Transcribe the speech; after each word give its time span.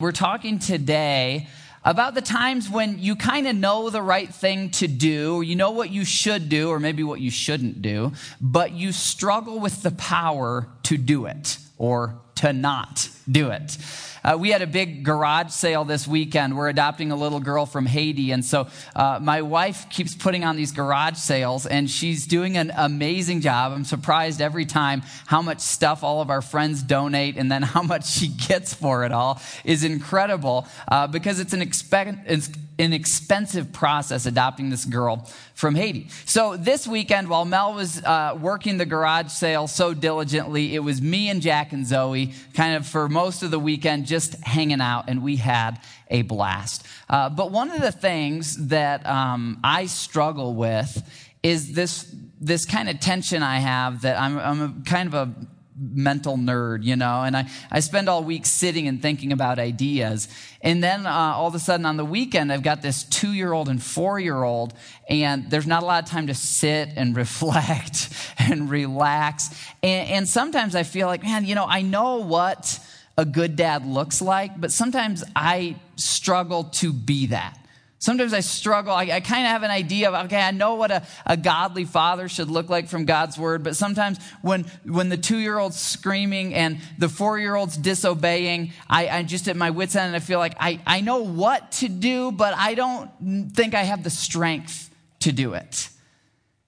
We're 0.00 0.10
talking 0.10 0.58
today 0.58 1.46
about 1.84 2.16
the 2.16 2.20
times 2.20 2.68
when 2.68 2.98
you 2.98 3.14
kind 3.14 3.46
of 3.46 3.54
know 3.54 3.90
the 3.90 4.02
right 4.02 4.28
thing 4.28 4.70
to 4.70 4.88
do, 4.88 5.36
or 5.36 5.44
you 5.44 5.54
know 5.54 5.70
what 5.70 5.90
you 5.90 6.04
should 6.04 6.48
do, 6.48 6.70
or 6.70 6.80
maybe 6.80 7.04
what 7.04 7.20
you 7.20 7.30
shouldn't 7.30 7.80
do, 7.80 8.10
but 8.40 8.72
you 8.72 8.90
struggle 8.90 9.60
with 9.60 9.82
the 9.82 9.92
power 9.92 10.66
to 10.82 10.96
do 10.96 11.26
it 11.26 11.58
or 11.78 12.16
to 12.36 12.52
not 12.52 13.08
do 13.30 13.50
it. 13.50 13.76
Uh, 14.24 14.36
we 14.38 14.50
had 14.50 14.62
a 14.62 14.66
big 14.66 15.04
garage 15.04 15.50
sale 15.50 15.84
this 15.84 16.08
weekend. 16.08 16.56
We're 16.56 16.70
adopting 16.70 17.12
a 17.12 17.16
little 17.16 17.40
girl 17.40 17.66
from 17.66 17.84
Haiti. 17.84 18.30
And 18.30 18.42
so 18.42 18.68
uh, 18.96 19.18
my 19.20 19.42
wife 19.42 19.90
keeps 19.90 20.14
putting 20.14 20.44
on 20.44 20.56
these 20.56 20.72
garage 20.72 21.18
sales, 21.18 21.66
and 21.66 21.90
she's 21.90 22.26
doing 22.26 22.56
an 22.56 22.72
amazing 22.74 23.42
job. 23.42 23.72
I'm 23.72 23.84
surprised 23.84 24.40
every 24.40 24.64
time 24.64 25.02
how 25.26 25.42
much 25.42 25.60
stuff 25.60 26.02
all 26.02 26.22
of 26.22 26.30
our 26.30 26.40
friends 26.40 26.82
donate 26.82 27.36
and 27.36 27.52
then 27.52 27.62
how 27.74 27.82
much 27.82 28.06
she 28.06 28.28
gets 28.28 28.72
for 28.72 29.04
it 29.04 29.12
all 29.12 29.40
is 29.64 29.84
incredible 29.84 30.66
uh, 30.88 31.06
because 31.06 31.38
it's 31.38 31.52
an, 31.52 31.60
expe- 31.60 32.22
it's 32.26 32.48
an 32.78 32.92
expensive 32.92 33.72
process 33.72 34.26
adopting 34.26 34.70
this 34.70 34.84
girl 34.84 35.30
from 35.54 35.74
Haiti. 35.74 36.08
So 36.24 36.56
this 36.56 36.86
weekend, 36.86 37.28
while 37.28 37.44
Mel 37.44 37.74
was 37.74 38.02
uh, 38.02 38.36
working 38.40 38.78
the 38.78 38.86
garage 38.86 39.30
sale 39.30 39.66
so 39.68 39.94
diligently, 39.94 40.74
it 40.74 40.80
was 40.80 41.00
me 41.00 41.28
and 41.28 41.40
Jack 41.40 41.72
and 41.72 41.86
Zoe 41.86 42.32
kind 42.54 42.76
of 42.76 42.86
for 42.86 43.08
most 43.08 43.42
of 43.42 43.50
the 43.50 43.60
weekend 43.60 44.06
just 44.06 44.34
hanging 44.42 44.80
out, 44.80 45.04
and 45.08 45.22
we 45.22 45.36
had 45.36 45.80
a 46.10 46.22
blast. 46.22 46.84
Uh, 47.08 47.28
but 47.30 47.50
one 47.50 47.70
of 47.70 47.80
the 47.80 47.92
things 47.92 48.68
that 48.68 49.06
um, 49.06 49.60
I 49.62 49.86
struggle 49.86 50.54
with 50.54 51.02
is 51.42 51.74
this 51.74 52.12
this 52.40 52.66
kind 52.66 52.90
of 52.90 53.00
tension 53.00 53.42
I 53.42 53.58
have 53.58 54.02
that 54.02 54.20
I'm, 54.20 54.38
I'm 54.38 54.60
a, 54.60 54.74
kind 54.84 55.08
of 55.08 55.14
a 55.14 55.34
mental 55.76 56.36
nerd, 56.36 56.84
you 56.84 56.96
know, 56.96 57.22
and 57.22 57.36
I, 57.36 57.48
I 57.70 57.80
spend 57.80 58.08
all 58.08 58.22
week 58.22 58.46
sitting 58.46 58.86
and 58.86 59.02
thinking 59.02 59.32
about 59.32 59.58
ideas. 59.58 60.28
And 60.60 60.82
then 60.82 61.06
uh, 61.06 61.10
all 61.10 61.48
of 61.48 61.54
a 61.54 61.58
sudden 61.58 61.84
on 61.84 61.96
the 61.96 62.04
weekend, 62.04 62.52
I've 62.52 62.62
got 62.62 62.80
this 62.80 63.04
two 63.04 63.32
year 63.32 63.52
old 63.52 63.68
and 63.68 63.82
four 63.82 64.20
year 64.20 64.42
old, 64.42 64.74
and 65.08 65.50
there's 65.50 65.66
not 65.66 65.82
a 65.82 65.86
lot 65.86 66.02
of 66.02 66.08
time 66.08 66.28
to 66.28 66.34
sit 66.34 66.90
and 66.96 67.16
reflect 67.24 68.08
and 68.38 68.70
relax. 68.70 69.50
And, 69.82 70.08
and 70.10 70.28
sometimes 70.28 70.74
I 70.74 70.84
feel 70.84 71.06
like, 71.06 71.22
man, 71.22 71.44
you 71.44 71.54
know, 71.54 71.66
I 71.68 71.82
know 71.82 72.18
what 72.18 72.78
a 73.16 73.24
good 73.24 73.56
dad 73.56 73.86
looks 73.86 74.20
like, 74.20 74.60
but 74.60 74.72
sometimes 74.72 75.24
I 75.34 75.76
struggle 75.96 76.64
to 76.64 76.92
be 76.92 77.26
that. 77.26 77.63
Sometimes 77.98 78.34
I 78.34 78.40
struggle. 78.40 78.92
I, 78.92 79.04
I 79.04 79.20
kind 79.20 79.46
of 79.46 79.52
have 79.52 79.62
an 79.62 79.70
idea 79.70 80.10
of, 80.10 80.26
okay, 80.26 80.40
I 80.40 80.50
know 80.50 80.74
what 80.74 80.90
a, 80.90 81.06
a 81.24 81.36
godly 81.36 81.84
father 81.84 82.28
should 82.28 82.50
look 82.50 82.68
like 82.68 82.88
from 82.88 83.06
God's 83.06 83.38
word, 83.38 83.62
but 83.62 83.76
sometimes 83.76 84.18
when, 84.42 84.64
when 84.84 85.08
the 85.08 85.16
two 85.16 85.38
year 85.38 85.58
old's 85.58 85.80
screaming 85.80 86.54
and 86.54 86.80
the 86.98 87.08
four 87.08 87.38
year 87.38 87.54
old's 87.54 87.76
disobeying, 87.76 88.72
I, 88.90 89.08
I 89.08 89.22
just 89.22 89.48
at 89.48 89.56
my 89.56 89.70
wits' 89.70 89.96
end 89.96 90.08
and 90.08 90.16
I 90.16 90.18
feel 90.18 90.38
like 90.38 90.54
I, 90.60 90.80
I 90.86 91.00
know 91.00 91.22
what 91.22 91.72
to 91.72 91.88
do, 91.88 92.30
but 92.30 92.54
I 92.56 92.74
don't 92.74 93.10
think 93.54 93.74
I 93.74 93.84
have 93.84 94.02
the 94.04 94.10
strength 94.10 94.90
to 95.20 95.32
do 95.32 95.54
it. 95.54 95.88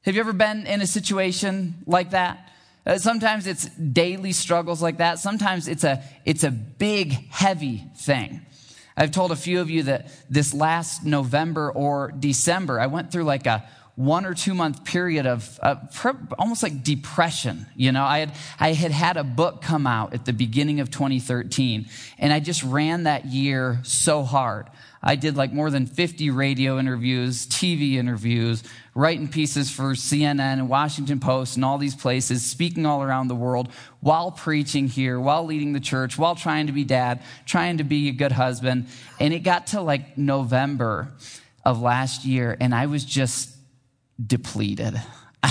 Have 0.06 0.14
you 0.14 0.20
ever 0.20 0.32
been 0.32 0.66
in 0.66 0.80
a 0.80 0.86
situation 0.86 1.74
like 1.86 2.10
that? 2.10 2.50
Uh, 2.86 2.98
sometimes 2.98 3.48
it's 3.48 3.66
daily 3.70 4.30
struggles 4.30 4.80
like 4.80 4.98
that. 4.98 5.18
Sometimes 5.18 5.66
it's 5.66 5.82
a, 5.82 6.04
it's 6.24 6.44
a 6.44 6.50
big, 6.52 7.12
heavy 7.30 7.84
thing. 7.96 8.45
I've 8.96 9.10
told 9.10 9.30
a 9.30 9.36
few 9.36 9.60
of 9.60 9.68
you 9.68 9.84
that 9.84 10.08
this 10.30 10.54
last 10.54 11.04
November 11.04 11.70
or 11.70 12.12
December, 12.18 12.80
I 12.80 12.86
went 12.86 13.12
through 13.12 13.24
like 13.24 13.46
a 13.46 13.68
one 13.96 14.26
or 14.26 14.34
two 14.34 14.54
month 14.54 14.84
period 14.84 15.26
of 15.26 15.58
uh, 15.62 15.76
almost 16.38 16.62
like 16.62 16.84
depression. 16.84 17.66
You 17.74 17.92
know, 17.92 18.04
I 18.04 18.18
had, 18.20 18.32
I 18.60 18.72
had 18.72 18.92
had 18.92 19.16
a 19.16 19.24
book 19.24 19.62
come 19.62 19.86
out 19.86 20.14
at 20.14 20.26
the 20.26 20.32
beginning 20.32 20.80
of 20.80 20.90
2013, 20.90 21.86
and 22.18 22.32
I 22.32 22.40
just 22.40 22.62
ran 22.62 23.04
that 23.04 23.26
year 23.26 23.80
so 23.82 24.22
hard. 24.22 24.68
I 25.06 25.14
did 25.14 25.36
like 25.36 25.52
more 25.52 25.70
than 25.70 25.86
50 25.86 26.30
radio 26.30 26.80
interviews, 26.80 27.46
TV 27.46 27.92
interviews, 27.92 28.64
writing 28.92 29.28
pieces 29.28 29.70
for 29.70 29.92
CNN 29.92 30.40
and 30.40 30.68
Washington 30.68 31.20
Post 31.20 31.54
and 31.54 31.64
all 31.64 31.78
these 31.78 31.94
places, 31.94 32.44
speaking 32.44 32.84
all 32.84 33.04
around 33.04 33.28
the 33.28 33.36
world 33.36 33.68
while 34.00 34.32
preaching 34.32 34.88
here, 34.88 35.20
while 35.20 35.44
leading 35.44 35.72
the 35.72 35.80
church, 35.80 36.18
while 36.18 36.34
trying 36.34 36.66
to 36.66 36.72
be 36.72 36.82
dad, 36.82 37.22
trying 37.44 37.78
to 37.78 37.84
be 37.84 38.08
a 38.08 38.12
good 38.12 38.32
husband. 38.32 38.88
And 39.20 39.32
it 39.32 39.44
got 39.44 39.68
to 39.68 39.80
like 39.80 40.18
November 40.18 41.12
of 41.64 41.80
last 41.80 42.24
year, 42.24 42.56
and 42.60 42.74
I 42.74 42.86
was 42.86 43.04
just 43.04 43.54
depleted. 44.24 45.00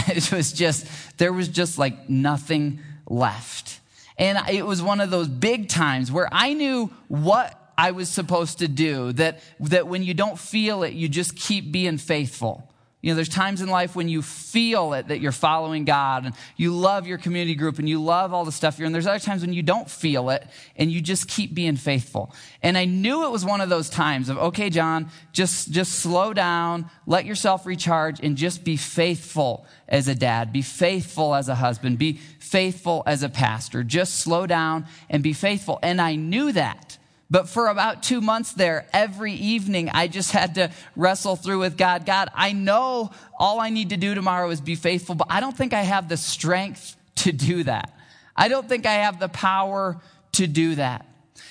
It 0.10 0.30
was 0.34 0.52
just, 0.52 0.86
there 1.18 1.32
was 1.32 1.48
just 1.48 1.78
like 1.78 2.10
nothing 2.10 2.82
left. 3.08 3.80
And 4.18 4.38
it 4.50 4.66
was 4.66 4.82
one 4.82 5.00
of 5.00 5.10
those 5.10 5.30
big 5.30 5.70
times 5.70 6.12
where 6.12 6.28
I 6.34 6.52
knew 6.52 6.92
what 7.08 7.65
I 7.78 7.92
was 7.92 8.10
supposed 8.10 8.60
to 8.60 8.68
do. 8.68 9.14
That, 9.14 9.40
that 9.60 9.88
when 9.88 10.04
you 10.04 10.14
don't 10.14 10.40
feel 10.40 10.84
it, 10.84 10.94
you 10.94 11.10
just 11.10 11.36
keep 11.36 11.72
being 11.72 11.98
faithful. 11.98 12.70
You 13.06 13.12
know, 13.12 13.18
there's 13.18 13.30
times 13.30 13.62
in 13.62 13.70
life 13.70 13.96
when 13.96 14.10
you 14.10 14.24
feel 14.24 14.94
it 14.94 15.10
that 15.10 15.20
you're 15.20 15.32
following 15.32 15.86
God 15.86 16.26
and 16.26 16.34
you 16.58 16.76
love 16.76 17.06
your 17.06 17.20
community 17.20 17.54
group 17.54 17.78
and 17.78 17.88
you 17.88 18.02
love 18.02 18.34
all 18.34 18.46
the 18.46 18.52
stuff 18.52 18.80
you're 18.80 18.88
in. 18.88 18.94
There's 18.94 19.06
other 19.06 19.20
times 19.20 19.44
when 19.44 19.54
you 19.54 19.62
don't 19.62 19.88
feel 19.88 20.32
it 20.32 20.44
and 20.76 20.92
you 20.92 21.02
just 21.02 21.28
keep 21.28 21.54
being 21.54 21.76
faithful. 21.76 22.34
And 22.64 22.76
I 22.76 22.86
knew 22.86 23.24
it 23.24 23.30
was 23.30 23.46
one 23.46 23.62
of 23.62 23.70
those 23.70 23.92
times 23.92 24.28
of, 24.28 24.40
okay, 24.40 24.72
John, 24.72 25.12
just, 25.34 25.70
just 25.70 26.00
slow 26.00 26.34
down, 26.34 26.90
let 27.06 27.26
yourself 27.26 27.68
recharge 27.68 28.20
and 28.22 28.36
just 28.36 28.64
be 28.64 28.76
faithful 28.76 29.68
as 29.88 30.08
a 30.08 30.16
dad, 30.16 30.52
be 30.52 30.64
faithful 30.64 31.36
as 31.36 31.48
a 31.48 31.54
husband, 31.54 32.00
be 32.00 32.14
faithful 32.40 33.04
as 33.06 33.22
a 33.22 33.30
pastor. 33.30 33.84
Just 33.84 34.16
slow 34.16 34.48
down 34.48 34.88
and 35.12 35.22
be 35.22 35.34
faithful. 35.34 35.78
And 35.84 36.02
I 36.02 36.16
knew 36.16 36.52
that. 36.54 36.85
But 37.30 37.50
for 37.50 37.68
about 37.68 38.04
two 38.04 38.22
months 38.22 38.54
there, 38.54 38.88
every 38.94 39.34
evening, 39.34 39.90
I 39.90 40.08
just 40.08 40.32
had 40.32 40.56
to 40.56 40.72
wrestle 40.96 41.36
through 41.36 41.60
with 41.60 41.76
God. 41.76 42.06
God, 42.06 42.30
I 42.36 42.52
know 42.52 43.12
all 43.40 43.60
I 43.60 43.70
need 43.70 43.90
to 43.90 43.98
do 43.98 44.14
tomorrow 44.14 44.50
is 44.52 44.62
be 44.62 44.76
faithful, 44.76 45.16
but 45.16 45.28
I 45.30 45.40
don't 45.40 45.58
think 45.58 45.74
I 45.74 45.82
have 45.82 46.08
the 46.08 46.18
strength 46.18 46.96
to 47.16 47.32
do 47.32 47.64
that. 47.64 47.98
I 48.36 48.48
don't 48.48 48.70
think 48.70 48.86
I 48.86 48.94
have 48.94 49.20
the 49.20 49.30
power 49.30 50.00
to 50.34 50.46
do 50.46 50.76
that. 50.76 51.08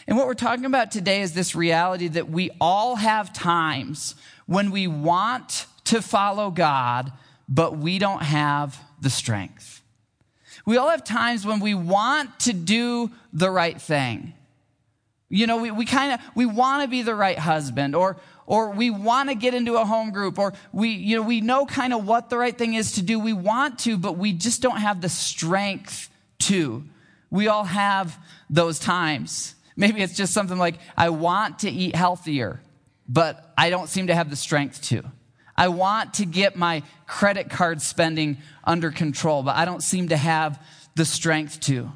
And 0.07 0.17
what 0.17 0.27
we're 0.27 0.35
talking 0.35 0.65
about 0.65 0.91
today 0.91 1.23
is 1.23 1.33
this 1.33 1.55
reality 1.55 2.09
that 2.09 2.31
we 2.31 2.51
all 2.61 2.97
have 2.97 3.33
times 3.33 4.15
when 4.47 4.71
we 4.71 4.87
want 4.87 5.67
to 5.85 6.03
follow 6.03 6.51
God, 6.51 7.13
but 7.49 7.79
we 7.79 7.99
don't 7.99 8.23
have 8.23 8.79
the 9.01 9.11
strength. 9.11 9.83
We 10.67 10.77
all 10.77 10.91
have 10.91 11.05
times 11.05 11.45
when 11.45 11.61
we 11.61 11.75
want 11.75 12.39
to 12.41 12.53
do 12.53 13.11
the 13.33 13.51
right 13.51 13.81
thing 13.81 14.35
you 15.35 15.49
know, 15.49 15.57
we, 15.57 15.73
we 15.73 15.85
kind 15.85 16.13
of, 16.13 16.21
we 16.37 16.47
want 16.47 16.83
to 16.83 16.89
be 16.89 17.03
the 17.03 17.15
right 17.15 17.37
husband 17.39 17.97
or, 17.97 18.17
or 18.47 18.71
we 18.71 18.91
want 18.91 19.31
to 19.31 19.35
get 19.35 19.53
into 19.53 19.75
a 19.75 19.85
home 19.85 20.13
group 20.13 20.39
or 20.39 20.53
we, 20.73 20.91
you 20.91 21.17
know, 21.17 21.23
we 21.23 21.41
know 21.41 21.67
kind 21.67 21.93
of 21.93 22.07
what 22.07 22.31
the 22.31 22.39
right 22.39 22.57
thing 22.57 22.75
is 22.75 22.93
to 22.93 23.03
do. 23.03 23.19
We 23.19 23.33
want 23.33 23.81
to, 23.81 23.99
but 23.99 24.17
we 24.17 24.33
just 24.33 24.63
don't 24.63 24.77
have 24.77 25.01
the 25.01 25.09
strength 25.09 26.09
to. 26.41 26.85
We 27.31 27.49
all 27.49 27.65
have 27.65 28.17
those 28.49 28.79
times. 28.79 29.57
Maybe 29.77 30.03
it's 30.03 30.15
just 30.15 30.33
something 30.33 30.57
like, 30.57 30.77
I 30.97 31.09
want 31.09 31.61
to 31.61 31.71
eat 31.71 31.97
healthier, 31.97 32.61
but 33.09 33.53
I 33.59 33.71
don't 33.71 33.89
seem 33.89 34.07
to 34.07 34.15
have 34.15 34.31
the 34.31 34.37
strength 34.37 34.83
to. 34.83 35.03
I 35.57 35.67
want 35.67 36.15
to 36.15 36.27
get 36.27 36.55
my 36.55 36.85
credit 37.09 37.51
card 37.51 37.83
spending 37.83 38.39
under 38.63 38.93
control, 38.93 39.43
but 39.43 39.57
I 39.57 39.65
don't 39.65 39.83
seem 39.83 40.11
to 40.11 40.17
have 40.17 40.65
the 40.95 41.05
strength 41.05 41.59
to. 41.63 41.91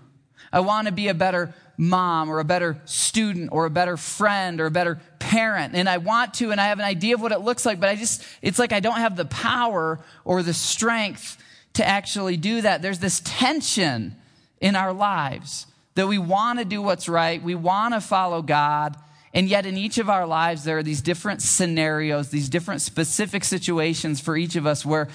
I 0.53 0.61
want 0.61 0.87
to 0.87 0.93
be 0.93 1.09
a 1.09 1.15
better 1.15 1.55
mom 1.77 2.29
or 2.29 2.41
a 2.41 2.45
better 2.45 2.81
student 2.85 3.51
or 3.53 3.65
a 3.65 3.71
better 3.71 3.97
friend 3.97 4.61
or 4.61 4.67
a 4.67 4.71
better 4.71 5.01
parent. 5.19 5.75
And 5.75 5.89
I 5.89 5.99
want 5.99 6.35
to, 6.35 6.51
and 6.51 6.61
I 6.61 6.69
have 6.69 6.79
an 6.79 6.85
idea 6.85 7.15
of 7.15 7.23
what 7.23 7.33
it 7.33 7.41
looks 7.41 7.65
like, 7.65 7.79
but 7.79 7.89
I 7.89 7.95
just, 7.95 8.25
it's 8.43 8.59
like 8.59 8.73
I 8.73 8.81
don't 8.81 8.99
have 8.99 9.17
the 9.17 9.25
power 9.27 10.01
or 10.25 10.43
the 10.43 10.55
strength 10.55 11.39
to 11.75 11.87
actually 11.87 12.37
do 12.37 12.61
that. 12.63 12.83
There's 12.83 12.99
this 12.99 13.23
tension 13.25 14.17
in 14.61 14.75
our 14.75 14.93
lives 14.93 15.67
that 15.95 16.09
we 16.09 16.19
want 16.19 16.59
to 16.59 16.65
do 16.65 16.83
what's 16.83 17.09
right. 17.09 17.43
We 17.43 17.55
want 17.55 17.95
to 17.95 18.01
follow 18.01 18.43
God. 18.43 18.97
And 19.35 19.49
yet, 19.49 19.67
in 19.67 19.77
each 19.77 19.99
of 19.99 20.09
our 20.09 20.27
lives, 20.27 20.65
there 20.65 20.79
are 20.79 20.83
these 20.83 21.03
different 21.03 21.43
scenarios, 21.43 22.31
these 22.31 22.49
different 22.49 22.81
specific 22.81 23.45
situations 23.45 24.21
for 24.21 24.37
each 24.37 24.57
of 24.57 24.67
us 24.67 24.87
where 24.87 25.09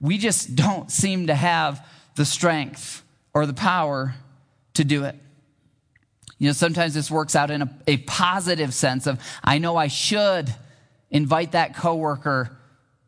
we 0.00 0.18
just 0.18 0.54
don't 0.54 0.90
seem 0.90 1.26
to 1.26 1.34
have 1.34 1.86
the 2.14 2.24
strength 2.24 3.02
or 3.34 3.44
the 3.44 3.54
power 3.54 4.14
to 4.76 4.84
do 4.84 5.04
it. 5.04 5.14
You 6.38 6.48
know, 6.48 6.52
sometimes 6.52 6.94
this 6.94 7.10
works 7.10 7.34
out 7.34 7.50
in 7.50 7.62
a, 7.62 7.78
a 7.86 7.96
positive 7.98 8.74
sense 8.74 9.06
of, 9.06 9.20
I 9.42 9.58
know 9.58 9.76
I 9.76 9.88
should 9.88 10.54
invite 11.10 11.52
that 11.52 11.76
coworker 11.76 12.56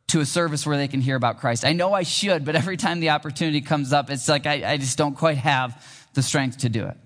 to 0.08 0.20
a 0.20 0.26
service 0.26 0.66
where 0.66 0.78
they 0.78 0.88
can 0.88 1.02
hear 1.02 1.16
about 1.16 1.38
Christ. 1.38 1.64
I 1.64 1.74
know 1.74 1.92
I 1.92 2.02
should, 2.02 2.46
but 2.46 2.56
every 2.56 2.78
time 2.78 3.00
the 3.00 3.10
opportunity 3.10 3.60
comes 3.60 3.92
up, 3.92 4.08
it's 4.08 4.28
like 4.28 4.46
I, 4.46 4.72
I 4.72 4.76
just 4.78 4.96
don't 4.96 5.14
quite 5.14 5.36
have 5.36 5.84
the 6.14 6.22
strength 6.22 6.58
to 6.58 6.70
do 6.70 6.86
it. 6.86 6.96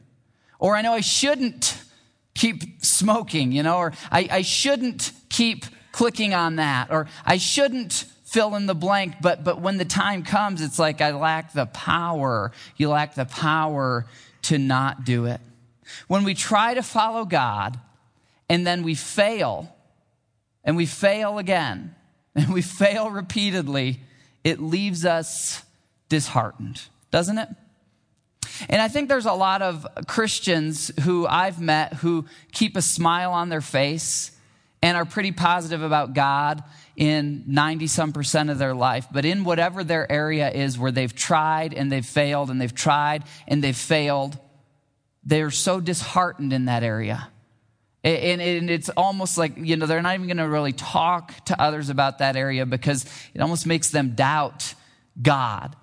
Or 0.61 0.76
I 0.76 0.82
know 0.82 0.93
I 0.93 1.00
shouldn't 1.00 1.82
keep 2.35 2.85
smoking, 2.85 3.50
you 3.50 3.64
know, 3.64 3.79
or 3.79 3.93
I, 4.12 4.29
I 4.31 4.43
shouldn't 4.43 5.11
keep 5.29 5.64
clicking 5.91 6.35
on 6.35 6.56
that, 6.56 6.93
or 6.93 7.09
I 7.26 7.38
shouldn't 7.38 8.05
fill 8.25 8.55
in 8.55 8.67
the 8.67 8.75
blank, 8.75 9.17
but, 9.20 9.44
but 9.44 9.61
when 9.61 9.76
the 9.76 9.85
time 9.85 10.23
comes, 10.23 10.62
it's 10.62 10.79
like 10.79 11.00
I 11.00 11.11
lack 11.11 11.53
the 11.53 11.67
power. 11.67 12.53
You 12.76 12.88
lack 12.88 13.14
the 13.14 13.26
power 13.26 14.06
to 14.42 14.58
not 14.58 15.04
do 15.04 15.26
it. 15.26 15.40
When 16.08 16.24
we 16.24 16.34
try 16.34 16.74
to 16.74 16.82
follow 16.82 17.24
God 17.24 17.78
and 18.48 18.66
then 18.66 18.82
we 18.82 18.94
fail, 18.94 19.74
and 20.64 20.76
we 20.76 20.86
fail 20.86 21.38
again, 21.38 21.94
and 22.34 22.52
we 22.52 22.62
fail 22.62 23.10
repeatedly, 23.10 24.00
it 24.44 24.60
leaves 24.60 25.04
us 25.04 25.62
disheartened, 26.08 26.82
doesn't 27.10 27.38
it? 27.38 27.48
And 28.68 28.82
I 28.82 28.88
think 28.88 29.08
there's 29.08 29.26
a 29.26 29.32
lot 29.32 29.62
of 29.62 29.86
Christians 30.06 30.90
who 31.02 31.26
I've 31.26 31.60
met 31.60 31.94
who 31.94 32.26
keep 32.52 32.76
a 32.76 32.82
smile 32.82 33.32
on 33.32 33.48
their 33.48 33.60
face 33.60 34.32
and 34.82 34.96
are 34.96 35.04
pretty 35.04 35.32
positive 35.32 35.82
about 35.82 36.12
God 36.12 36.62
in 36.96 37.44
90 37.46 37.86
some 37.86 38.12
percent 38.12 38.50
of 38.50 38.58
their 38.58 38.74
life. 38.74 39.06
But 39.10 39.24
in 39.24 39.44
whatever 39.44 39.84
their 39.84 40.10
area 40.10 40.50
is 40.50 40.78
where 40.78 40.92
they've 40.92 41.14
tried 41.14 41.74
and 41.74 41.90
they've 41.90 42.04
failed 42.04 42.50
and 42.50 42.60
they've 42.60 42.74
tried 42.74 43.24
and 43.48 43.62
they've 43.62 43.76
failed, 43.76 44.38
they're 45.24 45.50
so 45.50 45.80
disheartened 45.80 46.52
in 46.52 46.66
that 46.66 46.82
area. 46.82 47.28
And, 48.04 48.42
it's 48.68 48.88
almost 48.88 49.38
like, 49.38 49.56
you 49.56 49.76
know, 49.76 49.86
they're 49.86 50.02
not 50.02 50.14
even 50.14 50.26
going 50.26 50.38
to 50.38 50.48
really 50.48 50.72
talk 50.72 51.32
to 51.44 51.60
others 51.60 51.88
about 51.88 52.18
that 52.18 52.34
area 52.34 52.66
because 52.66 53.06
it 53.32 53.40
almost 53.40 53.64
makes 53.64 53.90
them 53.90 54.16
doubt 54.16 54.74
God 55.20 55.76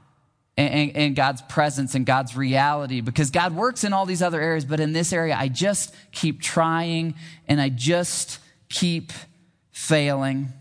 and, 0.58 0.96
and, 0.98 1.16
God's 1.16 1.42
presence 1.44 1.96
and 1.96 2.06
God's 2.06 2.36
reality 2.36 3.00
because 3.00 3.32
God 3.32 3.56
works 3.56 3.86
in 3.86 3.94
all 3.94 4.06
these 4.06 4.22
other 4.22 4.42
areas, 4.42 4.66
but 4.66 4.82
in 4.82 4.92
this 4.92 5.14
area, 5.14 5.34
I 5.38 5.48
just 5.48 5.96
keep 6.12 6.42
trying 6.42 7.16
and 7.48 7.62
I 7.62 7.70
just 7.70 8.40
keep 8.68 9.14
failing. 9.72 10.52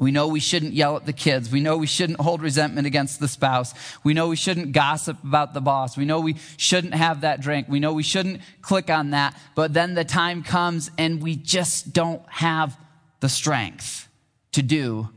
We 0.00 0.12
know 0.12 0.28
we 0.28 0.40
shouldn't 0.40 0.72
yell 0.72 0.96
at 0.96 1.04
the 1.04 1.12
kids. 1.12 1.52
We 1.52 1.60
know 1.60 1.76
we 1.76 1.86
shouldn't 1.86 2.20
hold 2.20 2.40
resentment 2.40 2.86
against 2.86 3.20
the 3.20 3.28
spouse. 3.28 3.74
We 4.02 4.14
know 4.14 4.28
we 4.28 4.36
shouldn't 4.36 4.72
gossip 4.72 5.22
about 5.22 5.52
the 5.52 5.60
boss. 5.60 5.94
We 5.94 6.06
know 6.06 6.20
we 6.20 6.36
shouldn't 6.56 6.94
have 6.94 7.20
that 7.20 7.42
drink. 7.42 7.68
We 7.68 7.80
know 7.80 7.92
we 7.92 8.02
shouldn't 8.02 8.40
click 8.62 8.88
on 8.88 9.10
that. 9.10 9.38
But 9.54 9.74
then 9.74 9.92
the 9.92 10.06
time 10.06 10.42
comes 10.42 10.90
and 10.96 11.22
we 11.22 11.36
just 11.36 11.92
don't 11.92 12.22
have 12.30 12.78
the 13.20 13.28
strength 13.28 14.08
to 14.52 14.62
do 14.62 15.10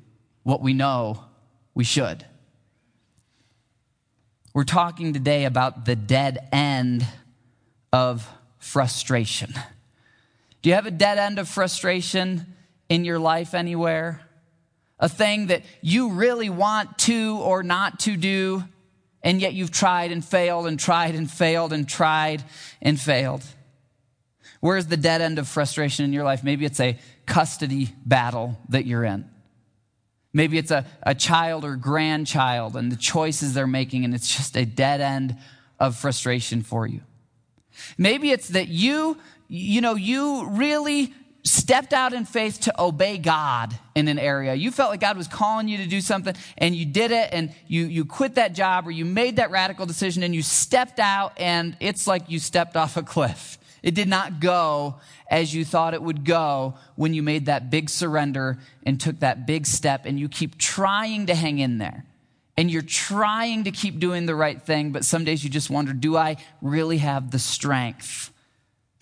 what 0.44 0.62
we 0.62 0.74
know 0.74 1.24
we 1.74 1.86
should. 1.86 2.26
We're 4.54 4.66
talking 4.66 5.14
today 5.14 5.46
about 5.46 5.86
the 5.86 5.96
dead 5.96 6.50
end 6.52 7.08
of 7.94 8.30
frustration. 8.60 9.54
Do 10.62 10.68
you 10.68 10.76
have 10.76 10.88
a 10.88 10.92
dead 10.92 11.18
end 11.20 11.40
of 11.40 11.48
frustration 11.48 12.54
in 12.90 13.06
your 13.06 13.18
life 13.18 13.54
anywhere? 13.54 14.20
A 15.00 15.10
thing 15.10 15.48
that 15.48 15.64
you 15.82 16.12
really 16.12 16.50
want 16.50 16.98
to 17.00 17.38
or 17.38 17.64
not 17.64 18.00
to 18.02 18.16
do, 18.16 18.64
and 19.22 19.42
yet 19.42 19.54
you've 19.54 19.72
tried 19.72 20.12
and 20.12 20.24
failed 20.24 20.68
and 20.68 20.80
tried 20.80 21.16
and 21.16 21.30
failed 21.30 21.74
and 21.74 21.88
tried 21.88 22.44
and 22.82 23.00
failed. 23.00 23.44
Where's 24.60 24.88
the 24.88 24.98
dead 24.98 25.22
end 25.22 25.40
of 25.40 25.48
frustration 25.48 26.06
in 26.06 26.14
your 26.14 26.24
life? 26.24 26.44
Maybe 26.44 26.64
it's 26.64 26.80
a 26.80 26.98
custody 27.26 27.94
battle 28.06 28.58
that 28.70 28.86
you're 28.86 29.04
in. 29.04 29.30
Maybe 30.32 30.58
it's 30.58 30.72
a, 30.72 30.86
a 31.04 31.14
child 31.14 31.64
or 31.64 31.76
grandchild 31.76 32.76
and 32.76 32.92
the 32.92 32.96
choices 32.96 33.54
they're 33.54 33.68
making, 33.68 34.06
and 34.06 34.14
it's 34.16 34.36
just 34.36 34.56
a 34.56 34.66
dead 34.66 35.02
end 35.02 35.38
of 35.80 35.96
frustration 35.96 36.62
for 36.64 36.88
you. 36.88 37.02
Maybe 37.98 38.32
it's 38.32 38.50
that 38.50 38.68
you, 38.68 39.18
you 39.48 39.82
know, 39.82 39.96
you 39.96 40.48
really 40.48 41.14
stepped 41.44 41.94
out 41.94 42.14
in 42.14 42.26
faith 42.26 42.62
to 42.62 42.82
obey 42.82 43.18
God 43.18 43.78
in 43.96 44.08
an 44.08 44.18
area. 44.18 44.54
You 44.54 44.72
felt 44.72 44.92
like 44.92 45.02
God 45.02 45.18
was 45.18 45.28
calling 45.28 45.68
you 45.68 45.78
to 45.78 45.88
do 45.88 46.00
something 46.00 46.36
and 46.58 46.76
you 46.76 46.86
did 46.86 47.12
it 47.12 47.30
and 47.32 47.54
you, 47.68 47.86
you 47.86 48.06
quit 48.06 48.36
that 48.36 48.54
job 48.54 48.88
or 48.88 48.92
you 48.92 49.06
made 49.06 49.36
that 49.36 49.52
radical 49.52 49.86
decision 49.86 50.24
and 50.24 50.34
you 50.34 50.42
stepped 50.42 51.00
out 51.00 51.34
and 51.38 51.76
it's 51.80 52.08
like 52.08 52.30
you 52.30 52.40
stepped 52.40 52.78
off 52.78 52.96
a 52.96 53.04
cliff. 53.04 53.58
It 53.84 53.96
did 53.96 54.08
not 54.08 54.40
go 54.40 54.96
as 55.30 55.54
you 55.54 55.66
thought 55.66 55.94
it 55.94 56.02
would 56.02 56.24
go 56.24 56.76
when 56.96 57.14
you 57.14 57.22
made 57.22 57.48
that 57.48 57.70
big 57.70 57.90
surrender 57.90 58.58
and 58.84 59.00
took 59.00 59.20
that 59.20 59.46
big 59.46 59.66
step, 59.66 60.06
and 60.06 60.20
you 60.20 60.30
keep 60.30 60.58
trying 60.58 61.26
to 61.26 61.36
hang 61.36 61.60
in 61.60 61.80
there. 61.80 62.06
And 62.56 62.70
you're 62.70 62.82
trying 62.82 63.64
to 63.64 63.72
keep 63.72 64.00
doing 64.00 64.26
the 64.26 64.36
right 64.36 64.62
thing, 64.62 64.92
but 64.92 65.04
some 65.04 65.26
days 65.26 65.44
you 65.44 65.50
just 65.50 65.70
wonder 65.70 65.92
do 65.92 66.16
I 66.16 66.38
really 66.62 67.00
have 67.00 67.32
the 67.32 67.40
strength 67.40 68.32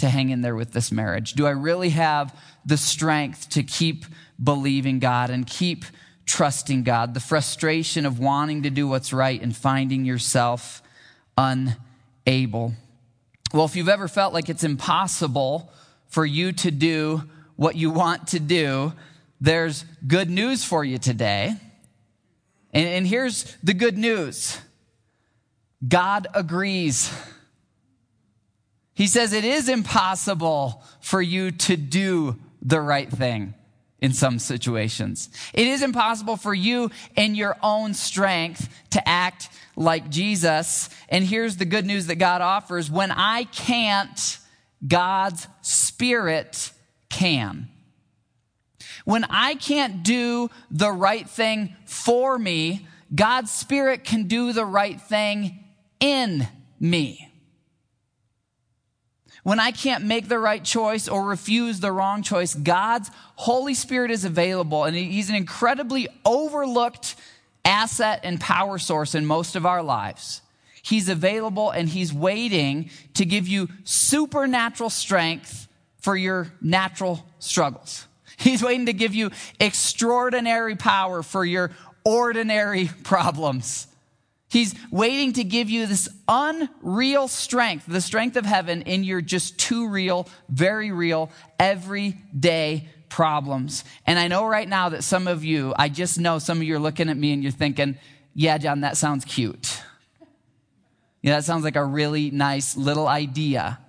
to 0.01 0.09
hang 0.09 0.29
in 0.29 0.41
there 0.41 0.55
with 0.55 0.73
this 0.73 0.91
marriage? 0.91 1.33
Do 1.33 1.47
I 1.47 1.51
really 1.51 1.89
have 1.89 2.37
the 2.65 2.77
strength 2.77 3.49
to 3.49 3.63
keep 3.63 4.05
believing 4.41 4.99
God 4.99 5.29
and 5.29 5.47
keep 5.47 5.85
trusting 6.25 6.83
God? 6.83 7.13
The 7.13 7.19
frustration 7.19 8.05
of 8.05 8.19
wanting 8.19 8.63
to 8.63 8.69
do 8.69 8.87
what's 8.87 9.13
right 9.13 9.41
and 9.41 9.55
finding 9.55 10.05
yourself 10.05 10.83
unable. 11.37 12.73
Well, 13.53 13.65
if 13.65 13.75
you've 13.75 13.89
ever 13.89 14.07
felt 14.07 14.33
like 14.33 14.49
it's 14.49 14.63
impossible 14.63 15.71
for 16.07 16.25
you 16.25 16.51
to 16.51 16.71
do 16.71 17.23
what 17.55 17.75
you 17.75 17.89
want 17.89 18.27
to 18.29 18.39
do, 18.39 18.93
there's 19.39 19.83
good 20.05 20.29
news 20.29 20.63
for 20.63 20.83
you 20.83 20.97
today. 20.97 21.55
And, 22.73 22.87
and 22.87 23.07
here's 23.07 23.55
the 23.63 23.73
good 23.73 23.97
news 23.97 24.57
God 25.87 26.27
agrees. 26.33 27.11
He 29.01 29.07
says 29.07 29.33
it 29.33 29.43
is 29.43 29.67
impossible 29.67 30.83
for 30.99 31.23
you 31.23 31.49
to 31.49 31.75
do 31.75 32.37
the 32.61 32.79
right 32.79 33.09
thing 33.09 33.55
in 33.99 34.13
some 34.13 34.37
situations. 34.37 35.31
It 35.55 35.65
is 35.65 35.81
impossible 35.81 36.37
for 36.37 36.53
you 36.53 36.91
in 37.15 37.33
your 37.33 37.57
own 37.63 37.95
strength 37.95 38.69
to 38.91 39.09
act 39.09 39.49
like 39.75 40.11
Jesus. 40.11 40.91
And 41.09 41.25
here's 41.25 41.57
the 41.57 41.65
good 41.65 41.83
news 41.83 42.05
that 42.05 42.17
God 42.17 42.41
offers 42.41 42.91
when 42.91 43.09
I 43.09 43.45
can't, 43.45 44.37
God's 44.87 45.47
Spirit 45.63 46.71
can. 47.09 47.69
When 49.03 49.23
I 49.31 49.55
can't 49.55 50.03
do 50.03 50.51
the 50.69 50.91
right 50.91 51.27
thing 51.27 51.75
for 51.85 52.37
me, 52.37 52.85
God's 53.15 53.49
Spirit 53.51 54.03
can 54.03 54.27
do 54.27 54.53
the 54.53 54.63
right 54.63 55.01
thing 55.01 55.57
in 55.99 56.47
me. 56.79 57.30
When 59.43 59.59
I 59.59 59.71
can't 59.71 60.05
make 60.05 60.27
the 60.27 60.37
right 60.37 60.63
choice 60.63 61.07
or 61.07 61.25
refuse 61.25 61.79
the 61.79 61.91
wrong 61.91 62.21
choice, 62.21 62.53
God's 62.53 63.09
Holy 63.35 63.73
Spirit 63.73 64.11
is 64.11 64.23
available 64.23 64.83
and 64.83 64.95
He's 64.95 65.29
an 65.29 65.35
incredibly 65.35 66.07
overlooked 66.25 67.15
asset 67.65 68.21
and 68.23 68.39
power 68.39 68.77
source 68.77 69.15
in 69.15 69.25
most 69.25 69.55
of 69.55 69.65
our 69.65 69.81
lives. 69.81 70.41
He's 70.83 71.09
available 71.09 71.71
and 71.71 71.89
He's 71.89 72.13
waiting 72.13 72.91
to 73.15 73.25
give 73.25 73.47
you 73.47 73.69
supernatural 73.83 74.89
strength 74.89 75.67
for 75.99 76.15
your 76.15 76.51
natural 76.61 77.25
struggles. 77.39 78.07
He's 78.37 78.63
waiting 78.63 78.87
to 78.87 78.93
give 78.93 79.13
you 79.13 79.31
extraordinary 79.59 80.75
power 80.75 81.23
for 81.23 81.45
your 81.45 81.71
ordinary 82.03 82.89
problems. 83.03 83.87
He's 84.51 84.75
waiting 84.91 85.31
to 85.33 85.45
give 85.45 85.69
you 85.69 85.85
this 85.85 86.09
unreal 86.27 87.29
strength, 87.29 87.85
the 87.87 88.01
strength 88.01 88.35
of 88.35 88.45
heaven 88.45 88.81
in 88.81 89.05
your 89.05 89.21
just 89.21 89.57
too 89.57 89.87
real, 89.87 90.27
very 90.49 90.91
real, 90.91 91.31
everyday 91.57 92.89
problems. 93.07 93.85
And 94.05 94.19
I 94.19 94.27
know 94.27 94.45
right 94.45 94.67
now 94.67 94.89
that 94.89 95.05
some 95.05 95.29
of 95.29 95.45
you, 95.45 95.73
I 95.77 95.87
just 95.87 96.19
know 96.19 96.37
some 96.37 96.57
of 96.57 96.63
you 96.63 96.75
are 96.75 96.79
looking 96.79 97.07
at 97.07 97.15
me 97.15 97.31
and 97.31 97.41
you're 97.41 97.53
thinking, 97.53 97.97
yeah, 98.33 98.57
John, 98.57 98.81
that 98.81 98.97
sounds 98.97 99.23
cute. 99.23 99.81
Yeah, 101.21 101.37
that 101.37 101.45
sounds 101.45 101.63
like 101.63 101.77
a 101.77 101.85
really 101.85 102.29
nice 102.29 102.75
little 102.75 103.07
idea, 103.07 103.79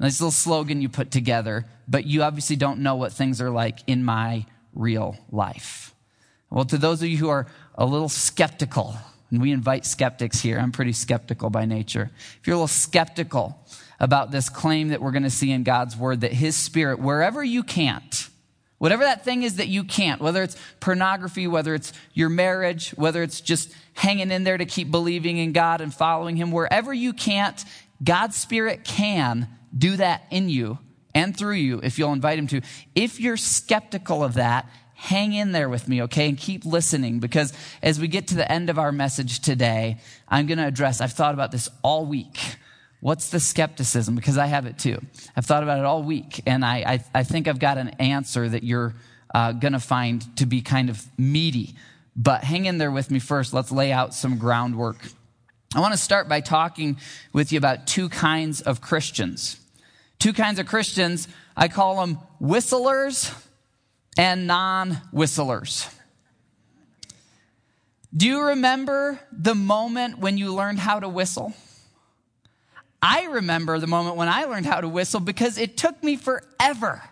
nice 0.00 0.22
little 0.22 0.30
slogan 0.30 0.80
you 0.80 0.88
put 0.88 1.10
together, 1.10 1.66
but 1.86 2.06
you 2.06 2.22
obviously 2.22 2.56
don't 2.56 2.78
know 2.78 2.94
what 2.94 3.12
things 3.12 3.42
are 3.42 3.50
like 3.50 3.80
in 3.86 4.04
my 4.04 4.46
real 4.74 5.18
life. 5.30 5.94
Well, 6.48 6.64
to 6.64 6.78
those 6.78 7.02
of 7.02 7.08
you 7.08 7.18
who 7.18 7.28
are 7.28 7.46
a 7.74 7.84
little 7.84 8.08
skeptical, 8.08 8.96
and 9.32 9.40
we 9.40 9.50
invite 9.50 9.86
skeptics 9.86 10.40
here. 10.40 10.58
I'm 10.58 10.72
pretty 10.72 10.92
skeptical 10.92 11.48
by 11.50 11.64
nature. 11.64 12.10
If 12.40 12.46
you're 12.46 12.54
a 12.54 12.58
little 12.58 12.68
skeptical 12.68 13.58
about 13.98 14.30
this 14.30 14.48
claim 14.48 14.88
that 14.88 15.00
we're 15.00 15.10
going 15.10 15.22
to 15.22 15.30
see 15.30 15.50
in 15.50 15.62
God's 15.62 15.96
word 15.96 16.20
that 16.20 16.32
his 16.32 16.54
spirit, 16.54 17.00
wherever 17.00 17.42
you 17.42 17.62
can't, 17.62 18.28
whatever 18.76 19.04
that 19.04 19.24
thing 19.24 19.42
is 19.42 19.56
that 19.56 19.68
you 19.68 19.84
can't, 19.84 20.20
whether 20.20 20.42
it's 20.42 20.56
pornography, 20.80 21.46
whether 21.46 21.74
it's 21.74 21.94
your 22.12 22.28
marriage, 22.28 22.90
whether 22.90 23.22
it's 23.22 23.40
just 23.40 23.72
hanging 23.94 24.30
in 24.30 24.44
there 24.44 24.58
to 24.58 24.66
keep 24.66 24.90
believing 24.90 25.38
in 25.38 25.52
God 25.52 25.80
and 25.80 25.94
following 25.94 26.36
him, 26.36 26.52
wherever 26.52 26.92
you 26.92 27.14
can't, 27.14 27.64
God's 28.04 28.36
spirit 28.36 28.84
can 28.84 29.48
do 29.76 29.96
that 29.96 30.26
in 30.30 30.50
you 30.50 30.78
and 31.14 31.34
through 31.34 31.54
you 31.54 31.80
if 31.82 31.98
you'll 31.98 32.12
invite 32.12 32.38
him 32.38 32.48
to. 32.48 32.60
If 32.94 33.18
you're 33.18 33.38
skeptical 33.38 34.22
of 34.22 34.34
that, 34.34 34.68
hang 35.02 35.32
in 35.32 35.50
there 35.50 35.68
with 35.68 35.88
me, 35.88 36.02
okay? 36.02 36.28
And 36.28 36.38
keep 36.38 36.64
listening 36.64 37.18
because 37.18 37.52
as 37.82 37.98
we 37.98 38.06
get 38.06 38.28
to 38.28 38.36
the 38.36 38.50
end 38.50 38.70
of 38.70 38.78
our 38.78 38.92
message 38.92 39.40
today, 39.40 39.98
I'm 40.28 40.46
going 40.46 40.58
to 40.58 40.66
address, 40.66 41.00
I've 41.00 41.12
thought 41.12 41.34
about 41.34 41.50
this 41.50 41.68
all 41.82 42.06
week. 42.06 42.38
What's 43.00 43.30
the 43.30 43.40
skepticism? 43.40 44.14
Because 44.14 44.38
I 44.38 44.46
have 44.46 44.64
it 44.64 44.78
too. 44.78 45.00
I've 45.36 45.44
thought 45.44 45.64
about 45.64 45.80
it 45.80 45.84
all 45.84 46.04
week, 46.04 46.42
and 46.46 46.64
I, 46.64 46.76
I, 46.86 47.04
I 47.14 47.22
think 47.24 47.48
I've 47.48 47.58
got 47.58 47.78
an 47.78 47.88
answer 47.98 48.48
that 48.48 48.62
you're 48.62 48.94
uh, 49.34 49.50
going 49.50 49.72
to 49.72 49.80
find 49.80 50.36
to 50.36 50.46
be 50.46 50.62
kind 50.62 50.88
of 50.88 51.04
meaty. 51.18 51.74
But 52.14 52.44
hang 52.44 52.66
in 52.66 52.78
there 52.78 52.92
with 52.92 53.10
me 53.10 53.18
first. 53.18 53.52
Let's 53.52 53.72
lay 53.72 53.90
out 53.90 54.14
some 54.14 54.38
groundwork. 54.38 54.98
I 55.74 55.80
want 55.80 55.94
to 55.94 55.98
start 55.98 56.28
by 56.28 56.42
talking 56.42 56.96
with 57.32 57.50
you 57.50 57.58
about 57.58 57.88
two 57.88 58.08
kinds 58.08 58.60
of 58.60 58.80
Christians 58.80 59.58
two 60.20 60.32
kinds 60.32 60.60
of 60.60 60.66
Christians. 60.66 61.26
I 61.56 61.66
call 61.66 61.96
them 61.96 62.20
whistlers 62.38 63.32
and 64.16 64.46
non 64.46 65.00
whistlers. 65.10 65.88
Do 68.14 68.26
you 68.26 68.42
remember 68.42 69.18
the 69.32 69.54
moment 69.54 70.18
when 70.18 70.36
you 70.36 70.54
learned 70.54 70.78
how 70.78 71.00
to 71.00 71.08
whistle? 71.08 71.54
I 73.00 73.24
remember 73.24 73.78
the 73.78 73.86
moment 73.86 74.16
when 74.16 74.28
I 74.28 74.44
learned 74.44 74.66
how 74.66 74.80
to 74.80 74.88
whistle 74.88 75.18
because 75.18 75.58
it 75.58 75.76
took 75.76 76.02
me 76.04 76.16
forever. 76.16 77.02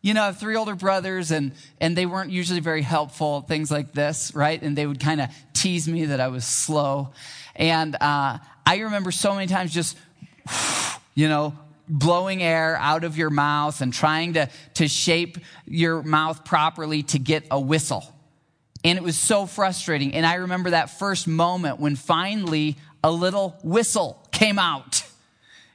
You 0.00 0.14
know, 0.14 0.22
I 0.22 0.26
have 0.26 0.38
three 0.38 0.54
older 0.54 0.74
brothers 0.74 1.30
and, 1.30 1.52
and 1.80 1.96
they 1.96 2.06
weren't 2.06 2.30
usually 2.30 2.60
very 2.60 2.82
helpful, 2.82 3.40
things 3.40 3.70
like 3.70 3.92
this, 3.92 4.34
right? 4.34 4.60
And 4.60 4.76
they 4.76 4.86
would 4.86 5.00
kind 5.00 5.20
of 5.20 5.30
tease 5.54 5.88
me 5.88 6.06
that 6.06 6.20
I 6.20 6.28
was 6.28 6.44
slow. 6.44 7.12
And 7.56 7.96
uh, 8.00 8.38
I 8.66 8.78
remember 8.78 9.10
so 9.10 9.34
many 9.34 9.46
times 9.46 9.72
just, 9.72 9.96
you 11.14 11.28
know, 11.28 11.58
blowing 11.88 12.42
air 12.42 12.76
out 12.80 13.04
of 13.04 13.16
your 13.16 13.30
mouth 13.30 13.80
and 13.80 13.92
trying 13.92 14.34
to, 14.34 14.48
to 14.74 14.88
shape 14.88 15.38
your 15.66 16.02
mouth 16.02 16.44
properly 16.44 17.02
to 17.02 17.18
get 17.18 17.46
a 17.50 17.60
whistle. 17.60 18.04
And 18.82 18.98
it 18.98 19.02
was 19.02 19.18
so 19.18 19.46
frustrating. 19.46 20.14
And 20.14 20.26
I 20.26 20.34
remember 20.34 20.70
that 20.70 20.90
first 20.98 21.26
moment 21.26 21.80
when 21.80 21.96
finally 21.96 22.76
a 23.02 23.10
little 23.10 23.56
whistle 23.62 24.26
came 24.30 24.58
out. 24.58 25.04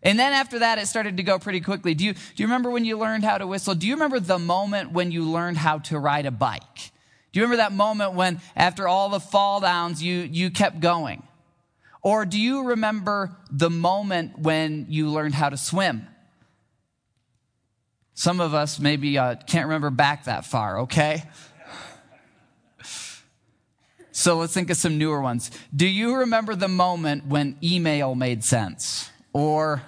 And 0.01 0.17
then 0.17 0.31
after 0.31 0.59
that, 0.59 0.77
it 0.77 0.87
started 0.87 1.17
to 1.17 1.23
go 1.23 1.39
pretty 1.39 1.59
quickly. 1.59 1.93
Do 1.93 2.05
you, 2.05 2.13
do 2.13 2.19
you 2.37 2.45
remember 2.45 2.69
when 2.69 2.85
you 2.85 2.97
learned 2.97 3.23
how 3.23 3.37
to 3.37 3.45
whistle? 3.45 3.75
Do 3.75 3.87
you 3.87 3.95
remember 3.95 4.19
the 4.19 4.39
moment 4.39 4.91
when 4.91 5.11
you 5.11 5.29
learned 5.29 5.57
how 5.57 5.79
to 5.79 5.99
ride 5.99 6.25
a 6.25 6.31
bike? 6.31 6.91
Do 7.31 7.39
you 7.39 7.43
remember 7.43 7.57
that 7.57 7.73
moment 7.73 8.13
when, 8.13 8.41
after 8.55 8.87
all 8.87 9.09
the 9.09 9.19
fall 9.19 9.59
downs, 9.59 10.01
you, 10.01 10.21
you 10.21 10.49
kept 10.49 10.79
going? 10.79 11.23
Or 12.01 12.25
do 12.25 12.39
you 12.39 12.63
remember 12.63 13.35
the 13.51 13.69
moment 13.69 14.39
when 14.39 14.85
you 14.89 15.09
learned 15.09 15.35
how 15.35 15.49
to 15.49 15.57
swim? 15.57 16.07
Some 18.13 18.39
of 18.41 18.53
us 18.53 18.79
maybe 18.79 19.17
uh, 19.17 19.35
can't 19.35 19.67
remember 19.67 19.89
back 19.89 20.25
that 20.25 20.45
far, 20.45 20.81
okay? 20.81 21.23
So 24.11 24.37
let's 24.37 24.53
think 24.53 24.69
of 24.69 24.75
some 24.75 24.97
newer 24.97 25.21
ones. 25.21 25.49
Do 25.73 25.87
you 25.87 26.15
remember 26.17 26.53
the 26.53 26.67
moment 26.67 27.27
when 27.27 27.57
email 27.63 28.15
made 28.15 28.43
sense? 28.43 29.09
Or 29.31 29.81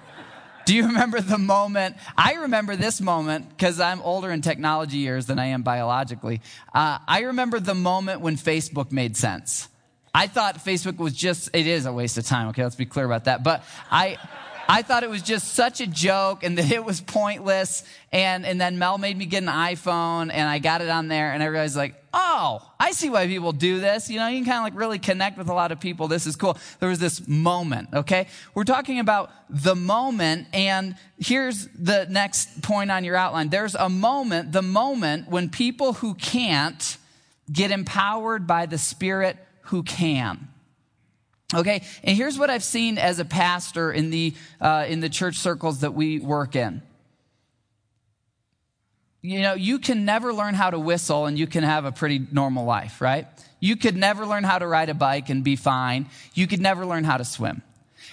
do 0.64 0.74
you 0.74 0.86
remember 0.86 1.20
the 1.20 1.36
moment? 1.36 1.96
I 2.16 2.34
remember 2.34 2.74
this 2.76 3.00
moment 3.00 3.50
because 3.50 3.80
I'm 3.80 4.00
older 4.00 4.30
in 4.30 4.40
technology 4.40 4.98
years 4.98 5.26
than 5.26 5.38
I 5.38 5.46
am 5.46 5.62
biologically. 5.62 6.40
Uh, 6.74 6.98
I 7.06 7.20
remember 7.24 7.60
the 7.60 7.74
moment 7.74 8.22
when 8.22 8.36
Facebook 8.36 8.92
made 8.92 9.16
sense. 9.16 9.68
I 10.14 10.26
thought 10.26 10.56
Facebook 10.56 10.98
was 10.98 11.14
just, 11.14 11.50
it 11.54 11.66
is 11.66 11.86
a 11.86 11.92
waste 11.92 12.18
of 12.18 12.26
time. 12.26 12.48
Okay, 12.48 12.62
let's 12.62 12.76
be 12.76 12.86
clear 12.86 13.06
about 13.06 13.24
that. 13.24 13.42
But 13.42 13.64
I, 13.90 14.18
I 14.68 14.82
thought 14.82 15.02
it 15.02 15.10
was 15.10 15.22
just 15.22 15.54
such 15.54 15.80
a 15.80 15.86
joke 15.86 16.44
and 16.44 16.56
that 16.58 16.70
it 16.70 16.84
was 16.84 17.00
pointless. 17.00 17.82
And, 18.12 18.44
and 18.44 18.60
then 18.60 18.78
Mel 18.78 18.98
made 18.98 19.16
me 19.16 19.24
get 19.24 19.42
an 19.42 19.48
iPhone 19.48 20.30
and 20.32 20.48
I 20.48 20.58
got 20.58 20.82
it 20.82 20.90
on 20.90 21.08
there 21.08 21.32
and 21.32 21.42
I 21.42 21.46
realized 21.46 21.76
like, 21.76 21.94
oh, 22.12 22.60
I 22.78 22.92
see 22.92 23.08
why 23.08 23.26
people 23.26 23.52
do 23.52 23.80
this. 23.80 24.10
You 24.10 24.18
know, 24.18 24.28
you 24.28 24.38
can 24.38 24.44
kind 24.44 24.58
of 24.58 24.64
like 24.64 24.78
really 24.78 24.98
connect 24.98 25.38
with 25.38 25.48
a 25.48 25.54
lot 25.54 25.72
of 25.72 25.80
people. 25.80 26.08
This 26.08 26.26
is 26.26 26.36
cool. 26.36 26.58
There 26.78 26.90
was 26.90 26.98
this 26.98 27.26
moment, 27.26 27.88
okay? 27.94 28.26
We're 28.54 28.64
talking 28.64 28.98
about 28.98 29.30
the 29.48 29.74
moment 29.74 30.46
and 30.52 30.96
here's 31.18 31.68
the 31.68 32.06
next 32.10 32.60
point 32.60 32.90
on 32.90 33.04
your 33.04 33.16
outline. 33.16 33.48
There's 33.48 33.74
a 33.74 33.88
moment, 33.88 34.52
the 34.52 34.62
moment 34.62 35.28
when 35.28 35.48
people 35.48 35.94
who 35.94 36.12
can't 36.14 36.98
get 37.50 37.70
empowered 37.70 38.46
by 38.46 38.66
the 38.66 38.78
Spirit 38.78 39.38
who 39.62 39.82
can. 39.82 40.48
Okay, 41.54 41.82
and 42.02 42.16
here's 42.16 42.38
what 42.38 42.48
I've 42.48 42.64
seen 42.64 42.96
as 42.96 43.18
a 43.18 43.24
pastor 43.24 43.92
in 43.92 44.10
the, 44.10 44.34
uh, 44.60 44.86
in 44.88 45.00
the 45.00 45.10
church 45.10 45.36
circles 45.36 45.80
that 45.80 45.92
we 45.92 46.18
work 46.18 46.56
in. 46.56 46.82
You 49.20 49.40
know, 49.40 49.54
you 49.54 49.78
can 49.78 50.04
never 50.04 50.32
learn 50.32 50.54
how 50.54 50.70
to 50.70 50.78
whistle 50.78 51.26
and 51.26 51.38
you 51.38 51.46
can 51.46 51.62
have 51.62 51.84
a 51.84 51.92
pretty 51.92 52.26
normal 52.32 52.64
life, 52.64 53.00
right? 53.00 53.26
You 53.60 53.76
could 53.76 53.96
never 53.96 54.26
learn 54.26 54.42
how 54.42 54.58
to 54.58 54.66
ride 54.66 54.88
a 54.88 54.94
bike 54.94 55.30
and 55.30 55.44
be 55.44 55.54
fine. 55.54 56.06
You 56.34 56.48
could 56.48 56.60
never 56.60 56.84
learn 56.84 57.04
how 57.04 57.18
to 57.18 57.24
swim. 57.24 57.62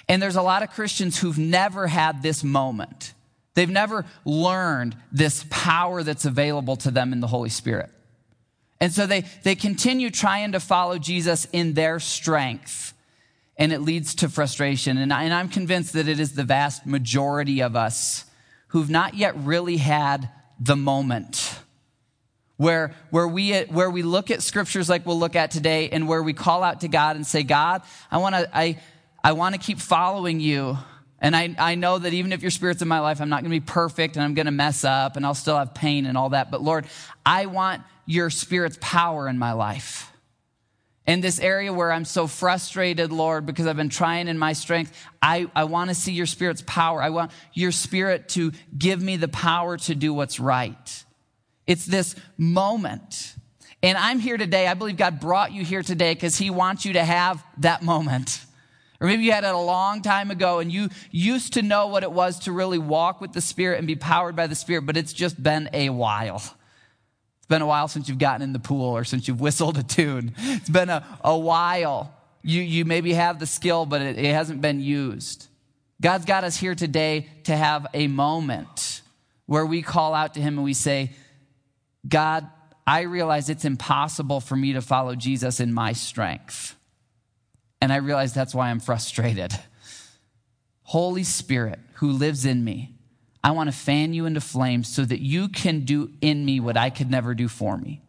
And 0.08 0.22
there's 0.22 0.36
a 0.36 0.42
lot 0.42 0.62
of 0.62 0.70
Christians 0.70 1.18
who've 1.18 1.38
never 1.38 1.88
had 1.88 2.22
this 2.22 2.44
moment. 2.44 3.14
They've 3.56 3.70
never 3.70 4.06
learned 4.24 4.96
this 5.12 5.46
power 5.50 6.04
that's 6.04 6.26
available 6.26 6.76
to 6.78 6.92
them 6.92 7.12
in 7.12 7.20
the 7.20 7.28
Holy 7.28 7.50
Spirit. 7.50 7.90
And 8.82 8.94
so 8.94 9.06
they, 9.06 9.26
they 9.44 9.56
continue 9.56 10.10
trying 10.10 10.54
to 10.54 10.60
follow 10.60 10.98
Jesus 10.98 11.46
in 11.52 11.74
their 11.74 12.00
strength. 12.00 12.94
And 13.58 13.74
it 13.74 13.82
leads 13.82 14.16
to 14.16 14.30
frustration. 14.30 14.98
And, 14.98 15.12
I, 15.12 15.24
and 15.24 15.34
I'm 15.34 15.50
convinced 15.50 15.94
that 15.94 16.08
it 16.08 16.20
is 16.20 16.34
the 16.34 16.46
vast 16.46 16.86
majority 16.86 17.62
of 17.62 17.76
us 17.76 18.26
who've 18.68 18.90
not 18.90 19.16
yet 19.16 19.36
really 19.38 19.78
had 19.78 20.30
the 20.60 20.76
moment 20.76 21.60
where, 22.60 22.94
where, 23.10 23.28
we, 23.28 23.58
where 23.58 23.90
we 23.90 24.02
look 24.02 24.30
at 24.32 24.44
scriptures 24.44 24.90
like 24.90 25.06
we'll 25.06 25.18
look 25.18 25.38
at 25.38 25.50
today 25.50 25.90
and 25.92 26.10
where 26.10 26.22
we 26.22 26.34
call 26.34 26.62
out 26.62 26.82
to 26.82 26.90
God 26.90 27.16
and 27.16 27.26
say, 27.26 27.42
God, 27.42 27.82
I 28.12 28.18
want 28.18 28.36
to 28.36 28.50
I, 28.54 28.78
I 29.24 29.32
wanna 29.32 29.58
keep 29.58 29.80
following 29.80 30.42
you. 30.42 30.78
And 31.22 31.38
I, 31.38 31.56
I 31.58 31.76
know 31.76 31.98
that 31.98 32.14
even 32.14 32.34
if 32.34 32.42
your 32.42 32.52
spirit's 32.52 32.82
in 32.82 32.90
my 32.90 33.00
life, 33.00 33.22
I'm 33.22 33.30
not 33.30 33.44
going 33.44 33.52
to 33.52 33.60
be 33.60 33.66
perfect 33.66 34.16
and 34.16 34.24
I'm 34.24 34.34
going 34.34 34.46
to 34.46 34.52
mess 34.52 34.86
up 34.86 35.18
and 35.18 35.26
I'll 35.26 35.34
still 35.34 35.58
have 35.58 35.74
pain 35.74 36.06
and 36.06 36.18
all 36.18 36.30
that. 36.30 36.50
But 36.50 36.62
Lord, 36.62 36.86
I 37.26 37.46
want 37.46 37.82
your 38.10 38.32
spirit's 38.32 38.80
power 38.82 39.28
in 39.28 39.38
my 39.38 39.52
life. 39.52 40.12
In 41.06 41.22
this 41.22 41.40
area 41.40 41.72
where 41.72 41.92
I'm 41.92 42.06
so 42.06 42.26
frustrated, 42.26 43.12
Lord, 43.12 43.46
because 43.46 43.68
I've 43.68 43.78
been 43.78 43.90
trying 43.90 44.28
in 44.28 44.40
my 44.40 44.54
strength, 44.54 44.92
I, 45.22 45.48
I 45.56 45.66
want 45.66 45.92
to 45.92 45.96
see 45.96 46.14
your 46.14 46.26
spirit's 46.26 46.64
power. 46.66 47.04
I 47.04 47.12
want 47.12 47.32
your 47.54 47.72
spirit 47.72 48.28
to 48.30 48.52
give 48.76 49.00
me 49.00 49.18
the 49.18 49.28
power 49.28 49.78
to 49.78 49.94
do 49.94 50.12
what's 50.12 50.40
right. 50.40 51.06
It's 51.68 51.86
this 51.86 52.16
moment. 52.36 53.36
And 53.84 53.96
I'm 53.96 54.18
here 54.18 54.38
today. 54.38 54.66
I 54.66 54.74
believe 54.74 54.98
God 54.98 55.20
brought 55.20 55.52
you 55.52 55.64
here 55.64 55.84
today 55.84 56.16
because 56.16 56.36
he 56.36 56.50
wants 56.50 56.86
you 56.86 56.94
to 56.94 57.06
have 57.06 57.44
that 57.60 57.84
moment. 57.84 58.44
Or 59.00 59.06
maybe 59.06 59.22
you 59.22 59.34
had 59.34 59.44
it 59.44 59.54
a 59.54 59.58
long 59.58 60.02
time 60.02 60.32
ago 60.32 60.58
and 60.58 60.72
you 60.72 60.90
used 61.12 61.54
to 61.54 61.62
know 61.62 61.86
what 61.86 62.02
it 62.02 62.12
was 62.12 62.40
to 62.40 62.52
really 62.52 62.80
walk 62.80 63.22
with 63.22 63.34
the 63.34 63.42
Spirit 63.42 63.78
and 63.78 63.86
be 63.86 63.96
powered 63.96 64.36
by 64.36 64.48
the 64.48 64.56
Spirit, 64.56 64.88
but 64.88 64.98
it's 64.98 65.14
just 65.14 65.42
been 65.42 65.70
a 65.74 65.92
while 65.92 66.42
been 67.50 67.62
a 67.62 67.68
while 67.68 67.90
since 67.90 68.08
you've 68.08 68.20
gotten 68.20 68.42
in 68.42 68.54
the 68.54 68.60
pool 68.60 68.96
or 68.96 69.04
since 69.04 69.28
you've 69.28 69.42
whistled 69.42 69.78
a 69.78 69.84
tune. 69.84 70.34
It's 70.38 70.70
been 70.70 70.90
a, 70.90 71.06
a 71.22 71.38
while. 71.38 72.14
You, 72.42 72.62
you 72.62 72.86
maybe 72.86 73.14
have 73.14 73.40
the 73.40 73.46
skill, 73.46 73.86
but 73.86 74.02
it, 74.02 74.18
it 74.18 74.34
hasn't 74.34 74.62
been 74.62 74.80
used. 74.80 75.48
God's 76.02 76.26
got 76.26 76.46
us 76.46 76.56
here 76.56 76.76
today 76.76 77.28
to 77.44 77.56
have 77.56 77.88
a 77.94 78.08
moment 78.08 79.02
where 79.48 79.66
we 79.66 79.82
call 79.82 80.14
out 80.14 80.36
to 80.36 80.40
Him 80.40 80.58
and 80.58 80.64
we 80.64 80.74
say, 80.74 81.12
God, 82.08 82.48
I 82.88 83.02
realize 83.02 83.50
it's 83.50 83.66
impossible 83.66 84.40
for 84.40 84.56
me 84.56 84.74
to 84.74 84.82
follow 84.82 85.16
Jesus 85.16 85.60
in 85.60 85.74
my 85.74 85.94
strength. 85.94 86.76
And 87.82 87.92
I 87.92 87.98
realize 87.98 88.34
that's 88.34 88.56
why 88.56 88.70
I'm 88.70 88.80
frustrated. 88.80 89.54
Holy 90.84 91.24
Spirit, 91.24 91.80
who 91.96 92.12
lives 92.12 92.46
in 92.46 92.64
me, 92.64 92.96
I 93.44 93.52
want 93.52 93.72
to 93.72 93.76
fan 93.76 94.14
you 94.14 94.26
into 94.26 94.42
flames 94.42 94.88
so 94.88 95.06
that 95.06 95.22
you 95.22 95.48
can 95.48 95.82
do 95.82 96.12
in 96.22 96.44
me 96.46 96.60
what 96.60 96.76
I 96.78 96.90
could 96.90 97.10
never 97.10 97.34
do 97.34 97.48
for 97.48 97.78
me. 97.78 98.02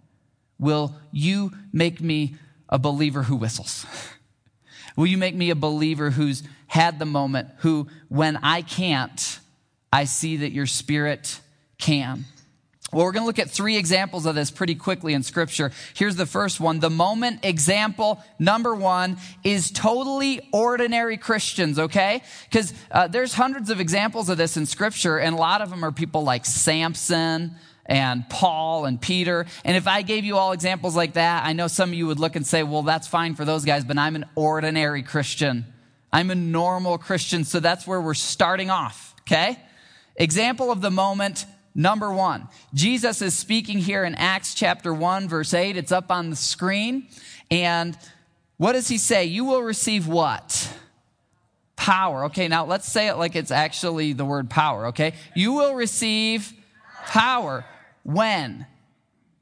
Will 0.59 0.95
you 1.13 1.53
make 1.73 2.01
me 2.01 2.37
a 2.69 2.79
believer 2.79 3.23
who 3.23 3.37
whistles? 3.37 3.87
Will 4.97 5.07
you 5.07 5.19
make 5.19 5.35
me 5.35 5.51
a 5.51 5.55
believer 5.55 6.11
who's 6.11 6.43
had 6.67 6.99
the 6.99 7.07
moment, 7.07 7.49
who, 7.59 7.89
when 8.09 8.37
I 8.39 8.63
can't, 8.63 9.41
I 9.93 10.05
see 10.05 10.39
that 10.39 10.53
your 10.53 10.67
spirit 10.67 11.41
can? 11.79 12.25
Well, 12.93 13.05
we're 13.05 13.13
going 13.13 13.23
to 13.23 13.27
look 13.27 13.39
at 13.39 13.49
three 13.49 13.77
examples 13.77 14.27
of 14.27 14.35
this 14.35 14.51
pretty 14.51 14.75
quickly 14.75 15.15
in 15.15 15.23
scripture. 15.23 15.71
Here's 15.95 16.17
the 16.17 16.27
first 16.27 16.59
one. 16.59 16.81
The 16.81 16.91
moment 16.91 17.45
example 17.45 18.21
number 18.39 18.75
one 18.75 19.19
is 19.45 19.71
totally 19.71 20.49
ordinary 20.53 21.17
Christians, 21.17 21.79
okay? 21.79 22.23
Because 22.49 22.75
uh, 22.91 23.07
there's 23.07 23.33
hundreds 23.33 23.71
of 23.71 23.81
examples 23.81 24.29
of 24.29 24.39
this 24.39 24.57
in 24.57 24.67
scripture, 24.67 25.19
and 25.19 25.37
a 25.37 25.39
lot 25.39 25.63
of 25.63 25.71
them 25.71 25.85
are 25.85 25.93
people 25.93 26.25
like 26.25 26.45
Samson 26.45 27.55
and 27.87 28.29
Paul 28.29 28.87
and 28.87 29.01
Peter. 29.01 29.47
And 29.65 29.77
if 29.77 29.87
I 29.87 30.03
gave 30.03 30.25
you 30.25 30.37
all 30.37 30.51
examples 30.51 30.97
like 30.97 31.13
that, 31.13 31.45
I 31.45 31.53
know 31.53 31.69
some 31.69 31.91
of 31.91 31.95
you 31.95 32.09
would 32.09 32.19
look 32.19 32.35
and 32.35 32.47
say, 32.47 32.65
well, 32.65 32.83
that's 32.83 33.07
fine 33.07 33.37
for 33.37 33.45
those 33.45 33.65
guys, 33.65 33.85
but 33.85 33.99
I'm 33.99 34.17
an 34.17 34.27
ordinary 34.35 35.05
Christian. 35.05 35.65
I'm 36.13 36.31
a 36.31 36.35
normal 36.35 36.99
Christian, 36.99 37.45
so 37.45 37.61
that's 37.61 37.87
where 37.87 38.01
we're 38.01 38.15
starting 38.15 38.69
off, 38.69 39.15
okay? 39.21 39.61
Example 40.17 40.73
of 40.73 40.81
the 40.81 40.91
moment 40.91 41.47
Number 41.75 42.13
one, 42.13 42.49
Jesus 42.75 43.23
is 43.23 43.37
speaking 43.37 43.79
here 43.79 44.05
in 44.05 44.15
Acts 44.17 44.55
chapter 44.55 44.93
1, 44.93 45.29
verse 45.29 45.55
8. 45.55 45.77
It's 45.77 45.93
up 45.93 46.11
on 46.11 46.31
the 46.31 46.37
screen. 46.37 47.07
And 47.51 47.97
what 48.57 48.73
does 48.73 48.89
he 48.89 48.99
say? 48.99 49.25
You 49.25 49.45
will 49.45 49.63
receive 49.63 50.07
what? 50.09 50.73
Power. 51.77 52.25
Okay, 52.27 52.49
now 52.49 52.65
let's 52.65 52.91
say 52.91 53.09
it 53.09 53.15
like 53.15 53.37
it's 53.37 53.51
actually 53.51 54.13
the 54.13 54.25
word 54.25 54.51
power, 54.51 54.89
okay? 54.89 55.15
You 55.35 55.53
will 55.53 55.75
receive 55.75 56.53
power. 57.07 57.65
When? 58.03 58.67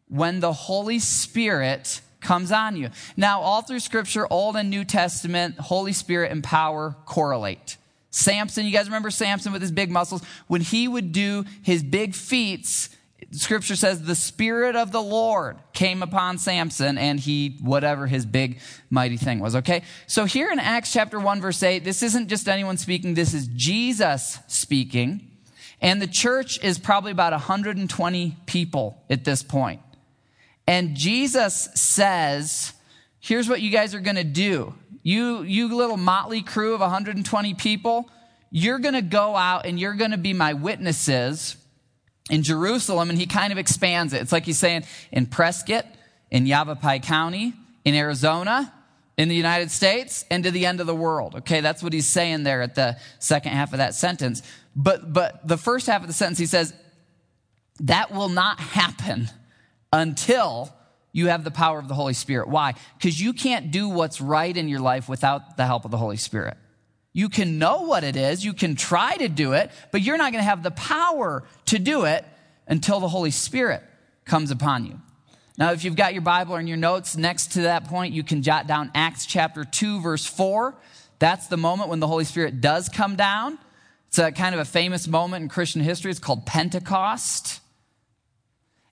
When 0.09 0.41
the 0.41 0.53
Holy 0.53 0.99
Spirit 0.99 2.01
comes 2.21 2.53
on 2.53 2.77
you. 2.77 2.91
Now, 3.17 3.41
all 3.41 3.63
through 3.63 3.81
Scripture, 3.81 4.27
Old 4.31 4.57
and 4.57 4.71
New 4.71 4.85
Testament, 4.85 5.59
Holy 5.59 5.93
Spirit 5.93 6.31
and 6.31 6.45
power 6.45 6.97
correlate. 7.07 7.77
Samson, 8.11 8.65
you 8.65 8.73
guys 8.73 8.87
remember 8.87 9.11
Samson 9.11 9.53
with 9.53 9.63
his 9.63 9.73
big 9.73 9.91
muscles? 9.91 10.23
When 10.47 10.61
he 10.61 10.89
would 10.89 11.13
do 11.13 11.45
his 11.63 11.83
big 11.83 12.15
feats, 12.15 12.89
scripture 13.33 13.77
says 13.77 14.03
the 14.03 14.15
spirit 14.15 14.77
of 14.77 14.93
the 14.93 15.03
Lord 15.03 15.59
came 15.73 16.03
upon 16.03 16.39
Samson 16.39 16.97
and 16.97 17.21
he, 17.21 17.59
whatever 17.61 18.07
his 18.07 18.25
big 18.25 18.61
mighty 18.91 19.17
thing 19.17 19.41
was. 19.41 19.57
Okay. 19.57 19.83
So 20.07 20.25
here 20.25 20.51
in 20.51 20.59
Acts 20.59 20.93
chapter 20.93 21.21
1 21.21 21.41
verse 21.41 21.63
8, 21.63 21.85
this 21.85 22.03
isn't 22.03 22.29
just 22.29 22.49
anyone 22.49 22.79
speaking. 22.79 23.15
This 23.15 23.35
is 23.35 23.49
Jesus 23.49 24.39
speaking. 24.47 25.29
And 25.81 26.03
the 26.03 26.09
church 26.09 26.63
is 26.65 26.79
probably 26.79 27.13
about 27.13 27.33
120 27.33 28.37
people 28.47 29.03
at 29.09 29.25
this 29.25 29.43
point. 29.43 29.81
And 30.67 30.97
Jesus 30.97 31.69
says, 31.75 32.73
here's 33.21 33.49
what 33.49 33.61
you 33.61 33.71
guys 33.71 33.95
are 33.95 34.01
going 34.01 34.17
to 34.17 34.25
do. 34.25 34.75
You, 35.03 35.43
you 35.43 35.75
little 35.75 35.97
motley 35.97 36.43
crew 36.43 36.75
of 36.75 36.81
120 36.81 37.55
people, 37.55 38.11
you're 38.51 38.79
going 38.79 38.95
to 38.95 39.03
go 39.03 39.37
out 39.37 39.67
and 39.67 39.79
you're 39.79 39.95
going 39.95 40.11
to 40.11 40.19
be 40.19 40.33
my 40.33 40.55
witnesses 40.55 41.57
in 42.31 42.43
Jerusalem. 42.43 43.11
And 43.11 43.19
he 43.19 43.27
kind 43.27 43.53
of 43.53 43.59
expands 43.59 44.13
it. 44.13 44.23
It's 44.23 44.33
like 44.33 44.45
he's 44.45 44.59
saying 44.59 44.85
in 45.13 45.27
Prescott, 45.27 45.87
in 46.31 46.47
Yavapai 46.47 47.01
County, 47.01 47.55
in 47.85 47.95
Arizona, 47.95 48.73
in 49.17 49.29
the 49.29 49.35
United 49.35 49.71
States, 49.71 50.25
and 50.31 50.45
to 50.45 50.51
the 50.51 50.65
end 50.67 50.81
of 50.81 50.87
the 50.87 50.95
world. 50.95 51.35
Okay, 51.37 51.61
that's 51.61 51.83
what 51.83 51.93
he's 51.93 52.07
saying 52.07 52.45
there 52.45 52.63
at 52.63 52.75
the 52.75 52.97
second 53.19 53.53
half 53.53 53.73
of 53.73 53.79
that 53.79 53.95
sentence. 53.95 54.43
But, 54.77 55.13
but 55.13 55.47
the 55.47 55.57
first 55.57 55.87
half 55.87 56.03
of 56.03 56.07
the 56.07 56.15
sentence, 56.15 56.39
he 56.39 56.47
says, 56.47 56.73
that 57.81 58.13
will 58.13 58.29
not 58.29 58.61
happen 58.61 59.29
until 59.93 60.73
you 61.19 61.27
have 61.27 61.45
the 61.45 61.51
power 61.51 61.79
of 61.79 61.89
the 61.89 61.95
Holy 61.95 62.15
Spirit. 62.15 62.49
Why? 62.49 62.75
Because 62.97 63.21
you 63.21 63.33
can't 63.33 63.71
do 63.71 63.89
what's 63.89 64.21
right 64.21 64.57
in 64.57 64.69
your 64.69 64.81
life 64.81 65.09
without 65.09 65.57
the 65.57 65.67
help 65.67 65.85
of 65.85 65.91
the 65.91 65.97
Holy 65.97 66.17
Spirit. 66.17 66.57
You 67.13 67.29
can 67.29 67.59
know 67.59 67.83
what 67.83 68.05
it 68.05 68.17
is, 68.17 68.45
you 68.45 68.53
can 68.53 68.77
try 68.77 69.17
to 69.17 69.29
do 69.29 69.53
it, 69.53 69.71
but 69.91 70.03
you're 70.03 70.17
not 70.17 70.33
going 70.33 70.43
to 70.43 70.49
have 70.49 70.63
the 70.63 70.71
power 70.71 71.43
to 71.67 71.79
do 71.79 72.05
it 72.05 72.25
until 72.67 73.01
the 73.01 73.09
Holy 73.09 73.33
Spirit 73.33 73.83
comes 74.25 74.51
upon 74.51 74.87
you. 74.87 75.01
Now, 75.59 75.73
if 75.73 75.83
you've 75.83 75.97
got 75.97 76.13
your 76.13 76.23
Bible 76.23 76.55
or 76.55 76.61
in 76.61 76.69
your 76.69 76.77
notes 76.77 77.17
next 77.17 77.53
to 77.55 77.63
that 77.63 77.85
point, 77.85 78.15
you 78.15 78.23
can 78.23 78.43
jot 78.43 78.69
down 78.69 78.93
Acts 78.95 79.27
chapter 79.27 79.65
2, 79.65 80.01
verse 80.01 80.25
4. 80.25 80.77
That's 81.19 81.49
the 81.49 81.57
moment 81.57 81.89
when 81.91 81.99
the 81.99 82.07
Holy 82.07 82.25
Spirit 82.25 82.61
does 82.61 82.89
come 82.89 83.17
down. 83.17 83.59
It's 84.07 84.19
a 84.19 84.31
kind 84.31 84.55
of 84.55 84.61
a 84.61 84.65
famous 84.65 85.09
moment 85.09 85.43
in 85.43 85.49
Christian 85.49 85.83
history. 85.83 86.13
It's 86.13 86.21
called 86.21 86.47
Pentecost. 86.47 87.61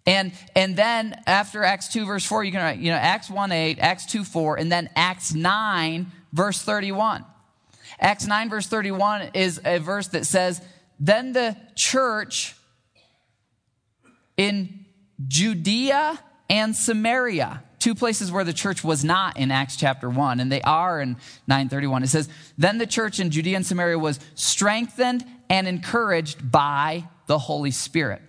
And, 0.06 0.32
and 0.54 0.76
then 0.76 1.20
after 1.26 1.64
Acts 1.64 1.88
2, 1.88 2.06
verse 2.06 2.25
4, 2.25 2.44
you 2.44 2.52
can 2.52 2.62
write, 2.62 2.78
you 2.78 2.90
know, 2.90 2.96
Acts 2.96 3.28
1, 3.28 3.50
8, 3.50 3.78
Acts 3.80 4.06
2, 4.06 4.22
4, 4.22 4.58
and 4.58 4.70
then 4.70 4.88
Acts 4.94 5.34
9, 5.34 6.06
verse 6.32 6.62
31. 6.62 7.25
Acts 7.98 8.26
9, 8.26 8.48
verse 8.48 8.66
31 8.68 9.30
is 9.34 9.60
a 9.64 9.78
verse 9.78 10.08
that 10.08 10.25
says, 10.26 10.62
Then 11.00 11.32
the 11.32 11.56
church 11.75 12.54
in 14.36 14.86
Judea 15.26 16.18
and 16.48 16.76
Samaria, 16.76 17.64
two 17.80 17.94
places 17.94 18.30
where 18.30 18.44
the 18.44 18.52
church 18.52 18.84
was 18.84 19.02
not 19.02 19.36
in 19.38 19.50
Acts 19.50 19.76
chapter 19.76 20.08
1, 20.08 20.38
and 20.38 20.52
they 20.52 20.62
are 20.62 21.00
in 21.00 21.16
931. 21.48 22.04
It 22.04 22.08
says, 22.08 22.28
Then 22.56 22.78
the 22.78 22.86
church 22.86 23.18
in 23.18 23.30
Judea 23.30 23.56
and 23.56 23.66
Samaria 23.66 23.98
was 23.98 24.20
strengthened 24.36 25.25
and 25.48 25.66
encouraged 25.66 26.50
by 26.50 27.08
the 27.26 27.38
Holy 27.38 27.72
Spirit. 27.72 28.22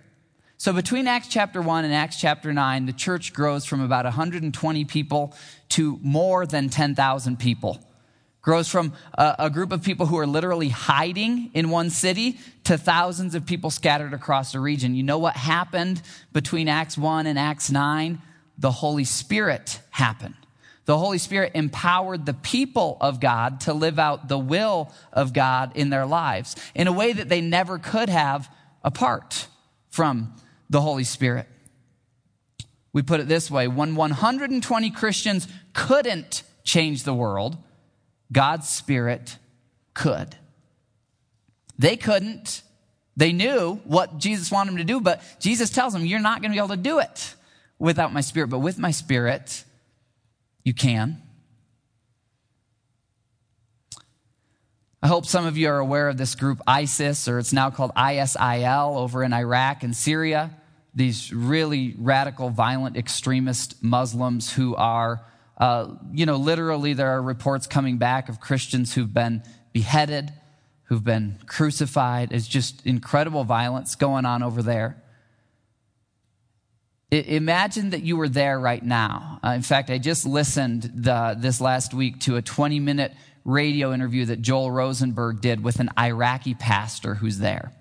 So 0.60 0.72
between 0.72 1.06
Acts 1.06 1.28
chapter 1.28 1.62
1 1.62 1.84
and 1.84 1.94
Acts 1.94 2.18
chapter 2.18 2.52
9, 2.52 2.86
the 2.86 2.92
church 2.92 3.32
grows 3.32 3.64
from 3.64 3.80
about 3.80 4.04
120 4.04 4.84
people 4.86 5.32
to 5.70 6.00
more 6.02 6.46
than 6.46 6.68
10,000 6.68 7.38
people. 7.38 7.80
Grows 8.42 8.66
from 8.66 8.92
a, 9.16 9.36
a, 9.38 9.50
group 9.50 9.70
of 9.70 9.84
people 9.84 10.06
who 10.06 10.18
are 10.18 10.26
literally 10.26 10.68
hiding 10.68 11.52
in 11.54 11.70
one 11.70 11.90
city 11.90 12.40
to 12.64 12.76
thousands 12.76 13.36
of 13.36 13.46
people 13.46 13.70
scattered 13.70 14.12
across 14.12 14.50
the 14.50 14.58
region. 14.58 14.96
You 14.96 15.04
know 15.04 15.18
what 15.18 15.36
happened 15.36 16.02
between 16.32 16.66
Acts 16.66 16.98
1 16.98 17.28
and 17.28 17.38
Acts 17.38 17.70
9? 17.70 18.20
The 18.58 18.72
Holy 18.72 19.04
Spirit 19.04 19.78
happened. 19.90 20.34
The 20.86 20.98
Holy 20.98 21.18
Spirit 21.18 21.52
empowered 21.54 22.26
the 22.26 22.34
people 22.34 22.96
of 23.00 23.20
God 23.20 23.60
to 23.60 23.74
live 23.74 24.00
out 24.00 24.26
the 24.26 24.38
will 24.38 24.92
of 25.12 25.32
God 25.32 25.76
in 25.76 25.90
their 25.90 26.06
lives 26.06 26.56
in 26.74 26.88
a 26.88 26.92
way 26.92 27.12
that 27.12 27.28
they 27.28 27.42
never 27.42 27.78
could 27.78 28.08
have 28.08 28.50
apart 28.82 29.46
from 29.90 30.34
the 30.70 30.80
Holy 30.80 31.04
Spirit. 31.04 31.46
We 32.92 33.02
put 33.02 33.20
it 33.20 33.28
this 33.28 33.50
way 33.50 33.68
when 33.68 33.94
120 33.94 34.90
Christians 34.90 35.46
couldn't 35.72 36.42
change 36.64 37.04
the 37.04 37.14
world, 37.14 37.56
God's 38.32 38.68
Spirit 38.68 39.38
could. 39.94 40.36
They 41.78 41.96
couldn't. 41.96 42.62
They 43.16 43.32
knew 43.32 43.80
what 43.84 44.18
Jesus 44.18 44.50
wanted 44.50 44.70
them 44.70 44.78
to 44.78 44.84
do, 44.84 45.00
but 45.00 45.22
Jesus 45.40 45.70
tells 45.70 45.92
them, 45.92 46.06
You're 46.06 46.20
not 46.20 46.40
going 46.40 46.50
to 46.50 46.54
be 46.54 46.58
able 46.58 46.68
to 46.68 46.76
do 46.76 46.98
it 46.98 47.34
without 47.78 48.12
my 48.12 48.20
Spirit, 48.20 48.48
but 48.48 48.58
with 48.58 48.78
my 48.78 48.90
Spirit, 48.90 49.64
you 50.64 50.74
can. 50.74 51.22
I 55.00 55.06
hope 55.06 55.26
some 55.26 55.46
of 55.46 55.56
you 55.56 55.68
are 55.68 55.78
aware 55.78 56.08
of 56.08 56.16
this 56.16 56.34
group 56.34 56.60
ISIS, 56.66 57.28
or 57.28 57.38
it's 57.38 57.52
now 57.52 57.70
called 57.70 57.92
ISIL 57.96 58.96
over 58.96 59.22
in 59.22 59.32
Iraq 59.32 59.84
and 59.84 59.94
Syria. 59.94 60.50
These 60.92 61.32
really 61.32 61.94
radical, 61.96 62.50
violent, 62.50 62.96
extremist 62.96 63.80
Muslims 63.80 64.52
who 64.52 64.74
are, 64.74 65.24
uh, 65.56 65.94
you 66.12 66.26
know, 66.26 66.34
literally 66.34 66.94
there 66.94 67.10
are 67.10 67.22
reports 67.22 67.68
coming 67.68 67.98
back 67.98 68.28
of 68.28 68.40
Christians 68.40 68.92
who've 68.92 69.12
been 69.12 69.44
beheaded, 69.72 70.32
who've 70.84 71.04
been 71.04 71.38
crucified. 71.46 72.32
It's 72.32 72.48
just 72.48 72.84
incredible 72.84 73.44
violence 73.44 73.94
going 73.94 74.26
on 74.26 74.42
over 74.42 74.64
there. 74.64 75.00
imagine 77.12 77.90
that 77.90 78.02
you 78.02 78.16
were 78.16 78.28
there 78.28 78.58
right 78.58 78.82
now. 78.82 79.38
Uh, 79.44 79.50
in 79.50 79.62
fact, 79.62 79.90
I 79.90 79.98
just 79.98 80.26
listened 80.26 80.90
the, 80.92 81.36
this 81.38 81.60
last 81.60 81.94
week 81.94 82.18
to 82.22 82.34
a 82.34 82.42
20 82.42 82.80
minute 82.80 83.12
radio 83.48 83.94
interview 83.94 84.26
that 84.26 84.42
Joel 84.42 84.70
Rosenberg 84.70 85.40
did 85.40 85.64
with 85.64 85.80
an 85.80 85.88
Iraqi 85.98 86.54
pastor 86.54 87.14
who's 87.14 87.38
there. 87.38 87.72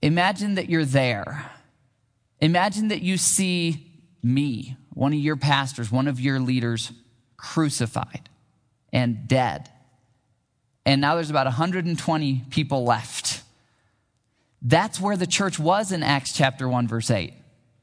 Imagine 0.00 0.54
that 0.54 0.70
you're 0.70 0.86
there. 0.86 1.50
Imagine 2.40 2.88
that 2.88 3.02
you 3.02 3.18
see 3.18 3.86
me, 4.22 4.76
one 4.94 5.12
of 5.12 5.18
your 5.18 5.36
pastors, 5.36 5.92
one 5.92 6.08
of 6.08 6.18
your 6.18 6.40
leaders, 6.40 6.90
crucified 7.36 8.28
and 8.92 9.28
dead. 9.28 9.70
And 10.86 11.02
now 11.02 11.16
there's 11.16 11.30
about 11.30 11.46
120 11.46 12.44
people 12.50 12.84
left. 12.84 13.42
That's 14.62 14.98
where 14.98 15.16
the 15.16 15.26
church 15.26 15.58
was 15.58 15.92
in 15.92 16.02
Acts 16.02 16.32
chapter 16.32 16.66
1, 16.66 16.88
verse 16.88 17.10
8. 17.10 17.34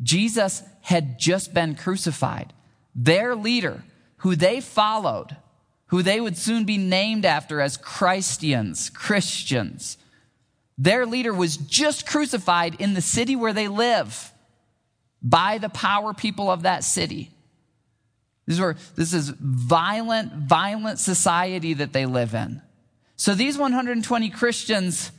Jesus 0.02 0.64
had 0.82 1.20
just 1.20 1.54
been 1.54 1.76
crucified. 1.76 2.54
Their 2.96 3.36
leader, 3.36 3.84
who 4.18 4.36
they 4.36 4.60
followed, 4.60 5.38
who 5.88 6.02
they 6.02 6.20
would 6.20 6.38
soon 6.38 6.66
be 6.66 6.78
named 6.78 7.26
after 7.26 7.62
as 7.62 7.78
Christians, 7.78 8.90
Christians. 8.90 9.98
Their 10.78 11.06
leader 11.06 11.34
was 11.34 11.58
just 11.58 12.06
crucified 12.06 12.76
in 12.80 12.94
the 12.94 13.02
city 13.02 13.36
where 13.36 13.54
they 13.54 13.68
live 13.68 14.32
by 15.22 15.58
the 15.58 15.70
power 15.70 16.14
people 16.14 16.52
of 16.52 16.64
that 16.64 16.84
city. 16.84 17.32
This 18.46 18.60
is, 18.60 18.94
this 18.96 19.14
is 19.14 19.30
violent, 19.30 20.34
violent 20.34 21.00
society 21.00 21.74
that 21.74 21.94
they 21.94 22.06
live 22.06 22.34
in. 22.34 22.62
So 23.16 23.34
these 23.34 23.58
120 23.58 24.30
Christians, 24.30 25.12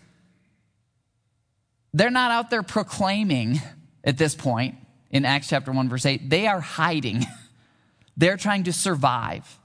they're 1.93 2.11
not 2.11 2.31
out 2.31 2.49
there 2.51 2.63
proclaiming 2.63 3.61
at 4.05 4.17
this 4.17 4.35
point 4.35 4.77
in 5.11 5.25
Acts 5.25 5.49
chapter 5.49 5.73
1, 5.73 5.89
verse 5.89 6.07
8. 6.07 6.31
They 6.31 6.47
are 6.47 6.61
hiding. 6.61 7.27
They're 8.17 8.37
trying 8.37 8.65
to 8.65 8.73
survive. 8.73 9.58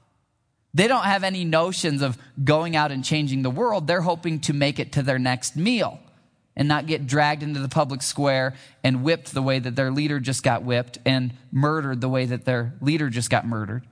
They 0.73 0.87
don't 0.87 1.03
have 1.03 1.23
any 1.23 1.45
notions 1.45 2.01
of 2.01 2.17
going 2.43 2.75
out 2.75 2.91
and 2.91 3.03
changing 3.03 3.43
the 3.43 3.51
world. 3.51 3.85
They're 3.85 4.01
hoping 4.01 4.39
to 4.41 4.53
make 4.53 4.79
it 4.79 4.93
to 4.93 5.03
their 5.03 5.19
next 5.19 5.55
meal 5.55 5.99
and 6.55 6.67
not 6.67 6.87
get 6.87 7.07
dragged 7.07 7.43
into 7.43 7.59
the 7.59 7.69
public 7.69 8.01
square 8.01 8.55
and 8.83 9.03
whipped 9.03 9.33
the 9.33 9.41
way 9.41 9.59
that 9.59 9.75
their 9.75 9.91
leader 9.91 10.19
just 10.19 10.43
got 10.43 10.63
whipped 10.63 10.97
and 11.05 11.33
murdered 11.51 12.01
the 12.01 12.09
way 12.09 12.25
that 12.25 12.45
their 12.45 12.73
leader 12.81 13.09
just 13.09 13.29
got 13.29 13.45
murdered. 13.45 13.83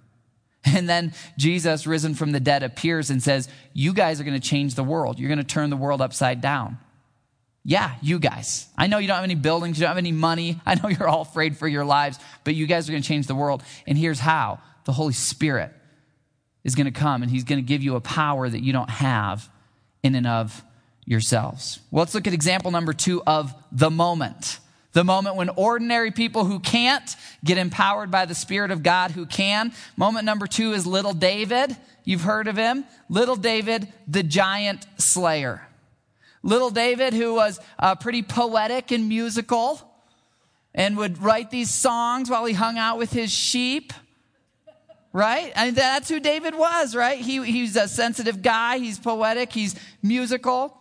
And 0.64 0.88
then 0.88 1.14
Jesus, 1.38 1.88
risen 1.88 2.14
from 2.14 2.34
the 2.34 2.40
dead, 2.40 2.62
appears 2.62 3.10
and 3.10 3.22
says, 3.22 3.50
You 3.74 3.94
guys 3.94 4.22
are 4.22 4.24
going 4.24 4.40
to 4.40 4.48
change 4.48 4.76
the 4.76 4.84
world. 4.84 5.18
You're 5.18 5.28
going 5.28 5.40
to 5.40 5.44
turn 5.44 5.72
the 5.72 5.78
world 5.78 6.02
upside 6.02 6.40
down. 6.40 6.78
Yeah, 7.64 7.96
you 8.02 8.20
guys. 8.20 8.68
I 8.78 8.86
know 8.86 9.00
you 9.00 9.08
don't 9.08 9.16
have 9.16 9.24
any 9.24 9.36
buildings, 9.36 9.78
you 9.78 9.84
don't 9.84 9.90
have 9.90 9.98
any 9.98 10.12
money. 10.12 10.60
I 10.66 10.76
know 10.76 10.90
you're 10.90 11.08
all 11.08 11.22
afraid 11.22 11.58
for 11.58 11.68
your 11.68 11.86
lives, 11.86 12.20
but 12.44 12.54
you 12.54 12.68
guys 12.68 12.88
are 12.88 12.92
going 12.92 13.02
to 13.02 13.08
change 13.08 13.28
the 13.28 13.36
world. 13.36 13.64
And 13.88 13.98
here's 13.98 14.20
how 14.20 14.60
the 14.86 14.92
Holy 14.92 15.14
Spirit 15.14 15.72
is 16.64 16.76
going 16.76 16.86
to 16.86 16.92
come 16.92 17.22
and 17.22 17.32
he's 17.32 17.44
going 17.44 17.58
to 17.58 17.68
give 17.68 17.82
you 17.82 17.96
a 17.96 18.02
power 18.02 18.48
that 18.48 18.62
you 18.62 18.74
don't 18.74 18.90
have 18.90 19.50
in 20.04 20.16
and 20.16 20.28
of 20.28 20.64
yourselves. 21.06 21.80
Well, 21.90 22.02
let's 22.02 22.14
look 22.14 22.28
at 22.28 22.34
example 22.34 22.72
number 22.72 22.94
two 22.94 23.22
of 23.26 23.54
the 23.72 23.90
moment. 23.90 24.60
The 24.94 25.04
moment 25.04 25.38
when 25.38 25.50
ordinary 25.50 26.12
people 26.12 26.46
who 26.46 26.60
can't 26.60 27.16
get 27.44 27.58
empowered 27.58 28.12
by 28.12 28.26
the 28.26 28.36
Spirit 28.36 28.72
of 28.72 28.84
God 28.84 29.12
who 29.12 29.26
can. 29.26 29.72
Moment 29.96 30.26
number 30.26 30.48
two 30.48 30.74
is 30.74 30.86
little 30.86 31.14
David. 31.14 31.76
You've 32.04 32.22
heard 32.22 32.48
of 32.48 32.58
him. 32.58 32.84
Little 33.10 33.38
David, 33.38 33.88
the 34.08 34.24
giant 34.24 34.86
slayer. 34.98 35.66
Little 36.44 36.72
David, 36.72 37.14
who 37.14 37.36
was 37.36 37.60
uh, 37.80 37.96
pretty 37.96 38.22
poetic 38.22 38.92
and 38.92 39.08
musical 39.08 39.80
and 40.74 40.98
would 40.98 41.22
write 41.22 41.52
these 41.52 41.70
songs 41.70 42.30
while 42.30 42.46
he 42.46 42.54
hung 42.54 42.78
out 42.78 42.98
with 42.98 43.12
his 43.12 43.32
sheep. 43.32 43.94
Right? 45.14 45.52
I 45.56 45.66
mean, 45.66 45.74
that's 45.74 46.08
who 46.08 46.20
David 46.20 46.56
was, 46.56 46.96
right? 46.96 47.20
He, 47.20 47.44
he's 47.44 47.76
a 47.76 47.88
sensitive 47.88 48.42
guy. 48.42 48.78
He's 48.78 48.98
poetic. 48.98 49.52
He's 49.52 49.76
musical. 50.02 50.78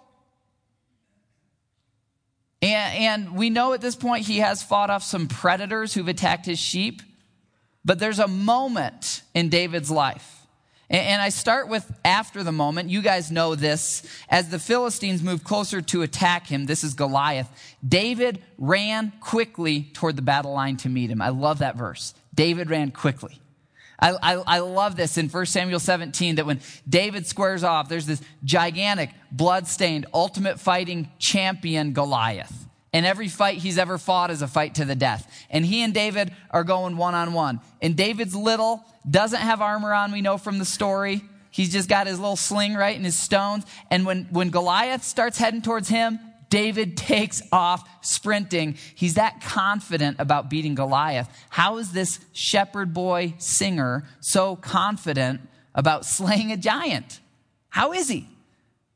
And, 2.62 2.94
and 2.96 3.36
we 3.36 3.50
know 3.50 3.72
at 3.72 3.80
this 3.80 3.96
point 3.96 4.26
he 4.26 4.38
has 4.38 4.62
fought 4.62 4.90
off 4.90 5.02
some 5.02 5.26
predators 5.26 5.94
who've 5.94 6.06
attacked 6.06 6.46
his 6.46 6.58
sheep. 6.58 7.02
But 7.84 7.98
there's 7.98 8.18
a 8.18 8.28
moment 8.28 9.22
in 9.34 9.48
David's 9.48 9.90
life 9.90 10.40
and 10.90 11.22
I 11.22 11.28
start 11.28 11.68
with 11.68 11.90
after 12.04 12.42
the 12.42 12.50
moment. 12.50 12.90
You 12.90 13.00
guys 13.00 13.30
know 13.30 13.54
this. 13.54 14.02
As 14.28 14.48
the 14.48 14.58
Philistines 14.58 15.22
move 15.22 15.44
closer 15.44 15.80
to 15.80 16.02
attack 16.02 16.48
him, 16.48 16.66
this 16.66 16.82
is 16.82 16.94
Goliath. 16.94 17.48
David 17.86 18.42
ran 18.58 19.12
quickly 19.20 19.84
toward 19.94 20.16
the 20.16 20.22
battle 20.22 20.52
line 20.52 20.76
to 20.78 20.88
meet 20.88 21.08
him. 21.08 21.22
I 21.22 21.28
love 21.28 21.60
that 21.60 21.76
verse. 21.76 22.12
David 22.34 22.70
ran 22.70 22.90
quickly. 22.90 23.40
I, 24.00 24.16
I, 24.22 24.34
I, 24.46 24.58
love 24.60 24.96
this 24.96 25.18
in 25.18 25.28
1 25.28 25.46
Samuel 25.46 25.78
17 25.78 26.36
that 26.36 26.46
when 26.46 26.60
David 26.88 27.26
squares 27.26 27.62
off, 27.62 27.88
there's 27.88 28.06
this 28.06 28.22
gigantic, 28.44 29.10
blood-stained, 29.30 30.06
ultimate 30.14 30.58
fighting 30.58 31.10
champion 31.18 31.92
Goliath. 31.92 32.52
And 32.92 33.06
every 33.06 33.28
fight 33.28 33.58
he's 33.58 33.78
ever 33.78 33.98
fought 33.98 34.30
is 34.30 34.42
a 34.42 34.48
fight 34.48 34.76
to 34.76 34.84
the 34.84 34.94
death. 34.94 35.30
And 35.50 35.64
he 35.64 35.82
and 35.82 35.94
David 35.94 36.34
are 36.50 36.64
going 36.64 36.96
one 36.96 37.14
on 37.14 37.32
one. 37.32 37.60
And 37.80 37.96
David's 37.96 38.34
little, 38.34 38.84
doesn't 39.08 39.40
have 39.40 39.60
armor 39.60 39.92
on, 39.92 40.12
we 40.12 40.22
know 40.22 40.38
from 40.38 40.58
the 40.58 40.64
story. 40.64 41.22
He's 41.50 41.72
just 41.72 41.88
got 41.88 42.06
his 42.06 42.18
little 42.18 42.36
sling, 42.36 42.74
right, 42.74 42.96
and 42.96 43.04
his 43.04 43.16
stones. 43.16 43.64
And 43.90 44.06
when, 44.06 44.24
when 44.30 44.50
Goliath 44.50 45.04
starts 45.04 45.38
heading 45.38 45.62
towards 45.62 45.88
him, 45.88 46.18
David 46.50 46.96
takes 46.96 47.40
off 47.50 47.88
sprinting. 48.04 48.76
He's 48.94 49.14
that 49.14 49.40
confident 49.40 50.16
about 50.18 50.50
beating 50.50 50.74
Goliath. 50.74 51.28
How 51.48 51.78
is 51.78 51.92
this 51.92 52.18
shepherd 52.32 52.92
boy 52.92 53.34
singer 53.38 54.04
so 54.20 54.56
confident 54.56 55.40
about 55.74 56.04
slaying 56.04 56.52
a 56.52 56.56
giant? 56.56 57.20
How 57.70 57.92
is 57.92 58.08
he? 58.08 58.28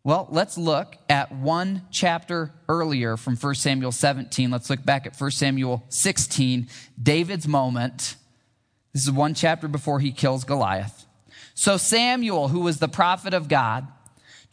Well, 0.02 0.28
let's 0.30 0.58
look 0.58 0.98
at 1.08 1.32
one 1.32 1.82
chapter 1.90 2.52
earlier 2.68 3.16
from 3.16 3.36
1 3.36 3.54
Samuel 3.54 3.92
17. 3.92 4.50
Let's 4.50 4.68
look 4.68 4.84
back 4.84 5.06
at 5.06 5.18
1 5.18 5.30
Samuel 5.30 5.82
16, 5.88 6.68
David's 7.02 7.48
moment. 7.48 8.16
This 8.92 9.04
is 9.04 9.10
one 9.10 9.32
chapter 9.32 9.66
before 9.66 10.00
he 10.00 10.12
kills 10.12 10.44
Goliath. 10.44 11.06
So 11.54 11.76
Samuel, 11.78 12.48
who 12.48 12.60
was 12.60 12.80
the 12.80 12.88
prophet 12.88 13.32
of 13.32 13.48
God, 13.48 13.86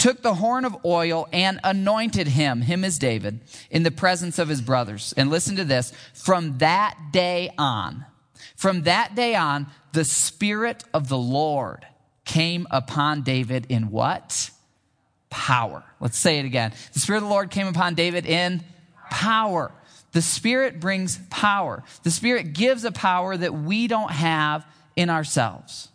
took 0.02 0.22
the 0.22 0.36
horn 0.36 0.66
of 0.66 0.86
oil 0.86 1.28
and 1.32 1.60
anointed 1.64 2.28
him, 2.28 2.62
him 2.62 2.84
as 2.84 2.98
David, 2.98 3.40
in 3.70 3.84
the 3.84 3.92
presence 3.92 4.40
of 4.40 4.50
his 4.50 4.62
brothers. 4.62 5.14
And 5.16 5.30
listen 5.30 5.56
to 5.58 5.64
this. 5.64 5.94
From 6.14 6.58
that 6.58 6.98
day 7.12 7.54
on, 7.58 8.06
from 8.56 8.84
that 8.84 9.16
day 9.16 9.36
on, 9.36 9.68
the 9.94 10.06
Spirit 10.06 10.84
of 10.94 11.08
the 11.08 11.18
Lord 11.18 11.86
came 12.26 12.68
upon 12.72 13.22
David 13.22 13.68
in 13.70 13.92
what? 13.92 14.52
power. 15.32 15.84
Let's 16.00 16.18
say 16.18 16.38
it 16.38 16.46
again. 16.46 16.74
The 16.94 17.00
Spirit 17.00 17.20
of 17.20 17.24
the 17.24 17.30
Lord 17.30 17.50
came 17.50 17.66
upon 17.66 17.96
David 17.96 18.28
in 18.28 18.64
power. 19.10 19.72
The 20.12 20.22
Spirit 20.22 20.80
brings 20.80 21.18
power. 21.32 21.84
The 22.04 22.12
Spirit 22.12 22.54
gives 22.54 22.84
a 22.84 22.92
power 22.92 23.36
that 23.36 23.54
we 23.54 23.88
don't 23.88 24.12
have 24.12 24.66
in 24.96 25.10
ourselves. 25.10 25.88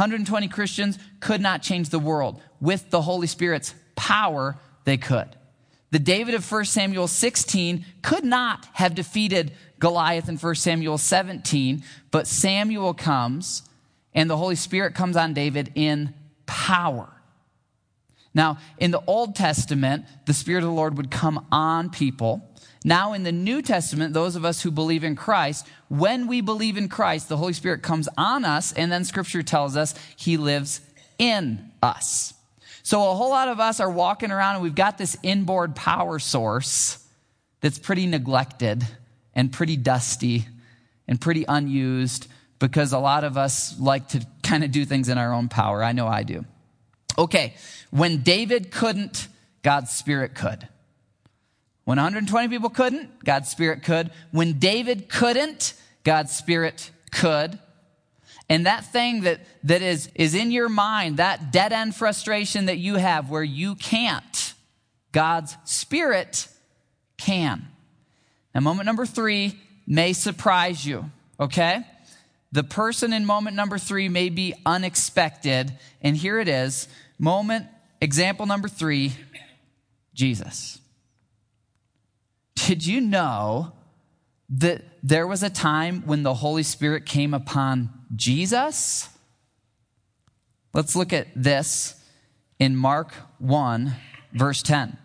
120 0.00 0.48
Christians 0.48 0.98
could 1.20 1.42
not 1.42 1.60
change 1.60 1.90
the 1.90 1.98
world. 1.98 2.40
With 2.58 2.88
the 2.88 3.02
Holy 3.02 3.26
Spirit's 3.26 3.74
power, 3.96 4.56
they 4.84 4.96
could. 4.96 5.36
The 5.90 5.98
David 5.98 6.34
of 6.34 6.50
1 6.50 6.64
Samuel 6.64 7.06
16 7.06 7.84
could 8.00 8.24
not 8.24 8.66
have 8.72 8.94
defeated 8.94 9.52
Goliath 9.78 10.26
in 10.30 10.38
1 10.38 10.54
Samuel 10.54 10.96
17, 10.96 11.84
but 12.10 12.26
Samuel 12.26 12.94
comes 12.94 13.62
and 14.14 14.30
the 14.30 14.38
Holy 14.38 14.54
Spirit 14.54 14.94
comes 14.94 15.18
on 15.18 15.34
David 15.34 15.70
in 15.74 16.14
power. 16.46 17.12
Now, 18.32 18.56
in 18.78 18.92
the 18.92 19.02
Old 19.06 19.36
Testament, 19.36 20.06
the 20.24 20.32
Spirit 20.32 20.64
of 20.64 20.70
the 20.70 20.74
Lord 20.74 20.96
would 20.96 21.10
come 21.10 21.46
on 21.52 21.90
people. 21.90 22.49
Now, 22.84 23.12
in 23.12 23.24
the 23.24 23.32
New 23.32 23.60
Testament, 23.60 24.14
those 24.14 24.36
of 24.36 24.44
us 24.44 24.62
who 24.62 24.70
believe 24.70 25.04
in 25.04 25.14
Christ, 25.14 25.66
when 25.88 26.26
we 26.26 26.40
believe 26.40 26.78
in 26.78 26.88
Christ, 26.88 27.28
the 27.28 27.36
Holy 27.36 27.52
Spirit 27.52 27.82
comes 27.82 28.08
on 28.16 28.44
us, 28.44 28.72
and 28.72 28.90
then 28.90 29.04
Scripture 29.04 29.42
tells 29.42 29.76
us 29.76 29.94
He 30.16 30.38
lives 30.38 30.80
in 31.18 31.70
us. 31.82 32.32
So, 32.82 33.10
a 33.10 33.14
whole 33.14 33.30
lot 33.30 33.48
of 33.48 33.60
us 33.60 33.80
are 33.80 33.90
walking 33.90 34.30
around 34.30 34.54
and 34.54 34.62
we've 34.62 34.74
got 34.74 34.96
this 34.96 35.16
inboard 35.22 35.76
power 35.76 36.18
source 36.18 37.06
that's 37.60 37.78
pretty 37.78 38.06
neglected 38.06 38.82
and 39.34 39.52
pretty 39.52 39.76
dusty 39.76 40.46
and 41.06 41.20
pretty 41.20 41.44
unused 41.46 42.26
because 42.58 42.92
a 42.92 42.98
lot 42.98 43.24
of 43.24 43.36
us 43.36 43.78
like 43.78 44.08
to 44.08 44.26
kind 44.42 44.64
of 44.64 44.70
do 44.70 44.84
things 44.84 45.08
in 45.08 45.18
our 45.18 45.32
own 45.32 45.48
power. 45.48 45.84
I 45.84 45.92
know 45.92 46.06
I 46.06 46.22
do. 46.22 46.44
Okay, 47.18 47.54
when 47.90 48.22
David 48.22 48.70
couldn't, 48.70 49.28
God's 49.62 49.90
Spirit 49.90 50.34
could. 50.34 50.66
When 51.90 51.96
120 51.96 52.46
people 52.46 52.70
couldn't, 52.70 53.24
God's 53.24 53.48
Spirit 53.48 53.82
could. 53.82 54.12
When 54.30 54.60
David 54.60 55.08
couldn't, 55.08 55.74
God's 56.04 56.30
Spirit 56.30 56.88
could. 57.10 57.58
And 58.48 58.66
that 58.66 58.84
thing 58.84 59.22
that, 59.22 59.40
that 59.64 59.82
is, 59.82 60.08
is 60.14 60.36
in 60.36 60.52
your 60.52 60.68
mind, 60.68 61.16
that 61.16 61.50
dead 61.50 61.72
end 61.72 61.96
frustration 61.96 62.66
that 62.66 62.78
you 62.78 62.94
have 62.94 63.28
where 63.28 63.42
you 63.42 63.74
can't, 63.74 64.54
God's 65.10 65.56
Spirit 65.64 66.46
can. 67.18 67.66
Now, 68.54 68.60
moment 68.60 68.86
number 68.86 69.04
three 69.04 69.58
may 69.84 70.12
surprise 70.12 70.86
you, 70.86 71.10
okay? 71.40 71.84
The 72.52 72.62
person 72.62 73.12
in 73.12 73.26
moment 73.26 73.56
number 73.56 73.78
three 73.78 74.08
may 74.08 74.28
be 74.28 74.54
unexpected. 74.64 75.76
And 76.00 76.16
here 76.16 76.38
it 76.38 76.46
is. 76.46 76.86
Moment 77.18 77.66
Example 78.00 78.46
number 78.46 78.68
three 78.68 79.12
Jesus. 80.14 80.79
Did 82.54 82.86
you 82.86 83.00
know 83.00 83.72
that 84.50 84.82
there 85.02 85.26
was 85.26 85.42
a 85.42 85.50
time 85.50 86.02
when 86.06 86.22
the 86.22 86.34
Holy 86.34 86.62
Spirit 86.62 87.06
came 87.06 87.34
upon 87.34 87.90
Jesus? 88.14 89.08
Let's 90.72 90.94
look 90.94 91.12
at 91.12 91.28
this 91.34 91.94
in 92.58 92.76
Mark 92.76 93.14
1, 93.38 93.94
verse 94.32 94.62
10. 94.62 94.96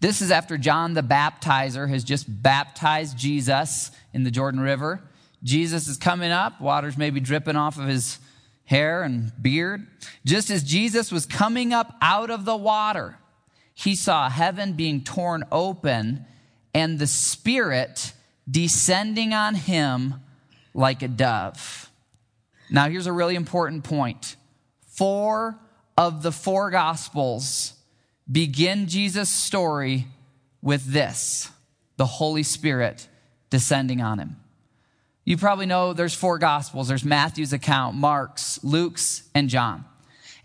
This 0.00 0.22
is 0.22 0.30
after 0.30 0.56
John 0.56 0.94
the 0.94 1.02
Baptizer 1.02 1.88
has 1.88 2.04
just 2.04 2.26
baptized 2.42 3.18
Jesus 3.18 3.90
in 4.14 4.22
the 4.22 4.30
Jordan 4.30 4.60
River. 4.60 5.02
Jesus 5.42 5.88
is 5.88 5.96
coming 5.96 6.30
up, 6.30 6.60
water's 6.60 6.96
maybe 6.96 7.20
dripping 7.20 7.56
off 7.56 7.78
of 7.78 7.86
his 7.86 8.18
hair 8.64 9.02
and 9.02 9.32
beard. 9.40 9.86
Just 10.24 10.50
as 10.50 10.62
Jesus 10.62 11.10
was 11.10 11.26
coming 11.26 11.72
up 11.72 11.94
out 12.00 12.30
of 12.30 12.44
the 12.44 12.56
water, 12.56 13.18
he 13.78 13.94
saw 13.94 14.28
heaven 14.28 14.72
being 14.72 15.04
torn 15.04 15.44
open 15.52 16.26
and 16.74 16.98
the 16.98 17.06
Spirit 17.06 18.12
descending 18.50 19.32
on 19.32 19.54
him 19.54 20.14
like 20.74 21.02
a 21.02 21.08
dove. 21.08 21.88
Now, 22.70 22.88
here's 22.88 23.06
a 23.06 23.12
really 23.12 23.36
important 23.36 23.84
point. 23.84 24.34
Four 24.88 25.56
of 25.96 26.24
the 26.24 26.32
four 26.32 26.70
Gospels 26.70 27.72
begin 28.30 28.88
Jesus' 28.88 29.30
story 29.30 30.08
with 30.60 30.84
this 30.84 31.48
the 31.98 32.06
Holy 32.06 32.42
Spirit 32.42 33.06
descending 33.48 34.00
on 34.00 34.18
him. 34.18 34.36
You 35.24 35.36
probably 35.36 35.66
know 35.66 35.92
there's 35.92 36.14
four 36.14 36.38
gospels. 36.38 36.88
There's 36.88 37.04
Matthew's 37.04 37.52
account, 37.52 37.96
Mark's, 37.96 38.58
Luke's, 38.64 39.22
and 39.34 39.48
John. 39.48 39.84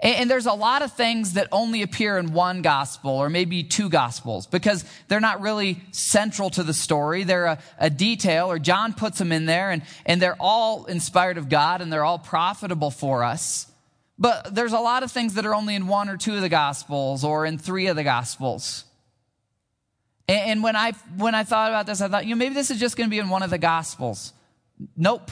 And, 0.04 0.18
and 0.18 0.30
there's 0.30 0.46
a 0.46 0.54
lot 0.54 0.84
of 0.84 0.92
things 0.92 1.34
that 1.34 1.48
only 1.52 1.82
appear 1.82 2.20
in 2.20 2.34
one 2.34 2.62
gospel 2.62 3.12
or 3.12 3.30
maybe 3.30 3.63
two 3.63 3.89
gospels 3.89 4.46
because 4.46 4.86
they're 5.08 5.20
not 5.20 5.42
really 5.42 5.82
central 5.92 6.52
to 6.52 6.63
the 6.63 6.74
story. 6.74 7.24
They're 7.24 7.46
a, 7.46 7.60
a 7.80 7.89
detail 7.89 8.52
or 8.52 8.60
John 8.60 8.94
puts 8.94 9.18
them 9.18 9.32
in 9.32 9.46
there 9.46 9.72
and, 9.72 9.82
and 10.06 10.22
they're 10.22 10.38
all 10.39 10.86
inspired 10.86 11.38
of 11.39 11.50
God 11.50 11.82
and 11.82 11.92
they're 11.92 12.04
all 12.04 12.20
profitable 12.20 12.92
for 12.92 13.24
us. 13.24 13.72
But 14.20 14.54
there's 14.54 14.74
a 14.74 14.80
lot 14.80 15.02
of 15.02 15.12
things 15.12 15.34
that 15.34 15.46
are 15.46 15.56
only 15.56 15.74
in 15.74 15.88
one 15.88 16.08
or 16.08 16.18
two 16.18 16.36
of 16.36 16.42
the 16.42 16.50
gospels 16.50 17.24
or 17.24 17.46
in 17.46 17.58
three 17.58 17.88
of 17.88 17.96
the 17.96 18.04
gospels. 18.04 18.86
And 20.28 20.63
when 20.63 20.76
I 20.76 20.92
when 21.18 21.36
I 21.36 21.44
thought 21.44 21.70
about 21.70 21.86
this, 21.86 22.00
I 22.00 22.08
thought, 22.08 22.26
you 22.26 22.34
know, 22.34 22.39
maybe 22.39 22.56
this 22.56 22.72
is 22.72 22.80
just 22.80 22.96
going 22.96 23.10
to 23.10 23.12
be 23.12 23.20
in 23.20 23.28
one 23.28 23.44
of 23.44 23.50
the 23.50 23.58
gospels. 23.58 24.32
Nope. 24.96 25.32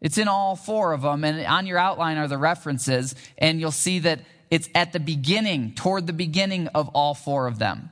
It's 0.00 0.18
in 0.18 0.28
all 0.28 0.56
four 0.56 0.92
of 0.92 1.02
them. 1.02 1.24
And 1.24 1.44
on 1.46 1.66
your 1.66 1.78
outline 1.78 2.18
are 2.18 2.28
the 2.28 2.38
references. 2.38 3.14
And 3.36 3.60
you'll 3.60 3.70
see 3.70 3.98
that 4.00 4.20
it's 4.50 4.68
at 4.74 4.92
the 4.92 5.00
beginning, 5.00 5.74
toward 5.74 6.06
the 6.06 6.12
beginning 6.12 6.68
of 6.68 6.88
all 6.90 7.14
four 7.14 7.46
of 7.46 7.58
them. 7.58 7.90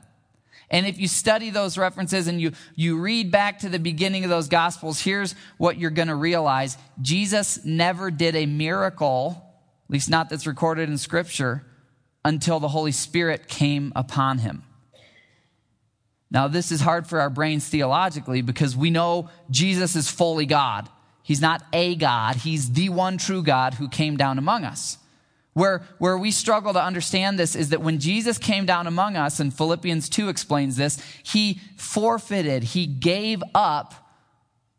And 0.71 0.87
if 0.87 0.99
you 0.99 1.07
study 1.07 1.51
those 1.51 1.79
references 1.79 2.27
and 2.27 2.41
you, 2.41 2.53
you 2.75 2.99
read 2.99 3.31
back 3.31 3.61
to 3.61 3.69
the 3.69 3.79
beginning 3.79 4.25
of 4.25 4.31
those 4.31 4.49
gospels, 4.49 5.01
here's 5.01 5.35
what 5.59 5.79
you're 5.79 5.91
going 5.91 6.09
to 6.09 6.17
realize. 6.17 6.77
Jesus 7.01 7.65
never 7.65 8.11
did 8.11 8.35
a 8.35 8.47
miracle, 8.47 9.43
at 9.89 9.93
least 9.93 10.11
not 10.11 10.29
that's 10.29 10.47
recorded 10.47 10.89
in 10.89 10.99
scripture, 10.99 11.65
until 12.25 12.59
the 12.59 12.69
Holy 12.69 12.91
Spirit 12.91 13.47
came 13.47 13.93
upon 13.95 14.39
him. 14.39 14.65
Now, 16.33 16.49
this 16.49 16.73
is 16.73 16.81
hard 16.81 17.07
for 17.07 17.21
our 17.21 17.31
brains 17.31 17.69
theologically 17.69 18.43
because 18.43 18.77
we 18.77 18.91
know 18.91 19.31
Jesus 19.49 19.95
is 19.95 20.11
fully 20.11 20.47
God. 20.47 20.89
He's 21.27 21.41
not 21.41 21.65
a 21.73 21.97
God, 21.97 22.37
He's 22.37 22.71
the 22.71 22.89
one 22.89 23.19
true 23.19 23.43
God 23.43 23.75
who 23.75 23.89
came 23.89 24.17
down 24.17 24.39
among 24.39 24.65
us. 24.65 24.99
Where, 25.55 25.83
where 25.99 26.17
we 26.17 26.31
struggle 26.31 26.73
to 26.75 26.81
understand 26.81 27.37
this 27.37 27.57
is 27.57 27.71
that 27.71 27.81
when 27.81 27.99
Jesus 27.99 28.39
came 28.39 28.65
down 28.65 28.87
among 28.87 29.17
us, 29.17 29.41
and 29.41 29.53
Philippians 29.53 30.09
2 30.09 30.29
explains 30.29 30.77
this, 30.77 31.03
he 31.25 31.61
forfeited, 31.77 32.63
he 32.63 32.87
gave 32.87 33.43
up 33.57 33.95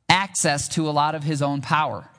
access 0.07 0.69
to 0.69 0.87
a 0.87 0.91
lot 0.91 1.15
of 1.15 1.23
his 1.23 1.41
own 1.41 1.59
power. 1.59 2.09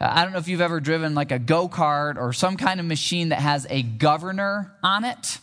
Uh, 0.00 0.08
I 0.10 0.22
don't 0.22 0.32
know 0.32 0.38
if 0.38 0.48
you've 0.48 0.62
ever 0.62 0.80
driven 0.80 1.14
like 1.14 1.30
a 1.30 1.38
go 1.38 1.68
kart 1.68 2.16
or 2.16 2.32
some 2.32 2.56
kind 2.56 2.80
of 2.80 2.86
machine 2.86 3.28
that 3.28 3.40
has 3.40 3.66
a 3.68 3.82
governor 3.82 4.72
on 4.82 5.04
it. 5.04 5.38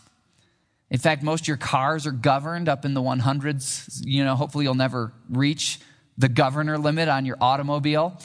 In 0.90 0.98
fact, 0.98 1.22
most 1.22 1.42
of 1.42 1.48
your 1.48 1.56
cars 1.56 2.04
are 2.04 2.12
governed 2.12 2.68
up 2.68 2.84
in 2.84 2.94
the 2.94 3.02
100s. 3.02 4.00
You 4.04 4.24
know, 4.24 4.34
hopefully 4.34 4.64
you'll 4.64 4.74
never 4.74 5.12
reach 5.28 5.78
the 6.18 6.28
governor 6.28 6.78
limit 6.78 7.08
on 7.08 7.26
your 7.26 7.36
automobile. 7.40 8.18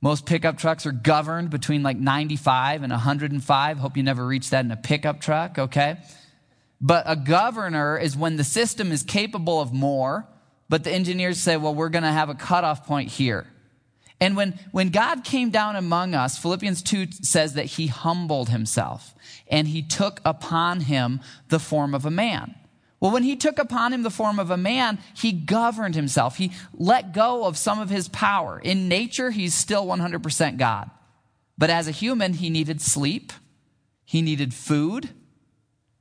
Most 0.00 0.26
pickup 0.26 0.58
trucks 0.58 0.84
are 0.84 0.92
governed 0.92 1.50
between 1.50 1.82
like 1.82 1.96
95 1.96 2.82
and 2.82 2.90
105. 2.90 3.78
Hope 3.78 3.96
you 3.96 4.02
never 4.02 4.26
reach 4.26 4.50
that 4.50 4.64
in 4.64 4.70
a 4.70 4.76
pickup 4.76 5.20
truck, 5.20 5.58
okay? 5.58 5.96
But 6.80 7.04
a 7.06 7.16
governor 7.16 7.96
is 7.96 8.16
when 8.16 8.36
the 8.36 8.44
system 8.44 8.92
is 8.92 9.02
capable 9.02 9.60
of 9.60 9.72
more, 9.72 10.26
but 10.68 10.84
the 10.84 10.92
engineers 10.92 11.38
say, 11.38 11.56
well, 11.56 11.74
we're 11.74 11.88
going 11.88 12.02
to 12.02 12.12
have 12.12 12.28
a 12.28 12.34
cutoff 12.34 12.86
point 12.86 13.10
here. 13.10 13.46
And 14.20 14.36
when, 14.36 14.58
when 14.72 14.90
God 14.90 15.24
came 15.24 15.50
down 15.50 15.76
among 15.76 16.14
us, 16.14 16.38
Philippians 16.38 16.82
2 16.82 17.12
says 17.22 17.54
that 17.54 17.66
he 17.66 17.88
humbled 17.88 18.48
himself 18.48 19.14
and 19.48 19.68
he 19.68 19.82
took 19.82 20.20
upon 20.24 20.80
him 20.80 21.20
the 21.48 21.58
form 21.58 21.94
of 21.94 22.06
a 22.06 22.10
man. 22.10 22.54
Well, 23.04 23.12
when 23.12 23.22
he 23.22 23.36
took 23.36 23.58
upon 23.58 23.92
him 23.92 24.02
the 24.02 24.08
form 24.08 24.38
of 24.38 24.50
a 24.50 24.56
man, 24.56 24.98
he 25.12 25.30
governed 25.30 25.94
himself. 25.94 26.38
He 26.38 26.52
let 26.72 27.12
go 27.12 27.44
of 27.44 27.58
some 27.58 27.78
of 27.78 27.90
his 27.90 28.08
power. 28.08 28.58
In 28.58 28.88
nature, 28.88 29.30
he's 29.30 29.54
still 29.54 29.84
100% 29.84 30.56
God. 30.56 30.90
But 31.58 31.68
as 31.68 31.86
a 31.86 31.90
human, 31.90 32.32
he 32.32 32.48
needed 32.48 32.80
sleep, 32.80 33.34
he 34.06 34.22
needed 34.22 34.54
food. 34.54 35.10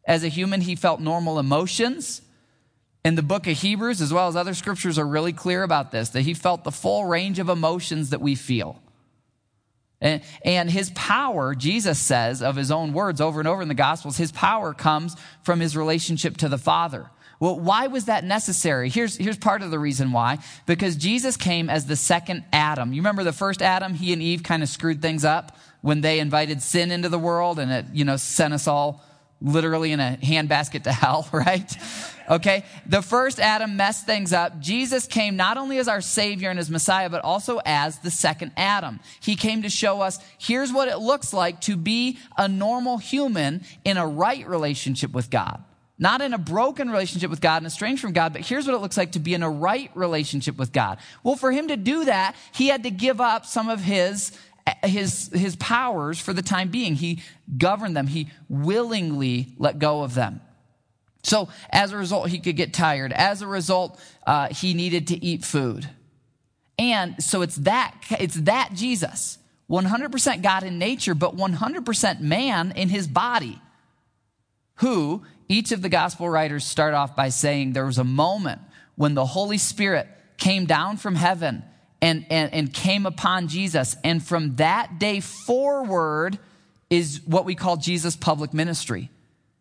As 0.06 0.24
a 0.24 0.30
human, 0.30 0.62
he 0.62 0.78
felt 0.78 1.02
normal 1.02 1.40
emotions. 1.40 2.22
In 3.04 3.16
the 3.16 3.22
book 3.22 3.48
of 3.48 3.58
Hebrews, 3.58 4.00
as 4.00 4.14
well 4.14 4.30
as 4.30 4.38
other 4.38 4.54
scriptures, 4.54 4.98
are 4.98 5.06
really 5.06 5.34
clear 5.34 5.64
about 5.64 5.92
this 5.92 6.08
that 6.12 6.22
he 6.22 6.34
felt 6.34 6.64
the 6.64 6.72
full 6.72 7.04
range 7.04 7.38
of 7.38 7.50
emotions 7.50 8.12
that 8.12 8.22
we 8.22 8.34
feel. 8.34 8.82
And, 10.04 10.70
his 10.70 10.92
power, 10.92 11.56
Jesus 11.56 11.98
says 11.98 12.42
of 12.44 12.58
his 12.58 12.72
own 12.72 12.92
words 12.92 13.22
over 13.22 13.40
and 13.40 13.48
over 13.48 13.62
in 13.62 13.70
the 13.70 13.74
Gospels, 13.74 14.18
his 14.18 14.34
power 14.34 14.74
comes 14.74 15.16
from 15.44 15.62
his 15.62 15.78
relationship 15.78 16.38
to 16.38 16.50
the 16.50 16.58
Father. 16.58 17.10
Well, 17.40 17.60
why 17.60 17.88
was 17.88 18.06
that 18.06 18.24
necessary? 18.24 18.90
Here's, 18.90 19.16
here's 19.16 19.38
part 19.38 19.62
of 19.62 19.72
the 19.72 19.80
reason 19.80 20.12
why. 20.12 20.40
Because 20.66 20.96
Jesus 20.96 21.38
came 21.38 21.70
as 21.70 21.86
the 21.86 21.96
second 21.96 22.44
Adam. 22.54 22.94
You 22.94 23.02
remember 23.02 23.24
the 23.24 23.34
first 23.34 23.62
Adam? 23.62 23.94
He 23.94 24.14
and 24.14 24.22
Eve 24.22 24.44
kind 24.44 24.62
of 24.62 24.70
screwed 24.70 25.02
things 25.02 25.26
up 25.26 25.58
when 25.82 26.02
they 26.02 26.20
invited 26.20 26.62
sin 26.62 26.92
into 26.92 27.10
the 27.10 27.20
world 27.20 27.60
and 27.60 27.72
it, 27.72 27.86
you 27.94 28.06
know, 28.06 28.18
sent 28.18 28.54
us 28.54 28.68
all 28.68 29.04
literally 29.44 29.92
in 29.92 30.00
a 30.00 30.18
handbasket 30.24 30.84
to 30.84 30.92
hell, 30.92 31.28
right? 31.34 31.72
Okay. 32.30 32.64
The 32.86 33.02
first 33.02 33.40
Adam 33.40 33.76
messed 33.76 34.06
things 34.06 34.32
up. 34.32 34.60
Jesus 34.60 35.06
came 35.06 35.36
not 35.36 35.58
only 35.58 35.78
as 35.78 35.88
our 35.88 36.02
Savior 36.02 36.50
and 36.50 36.58
as 36.58 36.70
Messiah, 36.70 37.10
but 37.10 37.24
also 37.24 37.60
as 37.66 38.00
the 38.00 38.10
second 38.10 38.54
Adam. 38.56 39.02
He 39.20 39.36
came 39.36 39.64
to 39.64 39.70
show 39.70 40.02
us 40.02 40.20
here's 40.38 40.72
what 40.72 40.88
it 40.88 41.00
looks 41.00 41.34
like 41.34 41.60
to 41.62 41.76
be 41.76 42.18
a 42.38 42.48
normal 42.48 42.98
human 42.98 43.64
in 43.84 43.98
a 43.98 44.08
right 44.08 44.48
relationship 44.48 45.12
with 45.12 45.30
God. 45.30 45.64
Not 46.00 46.22
in 46.22 46.34
a 46.34 46.40
broken 46.40 46.90
relationship 46.90 47.30
with 47.30 47.40
God 47.40 47.58
and 47.58 47.68
estranged 47.68 48.02
from 48.02 48.14
God, 48.14 48.34
but 48.34 48.42
here's 48.42 48.66
what 48.66 48.76
it 48.76 48.80
looks 48.80 48.98
like 48.98 49.12
to 49.12 49.20
be 49.20 49.36
in 49.36 49.44
a 49.44 49.50
right 49.50 49.92
relationship 49.94 50.58
with 50.58 50.72
God. 50.72 50.98
Well, 51.24 51.36
for 51.36 51.52
him 51.52 51.68
to 51.68 51.78
do 51.78 52.06
that, 52.06 52.36
he 52.52 52.68
had 52.68 52.84
to 52.84 52.90
give 52.90 53.22
up 53.22 53.46
some 53.46 53.70
of 53.70 53.80
his 53.82 54.38
his, 54.84 55.30
his 55.34 55.56
powers 55.56 56.20
for 56.20 56.34
the 56.34 56.42
time 56.42 56.70
being. 56.70 56.96
He 56.96 57.22
governed 57.58 57.96
them. 57.96 58.08
He 58.08 58.30
willingly 58.50 59.54
let 59.58 59.80
go 59.80 60.04
of 60.04 60.14
them. 60.14 60.42
So 61.24 61.50
as 61.70 61.92
a 61.92 61.98
result, 61.98 62.30
he 62.30 62.40
could 62.40 62.56
get 62.56 62.74
tired. 62.74 63.14
As 63.14 63.42
a 63.42 63.48
result, 63.48 64.00
uh, 64.28 64.50
he 64.50 64.74
needed 64.74 65.08
to 65.08 65.24
eat 65.24 65.44
food. 65.44 65.90
And 66.78 67.22
so 67.24 67.42
it's 67.42 67.56
that, 67.58 67.96
it's 68.12 68.36
that 68.36 68.72
Jesus, 68.74 69.38
100% 69.70 70.42
God 70.42 70.64
in 70.64 70.80
nature, 70.80 71.16
but 71.16 71.36
100% 71.36 72.20
man 72.20 72.74
in 72.76 72.90
his 72.90 73.08
body, 73.08 73.62
who 74.76 75.24
each 75.48 75.72
of 75.72 75.82
the 75.82 75.90
gospel 75.90 76.30
writers 76.30 76.66
start 76.66 76.94
off 76.94 77.16
by 77.16 77.30
saying 77.30 77.74
there 77.74 77.86
was 77.86 78.00
a 78.00 78.04
moment 78.04 78.62
when 78.96 79.14
the 79.14 79.26
Holy 79.26 79.58
Spirit 79.58 80.08
came 80.38 80.66
down 80.66 80.98
from 80.98 81.16
heaven 81.16 81.64
and, 82.04 82.26
and, 82.30 82.54
and 82.54 82.74
came 82.74 83.06
upon 83.06 83.48
Jesus. 83.48 83.96
And 84.04 84.22
from 84.22 84.58
that 84.58 85.00
day 85.00 85.22
forward 85.22 86.38
is 86.90 87.22
what 87.26 87.46
we 87.46 87.56
call 87.56 87.78
Jesus' 87.78 88.18
public 88.18 88.54
ministry. 88.54 89.10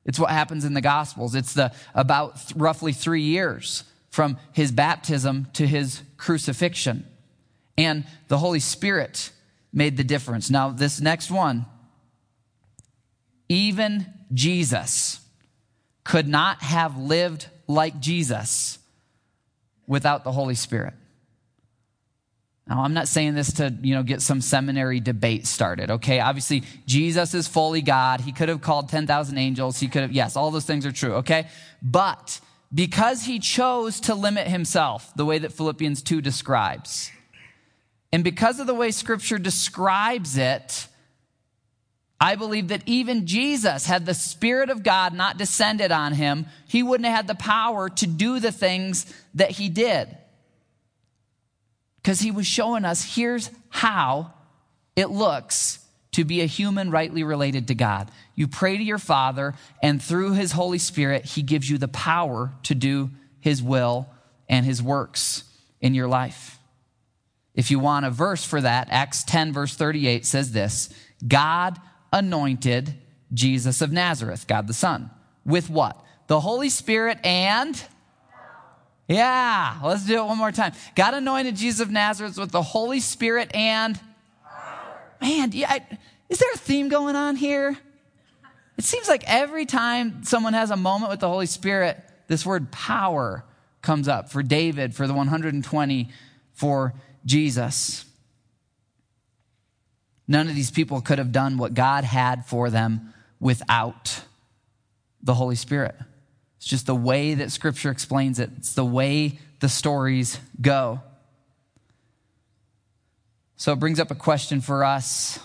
It's 0.04 0.18
what 0.18 0.30
happens 0.30 0.64
in 0.64 0.74
the 0.74 0.80
Gospels. 0.80 1.36
It's 1.36 1.54
the 1.54 1.72
about 1.94 2.34
th- 2.40 2.56
roughly 2.56 2.92
three 2.92 3.22
years 3.22 3.84
from 4.10 4.38
his 4.52 4.72
baptism 4.72 5.46
to 5.52 5.68
his 5.68 6.02
crucifixion. 6.16 7.06
And 7.78 8.04
the 8.26 8.38
Holy 8.38 8.58
Spirit 8.58 9.30
made 9.72 9.96
the 9.96 10.02
difference. 10.02 10.50
Now, 10.50 10.70
this 10.70 11.00
next 11.00 11.30
one, 11.30 11.64
even 13.48 14.04
Jesus 14.34 15.20
could 16.02 16.26
not 16.26 16.60
have 16.60 16.98
lived 16.98 17.46
like 17.68 18.00
Jesus 18.00 18.80
without 19.86 20.24
the 20.24 20.32
Holy 20.32 20.56
Spirit. 20.56 20.94
Now, 22.72 22.84
I'm 22.84 22.94
not 22.94 23.06
saying 23.06 23.34
this 23.34 23.52
to, 23.54 23.76
you 23.82 23.94
know, 23.94 24.02
get 24.02 24.22
some 24.22 24.40
seminary 24.40 24.98
debate 24.98 25.46
started, 25.46 25.90
okay? 25.90 26.20
Obviously, 26.20 26.62
Jesus 26.86 27.34
is 27.34 27.46
fully 27.46 27.82
God. 27.82 28.22
He 28.22 28.32
could 28.32 28.48
have 28.48 28.62
called 28.62 28.88
10,000 28.88 29.36
angels. 29.36 29.78
He 29.78 29.88
could 29.88 30.00
have, 30.00 30.12
yes, 30.12 30.36
all 30.36 30.50
those 30.50 30.64
things 30.64 30.86
are 30.86 30.90
true, 30.90 31.16
okay? 31.16 31.48
But 31.82 32.40
because 32.72 33.24
he 33.24 33.40
chose 33.40 34.00
to 34.00 34.14
limit 34.14 34.48
himself 34.48 35.12
the 35.14 35.26
way 35.26 35.38
that 35.38 35.52
Philippians 35.52 36.00
2 36.00 36.22
describes, 36.22 37.10
and 38.10 38.24
because 38.24 38.58
of 38.58 38.66
the 38.66 38.74
way 38.74 38.90
scripture 38.90 39.36
describes 39.36 40.38
it, 40.38 40.86
I 42.18 42.36
believe 42.36 42.68
that 42.68 42.84
even 42.86 43.26
Jesus, 43.26 43.84
had 43.84 44.06
the 44.06 44.14
Spirit 44.14 44.70
of 44.70 44.82
God 44.82 45.12
not 45.12 45.36
descended 45.36 45.92
on 45.92 46.14
him, 46.14 46.46
he 46.68 46.82
wouldn't 46.82 47.06
have 47.06 47.16
had 47.16 47.26
the 47.26 47.34
power 47.34 47.90
to 47.90 48.06
do 48.06 48.40
the 48.40 48.50
things 48.50 49.04
that 49.34 49.50
he 49.50 49.68
did 49.68 50.16
because 52.02 52.20
he 52.20 52.30
was 52.30 52.46
showing 52.46 52.84
us 52.84 53.14
here's 53.14 53.50
how 53.68 54.32
it 54.96 55.10
looks 55.10 55.78
to 56.12 56.24
be 56.24 56.42
a 56.42 56.46
human 56.46 56.90
rightly 56.90 57.24
related 57.24 57.68
to 57.68 57.74
God. 57.74 58.10
You 58.34 58.48
pray 58.48 58.76
to 58.76 58.82
your 58.82 58.98
Father, 58.98 59.54
and 59.82 60.02
through 60.02 60.32
his 60.32 60.52
Holy 60.52 60.78
Spirit, 60.78 61.24
he 61.24 61.42
gives 61.42 61.68
you 61.70 61.78
the 61.78 61.88
power 61.88 62.52
to 62.64 62.74
do 62.74 63.10
his 63.40 63.62
will 63.62 64.08
and 64.48 64.66
his 64.66 64.82
works 64.82 65.44
in 65.80 65.94
your 65.94 66.08
life. 66.08 66.58
If 67.54 67.70
you 67.70 67.78
want 67.78 68.06
a 68.06 68.10
verse 68.10 68.44
for 68.44 68.60
that, 68.60 68.88
Acts 68.90 69.24
10, 69.24 69.52
verse 69.52 69.74
38 69.74 70.26
says 70.26 70.52
this 70.52 70.92
God 71.26 71.80
anointed 72.12 72.94
Jesus 73.32 73.80
of 73.80 73.92
Nazareth, 73.92 74.46
God 74.46 74.66
the 74.66 74.74
Son, 74.74 75.10
with 75.44 75.70
what? 75.70 75.98
The 76.26 76.40
Holy 76.40 76.68
Spirit 76.68 77.18
and 77.24 77.82
yeah, 79.08 79.78
let's 79.84 80.06
do 80.06 80.18
it 80.18 80.24
one 80.24 80.38
more 80.38 80.52
time. 80.52 80.72
God 80.94 81.14
anointed 81.14 81.56
Jesus 81.56 81.80
of 81.80 81.90
Nazareth 81.90 82.38
with 82.38 82.50
the 82.50 82.62
Holy 82.62 83.00
Spirit 83.00 83.50
and 83.54 83.98
man, 85.20 85.50
yeah, 85.52 85.78
is 86.28 86.38
there 86.38 86.52
a 86.52 86.58
theme 86.58 86.88
going 86.88 87.16
on 87.16 87.36
here? 87.36 87.76
It 88.76 88.84
seems 88.84 89.08
like 89.08 89.22
every 89.26 89.66
time 89.66 90.24
someone 90.24 90.54
has 90.54 90.70
a 90.70 90.76
moment 90.76 91.10
with 91.10 91.20
the 91.20 91.28
Holy 91.28 91.46
Spirit, 91.46 92.02
this 92.26 92.44
word 92.44 92.72
power 92.72 93.44
comes 93.82 94.08
up 94.08 94.30
for 94.30 94.42
David, 94.42 94.94
for 94.94 95.06
the 95.06 95.14
120, 95.14 96.08
for 96.52 96.94
Jesus. 97.24 98.04
None 100.26 100.48
of 100.48 100.54
these 100.54 100.70
people 100.70 101.00
could 101.00 101.18
have 101.18 101.32
done 101.32 101.58
what 101.58 101.74
God 101.74 102.04
had 102.04 102.46
for 102.46 102.70
them 102.70 103.12
without 103.38 104.22
the 105.22 105.34
Holy 105.34 105.56
Spirit. 105.56 105.94
It's 106.62 106.68
just 106.68 106.86
the 106.86 106.94
way 106.94 107.34
that 107.34 107.50
Scripture 107.50 107.90
explains 107.90 108.38
it, 108.38 108.50
it's 108.56 108.74
the 108.74 108.84
way 108.84 109.40
the 109.58 109.68
stories 109.68 110.38
go. 110.60 111.00
So 113.56 113.72
it 113.72 113.80
brings 113.80 113.98
up 113.98 114.12
a 114.12 114.14
question 114.14 114.60
for 114.60 114.84
us 114.84 115.40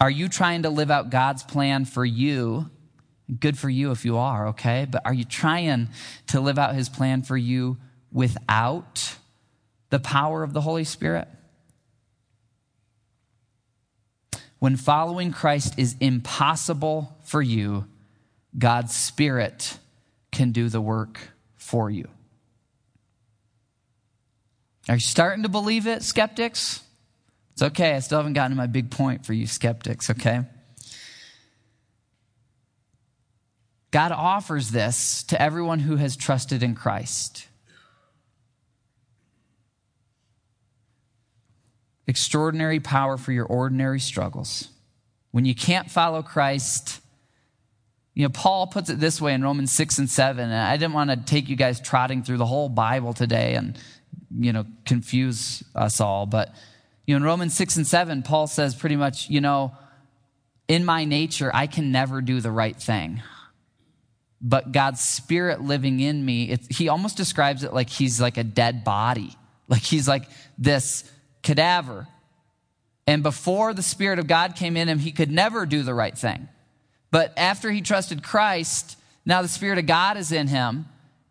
Are 0.00 0.08
you 0.08 0.28
trying 0.28 0.62
to 0.62 0.70
live 0.70 0.88
out 0.88 1.10
God's 1.10 1.42
plan 1.42 1.84
for 1.84 2.04
you 2.04 2.70
Good 3.40 3.58
for 3.58 3.68
you 3.68 3.90
if 3.90 4.04
you 4.04 4.18
are, 4.18 4.48
okay? 4.50 4.86
But 4.88 5.02
are 5.04 5.12
you 5.12 5.24
trying 5.24 5.88
to 6.28 6.40
live 6.40 6.60
out 6.60 6.76
his 6.76 6.88
plan 6.88 7.22
for 7.22 7.36
you 7.36 7.76
without 8.12 9.16
the 9.90 9.98
power 9.98 10.44
of 10.44 10.52
the 10.52 10.60
Holy 10.60 10.84
Spirit? 10.84 11.26
When 14.60 14.76
following 14.76 15.32
Christ 15.32 15.74
is 15.76 15.96
impossible 15.98 17.16
for 17.24 17.42
you, 17.42 17.86
God's 18.56 18.94
Spirit 18.94 19.76
can 20.36 20.52
do 20.52 20.68
the 20.68 20.82
work 20.82 21.18
for 21.56 21.90
you. 21.90 22.06
Are 24.86 24.94
you 24.94 25.00
starting 25.00 25.44
to 25.44 25.48
believe 25.48 25.86
it, 25.86 26.02
skeptics? 26.02 26.82
It's 27.54 27.62
okay. 27.62 27.94
I 27.94 28.00
still 28.00 28.18
haven't 28.18 28.34
gotten 28.34 28.50
to 28.50 28.56
my 28.56 28.66
big 28.66 28.90
point 28.90 29.24
for 29.24 29.32
you, 29.32 29.46
skeptics, 29.46 30.10
okay? 30.10 30.42
God 33.90 34.12
offers 34.12 34.70
this 34.70 35.22
to 35.24 35.40
everyone 35.40 35.78
who 35.78 35.96
has 35.96 36.16
trusted 36.16 36.62
in 36.62 36.74
Christ. 36.74 37.48
Extraordinary 42.06 42.78
power 42.78 43.16
for 43.16 43.32
your 43.32 43.46
ordinary 43.46 44.00
struggles. 44.00 44.68
When 45.30 45.46
you 45.46 45.54
can't 45.54 45.90
follow 45.90 46.22
Christ, 46.22 47.00
you 48.16 48.24
know, 48.24 48.30
Paul 48.30 48.66
puts 48.66 48.90
it 48.90 48.98
this 48.98 49.20
way 49.20 49.34
in 49.34 49.42
Romans 49.42 49.70
6 49.70 49.98
and 49.98 50.10
7, 50.10 50.42
and 50.42 50.52
I 50.52 50.76
didn't 50.76 50.94
want 50.94 51.10
to 51.10 51.16
take 51.16 51.48
you 51.48 51.54
guys 51.54 51.80
trotting 51.80 52.24
through 52.24 52.38
the 52.38 52.46
whole 52.46 52.68
Bible 52.68 53.12
today 53.12 53.54
and, 53.54 53.78
you 54.36 54.52
know, 54.52 54.66
confuse 54.84 55.62
us 55.76 56.00
all. 56.00 56.26
But, 56.26 56.52
you 57.06 57.14
know, 57.14 57.18
in 57.18 57.22
Romans 57.22 57.54
6 57.54 57.76
and 57.76 57.86
7, 57.86 58.24
Paul 58.24 58.48
says 58.48 58.74
pretty 58.74 58.96
much, 58.96 59.30
you 59.30 59.40
know, 59.40 59.76
in 60.66 60.84
my 60.84 61.04
nature, 61.04 61.52
I 61.54 61.68
can 61.68 61.92
never 61.92 62.20
do 62.20 62.40
the 62.40 62.50
right 62.50 62.76
thing 62.76 63.22
but 64.40 64.72
God's 64.72 65.00
spirit 65.00 65.62
living 65.62 66.00
in 66.00 66.24
me, 66.24 66.50
it, 66.50 66.70
he 66.70 66.88
almost 66.88 67.16
describes 67.16 67.64
it 67.64 67.72
like 67.72 67.88
he's 67.88 68.20
like 68.20 68.36
a 68.36 68.44
dead 68.44 68.84
body, 68.84 69.36
like 69.68 69.82
he's 69.82 70.06
like 70.06 70.28
this 70.58 71.10
cadaver. 71.42 72.06
And 73.06 73.22
before 73.22 73.72
the 73.72 73.82
spirit 73.82 74.18
of 74.18 74.26
God 74.26 74.56
came 74.56 74.76
in 74.76 74.88
him, 74.88 74.98
he 74.98 75.12
could 75.12 75.30
never 75.30 75.64
do 75.64 75.82
the 75.82 75.94
right 75.94 76.16
thing. 76.16 76.48
But 77.10 77.32
after 77.36 77.70
he 77.70 77.80
trusted 77.80 78.22
Christ, 78.22 78.98
now 79.24 79.42
the 79.42 79.48
spirit 79.48 79.78
of 79.78 79.86
God 79.86 80.16
is 80.16 80.32
in 80.32 80.48
him. 80.48 80.86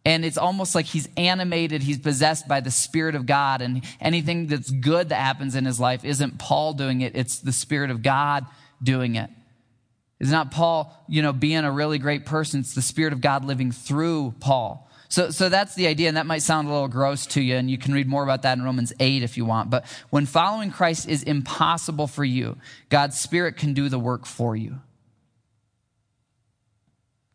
And 0.06 0.24
it's 0.24 0.38
almost 0.38 0.76
like 0.76 0.86
he's 0.86 1.10
animated, 1.18 1.82
he's 1.82 1.98
possessed 1.98 2.48
by 2.48 2.60
the 2.60 2.70
Spirit 2.70 3.16
of 3.16 3.26
God. 3.26 3.64
And 3.64 3.84
anything 4.00 4.46
that's 4.46 4.70
good 4.70 5.10
that 5.10 5.16
happens 5.16 5.56
in 5.56 5.66
his 5.66 5.80
life 5.80 6.06
isn't 6.06 6.38
Paul 6.38 6.74
doing 6.74 7.02
it, 7.02 7.16
it's 7.16 7.40
the 7.40 7.52
Spirit 7.52 7.90
of 7.90 8.04
God 8.04 8.46
doing 8.84 9.16
it. 9.16 9.32
It's 10.20 10.30
not 10.30 10.52
Paul, 10.52 10.96
you 11.10 11.24
know, 11.24 11.34
being 11.34 11.66
a 11.66 11.72
really 11.72 11.98
great 11.98 12.26
person. 12.26 12.60
It's 12.60 12.76
the 12.76 12.84
Spirit 12.84 13.14
of 13.14 13.22
God 13.22 13.46
living 13.46 13.72
through 13.72 14.36
Paul. 14.40 14.90
So, 15.10 15.30
so 15.32 15.50
that's 15.50 15.76
the 15.76 15.88
idea, 15.88 16.08
and 16.08 16.18
that 16.18 16.26
might 16.26 16.42
sound 16.42 16.68
a 16.68 16.72
little 16.72 16.88
gross 16.88 17.26
to 17.28 17.42
you, 17.42 17.56
and 17.56 17.70
you 17.70 17.78
can 17.78 17.94
read 17.94 18.08
more 18.08 18.24
about 18.24 18.42
that 18.44 18.58
in 18.58 18.64
Romans 18.64 18.94
8 19.00 19.24
if 19.24 19.38
you 19.38 19.46
want. 19.46 19.70
But 19.70 19.86
when 20.10 20.26
following 20.26 20.72
Christ 20.72 21.08
is 21.08 21.24
impossible 21.24 22.08
for 22.08 22.24
you, 22.24 22.58
God's 22.90 23.20
Spirit 23.20 23.58
can 23.58 23.74
do 23.74 23.90
the 23.90 24.00
work 24.00 24.26
for 24.26 24.56
you. 24.56 24.80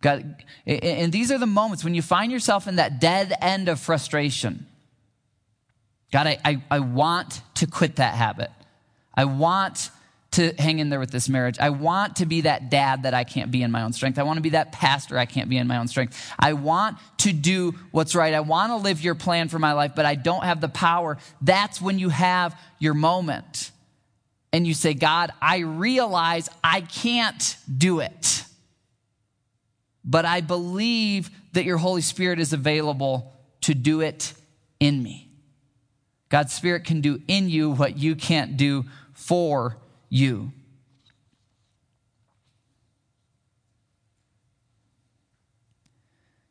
God, 0.02 0.36
and 0.66 1.12
these 1.12 1.30
are 1.30 1.38
the 1.38 1.46
moments 1.46 1.84
when 1.84 1.94
you 1.94 2.02
find 2.02 2.32
yourself 2.32 2.66
in 2.66 2.76
that 2.76 3.00
dead 3.00 3.34
end 3.40 3.68
of 3.68 3.78
frustration. 3.78 4.66
God, 6.10 6.26
I, 6.26 6.38
I, 6.44 6.62
I 6.70 6.78
want 6.80 7.42
to 7.56 7.66
quit 7.66 7.96
that 7.96 8.14
habit. 8.14 8.50
I 9.14 9.26
want 9.26 9.90
to 10.32 10.54
hang 10.58 10.78
in 10.78 10.90
there 10.90 11.00
with 11.00 11.10
this 11.10 11.28
marriage. 11.28 11.58
I 11.58 11.70
want 11.70 12.16
to 12.16 12.26
be 12.26 12.42
that 12.42 12.70
dad 12.70 13.02
that 13.02 13.14
I 13.14 13.24
can't 13.24 13.50
be 13.50 13.62
in 13.62 13.70
my 13.70 13.82
own 13.82 13.92
strength. 13.92 14.18
I 14.18 14.22
want 14.22 14.36
to 14.36 14.42
be 14.42 14.50
that 14.50 14.72
pastor 14.72 15.18
I 15.18 15.26
can't 15.26 15.50
be 15.50 15.56
in 15.56 15.66
my 15.66 15.78
own 15.78 15.88
strength. 15.88 16.32
I 16.38 16.52
want 16.52 16.98
to 17.18 17.32
do 17.32 17.74
what's 17.90 18.14
right. 18.14 18.32
I 18.32 18.40
want 18.40 18.70
to 18.70 18.76
live 18.76 19.02
your 19.02 19.16
plan 19.16 19.48
for 19.48 19.58
my 19.58 19.72
life, 19.72 19.92
but 19.96 20.06
I 20.06 20.14
don't 20.14 20.44
have 20.44 20.60
the 20.60 20.68
power. 20.68 21.18
That's 21.42 21.80
when 21.80 21.98
you 21.98 22.10
have 22.10 22.58
your 22.78 22.94
moment. 22.94 23.72
And 24.52 24.66
you 24.66 24.74
say, 24.74 24.94
God, 24.94 25.32
I 25.40 25.58
realize 25.58 26.48
I 26.62 26.80
can't 26.80 27.56
do 27.76 28.00
it. 28.00 28.44
But 30.04 30.24
I 30.24 30.40
believe 30.40 31.30
that 31.52 31.64
your 31.64 31.78
Holy 31.78 32.00
Spirit 32.00 32.38
is 32.40 32.52
available 32.52 33.32
to 33.62 33.74
do 33.74 34.00
it 34.00 34.32
in 34.78 35.02
me. 35.02 35.28
God's 36.28 36.52
Spirit 36.52 36.84
can 36.84 37.00
do 37.00 37.20
in 37.28 37.50
you 37.50 37.70
what 37.70 37.98
you 37.98 38.14
can't 38.14 38.56
do 38.56 38.84
for 39.12 39.76
you. 40.08 40.52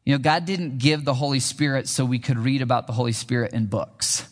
You 0.06 0.16
know, 0.16 0.20
God 0.20 0.46
didn't 0.46 0.80
give 0.80 1.06
the 1.06 1.14
Holy 1.14 1.40
Spirit 1.40 1.88
so 1.88 2.04
we 2.04 2.18
could 2.18 2.40
read 2.40 2.62
about 2.62 2.88
the 2.88 2.94
Holy 2.94 3.12
Spirit 3.12 3.54
in 3.54 3.68
books. 3.68 4.28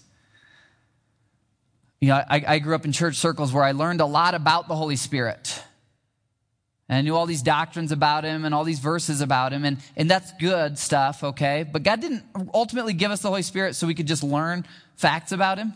You 2.02 2.10
know, 2.10 2.16
I, 2.16 2.44
I, 2.48 2.60
grew 2.60 2.74
up 2.74 2.86
in 2.86 2.92
church 2.92 3.16
circles 3.18 3.54
where 3.54 3.64
I 3.64 3.74
learned 3.74 4.02
a 4.02 4.06
lot 4.06 4.34
about 4.34 4.68
the 4.68 4.76
Holy 4.76 4.96
Spirit. 4.96 5.64
And 6.90 6.98
I 6.98 7.02
knew 7.02 7.16
all 7.16 7.26
these 7.26 7.42
doctrines 7.42 7.92
about 7.92 8.24
him 8.24 8.46
and 8.46 8.56
all 8.56 8.64
these 8.64 8.80
verses 8.80 9.20
about 9.20 9.52
him, 9.52 9.66
and, 9.66 9.78
and 9.98 10.10
that's 10.10 10.32
good 10.40 10.78
stuff, 10.80 11.24
okay? 11.24 11.66
But 11.70 11.84
God 11.84 12.00
didn't 12.00 12.24
ultimately 12.54 12.94
give 12.94 13.12
us 13.12 13.22
the 13.22 13.28
Holy 13.28 13.42
Spirit 13.42 13.76
so 13.76 13.88
we 13.88 13.94
could 13.94 14.08
just 14.08 14.24
learn 14.24 14.66
facts 14.96 15.32
about 15.32 15.58
him. 15.58 15.74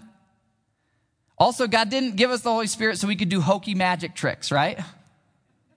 Also, 1.38 1.68
God 1.68 1.90
didn't 1.90 2.16
give 2.16 2.32
us 2.32 2.42
the 2.42 2.52
Holy 2.52 2.68
Spirit 2.68 2.98
so 2.98 3.08
we 3.08 3.16
could 3.16 3.30
do 3.30 3.42
hokey 3.42 3.76
magic 3.76 4.16
tricks, 4.16 4.52
right? 4.52 4.80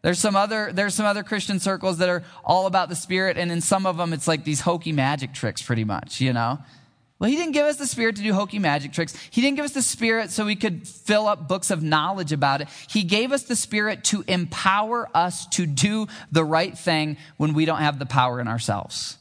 There's 0.03 0.19
some 0.19 0.37
other 0.37 0.71
there's 0.71 0.95
some 0.95 1.07
other 1.07 1.23
Christian 1.23 1.59
circles 1.59 1.97
that 1.99 2.11
are 2.11 2.23
all 2.45 2.67
about 2.67 2.91
the 2.91 2.95
Spirit, 2.95 3.39
and 3.39 3.51
in 3.51 3.63
some 3.63 3.87
of 3.87 3.97
them 3.97 4.13
it's 4.13 4.29
like 4.29 4.45
these 4.45 4.61
hokey 4.61 4.93
magic 4.93 5.33
tricks, 5.33 5.63
pretty 5.63 5.85
much, 5.85 6.21
you 6.21 6.35
know. 6.35 6.59
Well, 7.19 7.31
he 7.31 7.37
didn't 7.37 7.53
give 7.53 7.67
us 7.67 7.77
the 7.77 7.87
Spirit 7.87 8.17
to 8.17 8.23
do 8.23 8.35
hokey 8.35 8.59
magic 8.59 8.93
tricks. 8.93 9.15
He 9.31 9.41
didn't 9.41 9.57
give 9.57 9.65
us 9.65 9.73
the 9.73 9.83
Spirit 9.83 10.31
so 10.31 10.45
we 10.45 10.57
could 10.57 10.87
fill 10.87 11.29
up 11.29 11.47
books 11.47 11.71
of 11.71 11.83
knowledge 11.83 12.33
about 12.33 12.61
it. 12.61 12.69
He 12.89 13.05
gave 13.05 13.31
us 13.31 13.45
the 13.45 13.57
Spirit 13.57 14.03
to 14.05 14.25
empower 14.27 15.09
us 15.15 15.47
to 15.49 15.65
do 15.65 16.09
the 16.33 16.45
right 16.45 16.77
thing 16.77 17.17
when 17.37 17.55
we 17.55 17.65
don't 17.65 17.79
have 17.79 17.99
the 17.99 18.07
power 18.07 18.41
in 18.41 18.49
ourselves. 18.49 19.19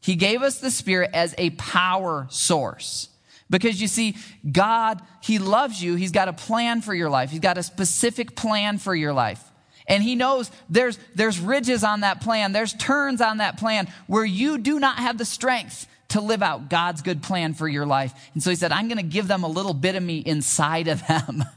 He 0.00 0.16
gave 0.16 0.42
us 0.42 0.58
the 0.58 0.70
Spirit 0.70 1.10
as 1.14 1.34
a 1.38 1.50
power 1.50 2.26
source. 2.30 3.08
Because 3.48 3.80
you 3.80 3.86
see, 3.86 4.16
God, 4.50 5.00
He 5.22 5.38
loves 5.38 5.80
you. 5.80 5.94
He's 5.94 6.12
got 6.12 6.26
a 6.26 6.32
plan 6.32 6.80
for 6.80 6.94
your 6.94 7.08
life. 7.08 7.30
He's 7.30 7.40
got 7.40 7.58
a 7.58 7.62
specific 7.62 8.34
plan 8.34 8.78
for 8.78 8.94
your 8.94 9.12
life. 9.12 9.42
And 9.86 10.02
He 10.02 10.16
knows 10.16 10.50
there's, 10.68 10.98
there's 11.14 11.38
ridges 11.38 11.84
on 11.84 12.00
that 12.00 12.20
plan. 12.20 12.50
There's 12.50 12.74
turns 12.74 13.20
on 13.20 13.38
that 13.38 13.56
plan 13.56 13.86
where 14.08 14.24
you 14.24 14.58
do 14.58 14.80
not 14.80 14.98
have 14.98 15.16
the 15.16 15.24
strength 15.24 15.86
to 16.16 16.22
live 16.22 16.42
out 16.42 16.70
God's 16.70 17.02
good 17.02 17.22
plan 17.22 17.52
for 17.52 17.68
your 17.68 17.86
life. 17.86 18.12
And 18.34 18.42
so 18.42 18.50
He 18.50 18.56
said, 18.56 18.72
I'm 18.72 18.88
going 18.88 18.98
to 18.98 19.04
give 19.04 19.28
them 19.28 19.44
a 19.44 19.48
little 19.48 19.74
bit 19.74 19.96
of 19.96 20.02
me 20.02 20.18
inside 20.18 20.88
of 20.88 21.06
them. 21.06 21.44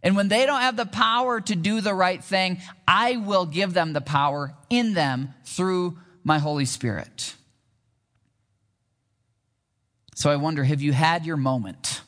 And 0.00 0.14
when 0.14 0.28
they 0.28 0.46
don't 0.46 0.60
have 0.60 0.76
the 0.76 0.86
power 0.86 1.40
to 1.40 1.56
do 1.56 1.80
the 1.80 1.92
right 1.92 2.22
thing, 2.22 2.58
I 2.86 3.16
will 3.16 3.46
give 3.46 3.74
them 3.74 3.92
the 3.92 4.00
power 4.00 4.54
in 4.70 4.94
them 4.94 5.34
through 5.44 5.98
my 6.22 6.38
Holy 6.38 6.66
Spirit. 6.66 7.34
So 10.14 10.30
I 10.30 10.36
wonder 10.36 10.62
have 10.62 10.80
you 10.80 10.92
had 10.92 11.26
your 11.26 11.36
moment? 11.36 12.02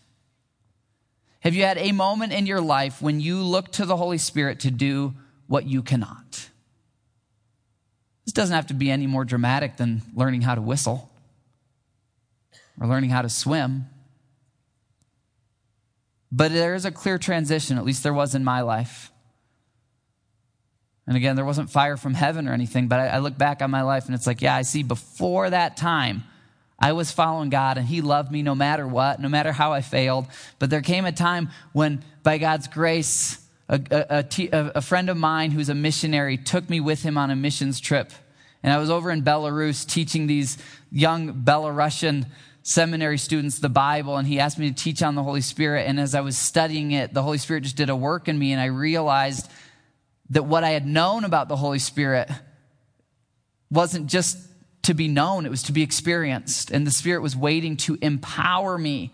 Have 1.41 1.55
you 1.55 1.65
had 1.65 1.79
a 1.79 1.91
moment 1.91 2.33
in 2.33 2.47
your 2.47 2.61
life 2.61 3.03
when 3.03 3.19
you 3.19 3.43
look 3.43 3.73
to 3.73 3.85
the 3.85 3.97
Holy 3.97 4.19
Spirit 4.19 4.61
to 4.61 4.71
do 4.71 5.15
what 5.49 5.67
you 5.67 5.83
cannot? 5.83 6.49
This 8.25 8.33
doesn't 8.35 8.55
have 8.55 8.69
to 8.69 8.75
be 8.75 8.89
any 8.89 9.09
more 9.09 9.25
dramatic 9.25 9.79
than 9.79 10.03
learning 10.15 10.43
how 10.43 10.55
to 10.55 10.63
whistle 10.63 11.10
or 12.81 12.87
learning 12.87 13.11
how 13.11 13.23
to 13.23 13.29
swim. 13.29 13.87
But 16.33 16.53
there 16.53 16.75
is 16.75 16.85
a 16.85 16.91
clear 16.91 17.19
transition, 17.19 17.77
at 17.77 17.85
least 17.85 18.03
there 18.03 18.15
was 18.15 18.35
in 18.35 18.43
my 18.43 18.63
life. 18.63 19.13
And 21.07 21.17
again, 21.17 21.35
there 21.37 21.45
wasn't 21.45 21.71
fire 21.71 21.97
from 21.97 22.15
heaven 22.15 22.49
or 22.49 22.53
anything, 22.53 22.89
but 22.89 23.01
I, 23.01 23.07
I 23.09 23.19
look 23.19 23.37
back 23.37 23.63
on 23.63 23.71
my 23.71 23.83
life 23.83 24.07
and 24.07 24.15
it's 24.15 24.27
like, 24.27 24.41
yeah, 24.41 24.55
I 24.55 24.63
see 24.63 24.83
before 24.83 25.51
that 25.51 25.77
time, 25.77 26.23
I 26.79 26.93
was 26.93 27.11
following 27.11 27.51
God 27.51 27.79
and 27.79 27.87
He 27.87 28.01
loved 28.01 28.31
me 28.31 28.43
no 28.43 28.55
matter 28.55 28.87
what, 28.87 29.21
no 29.21 29.29
matter 29.29 29.53
how 29.53 29.73
I 29.73 29.83
failed. 29.83 30.27
But 30.59 30.71
there 30.71 30.81
came 30.81 31.05
a 31.05 31.13
time 31.13 31.51
when, 31.73 32.05
by 32.23 32.39
God's 32.39 32.69
grace, 32.69 33.45
a, 33.69 34.25
a 34.75 34.83
friend 34.83 35.09
of 35.09 35.17
mine 35.17 35.51
who's 35.53 35.69
a 35.69 35.75
missionary 35.75 36.37
took 36.37 36.69
me 36.69 36.81
with 36.81 37.03
him 37.03 37.17
on 37.17 37.31
a 37.31 37.37
missions 37.37 37.79
trip. 37.81 38.13
And 38.63 38.73
I 38.73 38.79
was 38.79 38.91
over 38.91 39.11
in 39.11 39.23
Belarus 39.23 39.87
teaching 39.87 40.27
these 40.27 40.59
young 40.91 41.33
Belarusian 41.45 42.27
seminary 42.63 43.19
students 43.19 43.59
the 43.59 43.69
Bible, 43.69 44.17
and 44.17 44.27
he 44.27 44.41
asked 44.41 44.59
me 44.59 44.69
to 44.71 44.75
teach 44.75 45.03
on 45.03 45.15
the 45.15 45.23
Holy 45.23 45.41
Spirit. 45.41 45.87
And 45.87 45.99
as 45.99 46.15
I 46.15 46.21
was 46.21 46.37
studying 46.37 46.93
it, 46.93 47.15
the 47.15 47.23
Holy 47.23 47.39
Spirit 47.39 47.63
just 47.63 47.77
did 47.77 47.91
a 47.91 47.97
work 47.97 48.29
in 48.29 48.39
me, 48.39 48.53
and 48.53 48.61
I 48.61 48.67
realized 48.67 49.51
that 50.31 50.45
what 50.45 50.65
I 50.65 50.71
had 50.71 50.87
known 50.87 51.25
about 51.25 51.49
the 51.49 51.57
Holy 51.57 51.79
Spirit 51.79 52.31
wasn't 53.71 54.07
just 54.07 54.39
to 54.83 54.95
be 54.95 55.09
known, 55.09 55.47
it 55.47 55.51
was 55.51 55.65
to 55.65 55.73
be 55.73 55.83
experienced. 55.83 56.71
And 56.71 56.87
the 56.87 56.91
Spirit 56.91 57.21
was 57.21 57.37
waiting 57.37 57.77
to 57.79 57.99
empower 58.01 58.79
me 58.79 59.13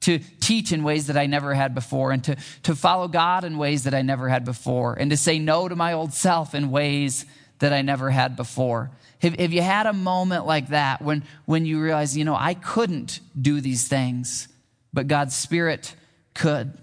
to 0.00 0.18
teach 0.40 0.72
in 0.72 0.84
ways 0.84 1.08
that 1.08 1.16
I 1.16 1.26
never 1.26 1.54
had 1.54 1.74
before, 1.74 2.12
and 2.12 2.22
to, 2.24 2.36
to 2.64 2.76
follow 2.76 3.08
God 3.08 3.44
in 3.44 3.58
ways 3.58 3.84
that 3.84 3.94
I 3.94 4.02
never 4.02 4.28
had 4.28 4.44
before, 4.44 4.94
and 4.94 5.10
to 5.10 5.16
say 5.16 5.38
no 5.38 5.68
to 5.68 5.74
my 5.74 5.94
old 5.94 6.12
self 6.12 6.54
in 6.54 6.70
ways 6.70 7.24
that 7.58 7.72
I 7.72 7.82
never 7.82 8.10
had 8.10 8.36
before? 8.36 8.90
Have, 9.22 9.34
have 9.34 9.52
you 9.52 9.62
had 9.62 9.86
a 9.86 9.92
moment 9.92 10.46
like 10.46 10.68
that 10.68 11.02
when, 11.02 11.24
when 11.46 11.64
you 11.64 11.80
realize, 11.80 12.16
you 12.16 12.24
know, 12.24 12.36
I 12.36 12.54
couldn't 12.54 13.20
do 13.40 13.60
these 13.60 13.88
things, 13.88 14.48
but 14.92 15.08
God's 15.08 15.34
Spirit 15.34 15.94
could? 16.34 16.76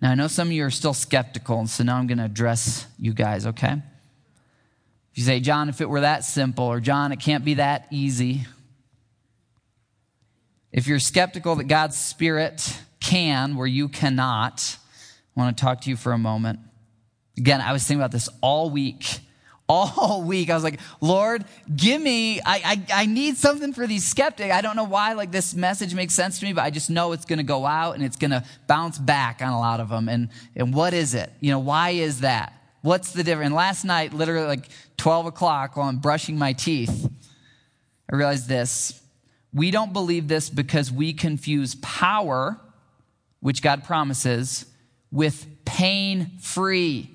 Now, 0.00 0.10
I 0.10 0.14
know 0.14 0.28
some 0.28 0.48
of 0.48 0.52
you 0.52 0.64
are 0.64 0.70
still 0.70 0.94
skeptical, 0.94 1.58
and 1.60 1.70
so 1.70 1.84
now 1.84 1.96
I'm 1.96 2.06
going 2.06 2.18
to 2.18 2.24
address 2.24 2.86
you 2.98 3.14
guys, 3.14 3.46
okay? 3.46 3.74
If 5.12 5.18
you 5.18 5.24
say, 5.24 5.40
John, 5.40 5.68
if 5.68 5.80
it 5.80 5.88
were 5.88 6.00
that 6.00 6.24
simple, 6.24 6.64
or 6.64 6.80
John, 6.80 7.12
it 7.12 7.20
can't 7.20 7.44
be 7.44 7.54
that 7.54 7.86
easy. 7.90 8.46
If 10.72 10.86
you're 10.86 10.98
skeptical 10.98 11.56
that 11.56 11.64
God's 11.64 11.98
Spirit 11.98 12.80
can 12.98 13.56
where 13.56 13.66
you 13.66 13.88
cannot, 13.88 14.78
I 15.36 15.40
want 15.40 15.56
to 15.56 15.62
talk 15.62 15.82
to 15.82 15.90
you 15.90 15.96
for 15.96 16.12
a 16.12 16.18
moment. 16.18 16.60
Again, 17.36 17.60
I 17.60 17.72
was 17.72 17.84
thinking 17.84 18.00
about 18.00 18.12
this 18.12 18.28
all 18.40 18.70
week. 18.70 19.18
All 19.74 20.22
week, 20.26 20.50
I 20.50 20.54
was 20.54 20.62
like, 20.62 20.80
Lord, 21.00 21.46
give 21.74 22.02
me, 22.02 22.40
I, 22.40 22.84
I, 22.92 23.02
I 23.02 23.06
need 23.06 23.38
something 23.38 23.72
for 23.72 23.86
these 23.86 24.04
skeptics. 24.06 24.52
I 24.52 24.60
don't 24.60 24.76
know 24.76 24.84
why, 24.84 25.14
like, 25.14 25.32
this 25.32 25.54
message 25.54 25.94
makes 25.94 26.12
sense 26.12 26.38
to 26.40 26.44
me, 26.44 26.52
but 26.52 26.60
I 26.60 26.68
just 26.68 26.90
know 26.90 27.12
it's 27.12 27.24
going 27.24 27.38
to 27.38 27.42
go 27.42 27.64
out 27.64 27.94
and 27.94 28.04
it's 28.04 28.18
going 28.18 28.32
to 28.32 28.44
bounce 28.66 28.98
back 28.98 29.40
on 29.40 29.48
a 29.48 29.58
lot 29.58 29.80
of 29.80 29.88
them. 29.88 30.10
And, 30.10 30.28
and 30.54 30.74
what 30.74 30.92
is 30.92 31.14
it? 31.14 31.32
You 31.40 31.52
know, 31.52 31.58
why 31.58 31.90
is 31.90 32.20
that? 32.20 32.52
What's 32.82 33.12
the 33.12 33.24
difference? 33.24 33.46
And 33.46 33.54
last 33.54 33.86
night, 33.86 34.12
literally 34.12 34.46
like 34.46 34.68
12 34.98 35.24
o'clock 35.24 35.74
while 35.74 35.88
I'm 35.88 36.00
brushing 36.00 36.36
my 36.36 36.52
teeth, 36.52 37.08
I 38.12 38.16
realized 38.16 38.48
this. 38.48 39.00
We 39.54 39.70
don't 39.70 39.94
believe 39.94 40.28
this 40.28 40.50
because 40.50 40.92
we 40.92 41.14
confuse 41.14 41.76
power, 41.76 42.60
which 43.40 43.62
God 43.62 43.84
promises, 43.84 44.66
with 45.10 45.46
pain 45.64 46.32
free, 46.40 47.10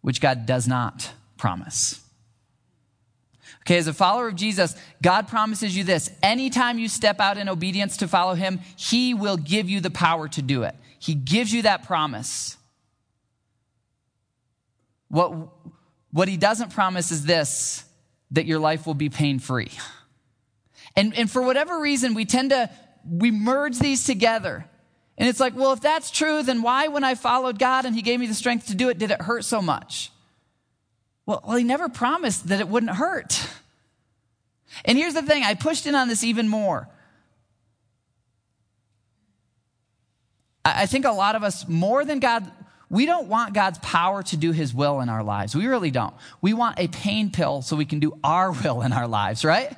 which 0.00 0.20
God 0.20 0.46
does 0.46 0.66
not 0.66 1.12
promise. 1.36 2.00
Okay, 3.62 3.78
as 3.78 3.86
a 3.86 3.94
follower 3.94 4.28
of 4.28 4.36
Jesus, 4.36 4.76
God 5.02 5.26
promises 5.26 5.74
you 5.74 5.84
this. 5.84 6.10
Anytime 6.22 6.78
you 6.78 6.88
step 6.88 7.18
out 7.18 7.38
in 7.38 7.48
obedience 7.48 7.96
to 7.98 8.08
follow 8.08 8.34
him, 8.34 8.60
he 8.76 9.14
will 9.14 9.38
give 9.38 9.70
you 9.70 9.80
the 9.80 9.90
power 9.90 10.28
to 10.28 10.42
do 10.42 10.64
it. 10.64 10.74
He 10.98 11.14
gives 11.14 11.52
you 11.52 11.62
that 11.62 11.84
promise. 11.84 12.58
What, 15.08 15.32
what 16.12 16.28
he 16.28 16.36
doesn't 16.36 16.72
promise 16.72 17.10
is 17.10 17.24
this 17.24 17.84
that 18.30 18.46
your 18.46 18.58
life 18.58 18.86
will 18.86 18.94
be 18.94 19.08
pain 19.08 19.38
free. 19.38 19.70
And, 20.96 21.16
and 21.16 21.30
for 21.30 21.42
whatever 21.42 21.80
reason, 21.80 22.14
we 22.14 22.24
tend 22.24 22.50
to, 22.50 22.70
we 23.08 23.30
merge 23.30 23.78
these 23.78 24.04
together. 24.04 24.68
And 25.16 25.28
it's 25.28 25.40
like, 25.40 25.56
well, 25.56 25.72
if 25.72 25.80
that's 25.80 26.10
true, 26.10 26.42
then 26.42 26.62
why, 26.62 26.88
when 26.88 27.04
I 27.04 27.14
followed 27.14 27.58
God 27.58 27.84
and 27.84 27.94
he 27.94 28.02
gave 28.02 28.18
me 28.18 28.26
the 28.26 28.34
strength 28.34 28.66
to 28.66 28.74
do 28.74 28.88
it, 28.88 28.98
did 28.98 29.10
it 29.10 29.22
hurt 29.22 29.44
so 29.44 29.62
much? 29.62 30.10
Well, 31.26 31.42
well 31.46 31.56
he 31.56 31.64
never 31.64 31.88
promised 31.88 32.48
that 32.48 32.60
it 32.60 32.68
wouldn't 32.68 32.92
hurt. 32.92 33.48
And 34.84 34.98
here's 34.98 35.14
the 35.14 35.22
thing 35.22 35.42
I 35.44 35.54
pushed 35.54 35.86
in 35.86 35.94
on 35.94 36.08
this 36.08 36.24
even 36.24 36.48
more. 36.48 36.88
I 40.64 40.86
think 40.86 41.04
a 41.04 41.12
lot 41.12 41.34
of 41.34 41.42
us, 41.42 41.68
more 41.68 42.04
than 42.04 42.20
God, 42.20 42.50
we 42.88 43.04
don't 43.04 43.28
want 43.28 43.52
God's 43.52 43.78
power 43.80 44.22
to 44.22 44.36
do 44.36 44.52
his 44.52 44.72
will 44.72 45.00
in 45.00 45.08
our 45.08 45.22
lives. 45.22 45.54
We 45.54 45.66
really 45.66 45.90
don't. 45.90 46.14
We 46.40 46.54
want 46.54 46.78
a 46.78 46.88
pain 46.88 47.30
pill 47.30 47.60
so 47.60 47.76
we 47.76 47.84
can 47.84 48.00
do 48.00 48.18
our 48.24 48.50
will 48.64 48.82
in 48.82 48.92
our 48.92 49.06
lives, 49.06 49.44
right? 49.44 49.76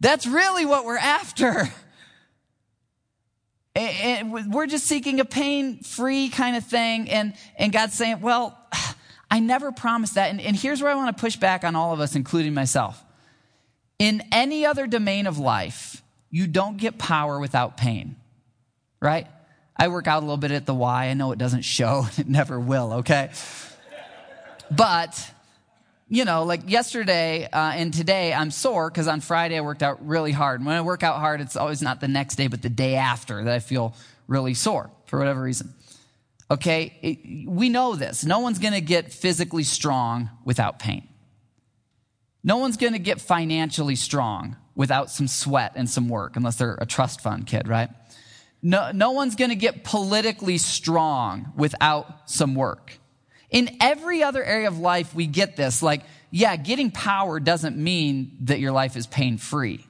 That's 0.00 0.26
really 0.26 0.66
what 0.66 0.84
we're 0.84 0.98
after. 0.98 1.68
And 3.76 4.54
we're 4.54 4.68
just 4.68 4.86
seeking 4.86 5.18
a 5.18 5.24
pain 5.24 5.82
free 5.82 6.28
kind 6.28 6.54
of 6.54 6.64
thing. 6.64 7.10
And, 7.10 7.34
and 7.58 7.72
God's 7.72 7.94
saying, 7.94 8.20
well, 8.20 8.56
I 9.30 9.40
never 9.40 9.72
promised 9.72 10.14
that. 10.14 10.30
And, 10.30 10.40
and 10.40 10.56
here's 10.56 10.82
where 10.82 10.90
I 10.90 10.94
want 10.94 11.16
to 11.16 11.20
push 11.20 11.36
back 11.36 11.64
on 11.64 11.74
all 11.76 11.92
of 11.92 12.00
us, 12.00 12.14
including 12.14 12.54
myself. 12.54 13.02
In 13.98 14.22
any 14.32 14.66
other 14.66 14.86
domain 14.86 15.26
of 15.26 15.38
life, 15.38 16.02
you 16.30 16.46
don't 16.46 16.76
get 16.76 16.98
power 16.98 17.38
without 17.38 17.76
pain, 17.76 18.16
right? 19.00 19.26
I 19.76 19.88
work 19.88 20.06
out 20.06 20.18
a 20.18 20.24
little 20.26 20.36
bit 20.36 20.50
at 20.50 20.66
the 20.66 20.74
Y. 20.74 21.06
I 21.06 21.14
know 21.14 21.32
it 21.32 21.38
doesn't 21.38 21.62
show, 21.62 22.06
it 22.18 22.28
never 22.28 22.58
will, 22.58 22.94
okay? 22.94 23.30
But, 24.70 25.30
you 26.08 26.24
know, 26.24 26.44
like 26.44 26.68
yesterday 26.68 27.48
uh, 27.52 27.72
and 27.74 27.92
today, 27.92 28.32
I'm 28.32 28.50
sore 28.50 28.90
because 28.90 29.08
on 29.08 29.20
Friday 29.20 29.56
I 29.56 29.60
worked 29.60 29.82
out 29.82 30.06
really 30.06 30.32
hard. 30.32 30.60
And 30.60 30.66
when 30.66 30.76
I 30.76 30.80
work 30.80 31.02
out 31.02 31.18
hard, 31.18 31.40
it's 31.40 31.56
always 31.56 31.82
not 31.82 32.00
the 32.00 32.08
next 32.08 32.36
day, 32.36 32.46
but 32.46 32.62
the 32.62 32.68
day 32.68 32.96
after 32.96 33.44
that 33.44 33.54
I 33.54 33.58
feel 33.58 33.94
really 34.26 34.54
sore 34.54 34.90
for 35.06 35.18
whatever 35.18 35.42
reason. 35.42 35.74
Okay? 36.50 36.98
It, 37.02 37.48
we 37.48 37.68
know 37.68 37.96
this. 37.96 38.24
No 38.24 38.40
one's 38.40 38.58
going 38.58 38.74
to 38.74 38.80
get 38.80 39.12
physically 39.12 39.64
strong 39.64 40.30
without 40.44 40.78
pain. 40.78 41.08
No 42.42 42.58
one's 42.58 42.76
going 42.76 42.92
to 42.92 42.98
get 42.98 43.20
financially 43.20 43.96
strong 43.96 44.56
without 44.74 45.10
some 45.10 45.28
sweat 45.28 45.72
and 45.76 45.88
some 45.88 46.08
work, 46.08 46.36
unless 46.36 46.56
they're 46.56 46.76
a 46.80 46.86
trust 46.86 47.20
fund 47.20 47.46
kid, 47.46 47.68
right? 47.68 47.88
No, 48.62 48.90
no 48.92 49.12
one's 49.12 49.34
going 49.34 49.50
to 49.50 49.56
get 49.56 49.84
politically 49.84 50.58
strong 50.58 51.52
without 51.56 52.30
some 52.30 52.54
work. 52.54 52.98
In 53.50 53.76
every 53.80 54.22
other 54.22 54.42
area 54.42 54.68
of 54.68 54.78
life, 54.78 55.14
we 55.14 55.26
get 55.26 55.56
this. 55.56 55.82
Like, 55.82 56.02
yeah, 56.30 56.56
getting 56.56 56.90
power 56.90 57.38
doesn't 57.40 57.76
mean 57.76 58.36
that 58.40 58.60
your 58.60 58.72
life 58.72 58.96
is 58.96 59.06
pain 59.06 59.38
free. 59.38 59.86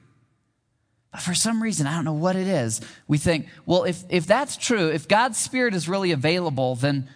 But 1.15 1.21
for 1.21 1.33
some 1.33 1.63
reason, 1.63 1.87
I 1.87 1.95
don't 1.95 2.03
know 2.03 2.11
what 2.11 2.35
it 2.35 2.45
is, 2.45 2.81
we 3.07 3.17
think, 3.17 3.47
well, 3.65 3.85
if, 3.85 4.03
if 4.09 4.27
that's 4.27 4.57
true, 4.57 4.89
if 4.89 5.07
God's 5.07 5.37
Spirit 5.37 5.73
is 5.73 5.87
really 5.87 6.11
available, 6.11 6.75
then, 6.75 7.07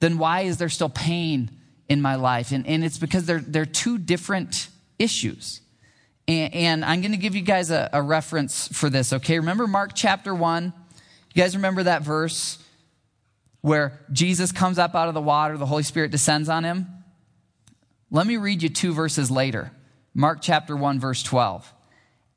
then 0.00 0.16
why 0.16 0.40
is 0.40 0.56
there 0.56 0.70
still 0.70 0.88
pain 0.88 1.50
in 1.86 2.00
my 2.00 2.14
life? 2.14 2.50
And, 2.50 2.66
and 2.66 2.82
it's 2.82 2.96
because 2.96 3.26
they're, 3.26 3.40
they're 3.40 3.66
two 3.66 3.98
different 3.98 4.68
issues. 4.98 5.60
And, 6.26 6.54
and 6.54 6.84
I'm 6.86 7.02
going 7.02 7.12
to 7.12 7.18
give 7.18 7.34
you 7.34 7.42
guys 7.42 7.70
a, 7.70 7.90
a 7.92 8.00
reference 8.00 8.68
for 8.68 8.88
this, 8.88 9.12
okay? 9.12 9.38
Remember 9.38 9.66
Mark 9.66 9.90
chapter 9.94 10.34
1? 10.34 10.72
You 11.34 11.42
guys 11.42 11.54
remember 11.54 11.82
that 11.82 12.00
verse 12.00 12.56
where 13.60 14.00
Jesus 14.12 14.50
comes 14.50 14.78
up 14.78 14.94
out 14.94 15.08
of 15.08 15.14
the 15.14 15.20
water, 15.20 15.58
the 15.58 15.66
Holy 15.66 15.82
Spirit 15.82 16.10
descends 16.10 16.48
on 16.48 16.64
him? 16.64 16.86
Let 18.10 18.26
me 18.26 18.38
read 18.38 18.62
you 18.62 18.70
two 18.70 18.94
verses 18.94 19.30
later. 19.30 19.72
Mark 20.14 20.38
chapter 20.40 20.74
1, 20.74 20.98
verse 21.00 21.22
12. 21.22 21.74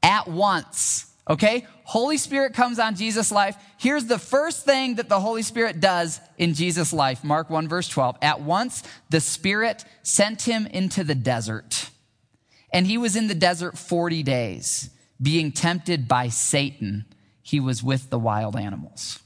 At 0.01 0.27
once, 0.27 1.13
okay? 1.29 1.67
Holy 1.83 2.17
Spirit 2.17 2.53
comes 2.53 2.79
on 2.79 2.95
Jesus' 2.95 3.31
life. 3.31 3.55
Here's 3.77 4.05
the 4.05 4.19
first 4.19 4.65
thing 4.65 4.95
that 4.95 5.09
the 5.09 5.19
Holy 5.19 5.41
Spirit 5.41 5.79
does 5.79 6.19
in 6.37 6.53
Jesus' 6.53 6.93
life. 6.93 7.23
Mark 7.23 7.49
1, 7.49 7.67
verse 7.67 7.87
12. 7.87 8.17
At 8.21 8.41
once, 8.41 8.83
the 9.09 9.19
Spirit 9.19 9.83
sent 10.03 10.43
him 10.43 10.65
into 10.67 11.03
the 11.03 11.15
desert. 11.15 11.89
And 12.71 12.85
he 12.85 12.97
was 12.97 13.15
in 13.15 13.27
the 13.27 13.35
desert 13.35 13.77
40 13.77 14.23
days, 14.23 14.91
being 15.21 15.51
tempted 15.51 16.07
by 16.07 16.29
Satan 16.29 17.05
he 17.41 17.59
was 17.59 17.81
with 17.81 18.11
the 18.11 18.19
wild 18.19 18.55
animals. 18.55 19.19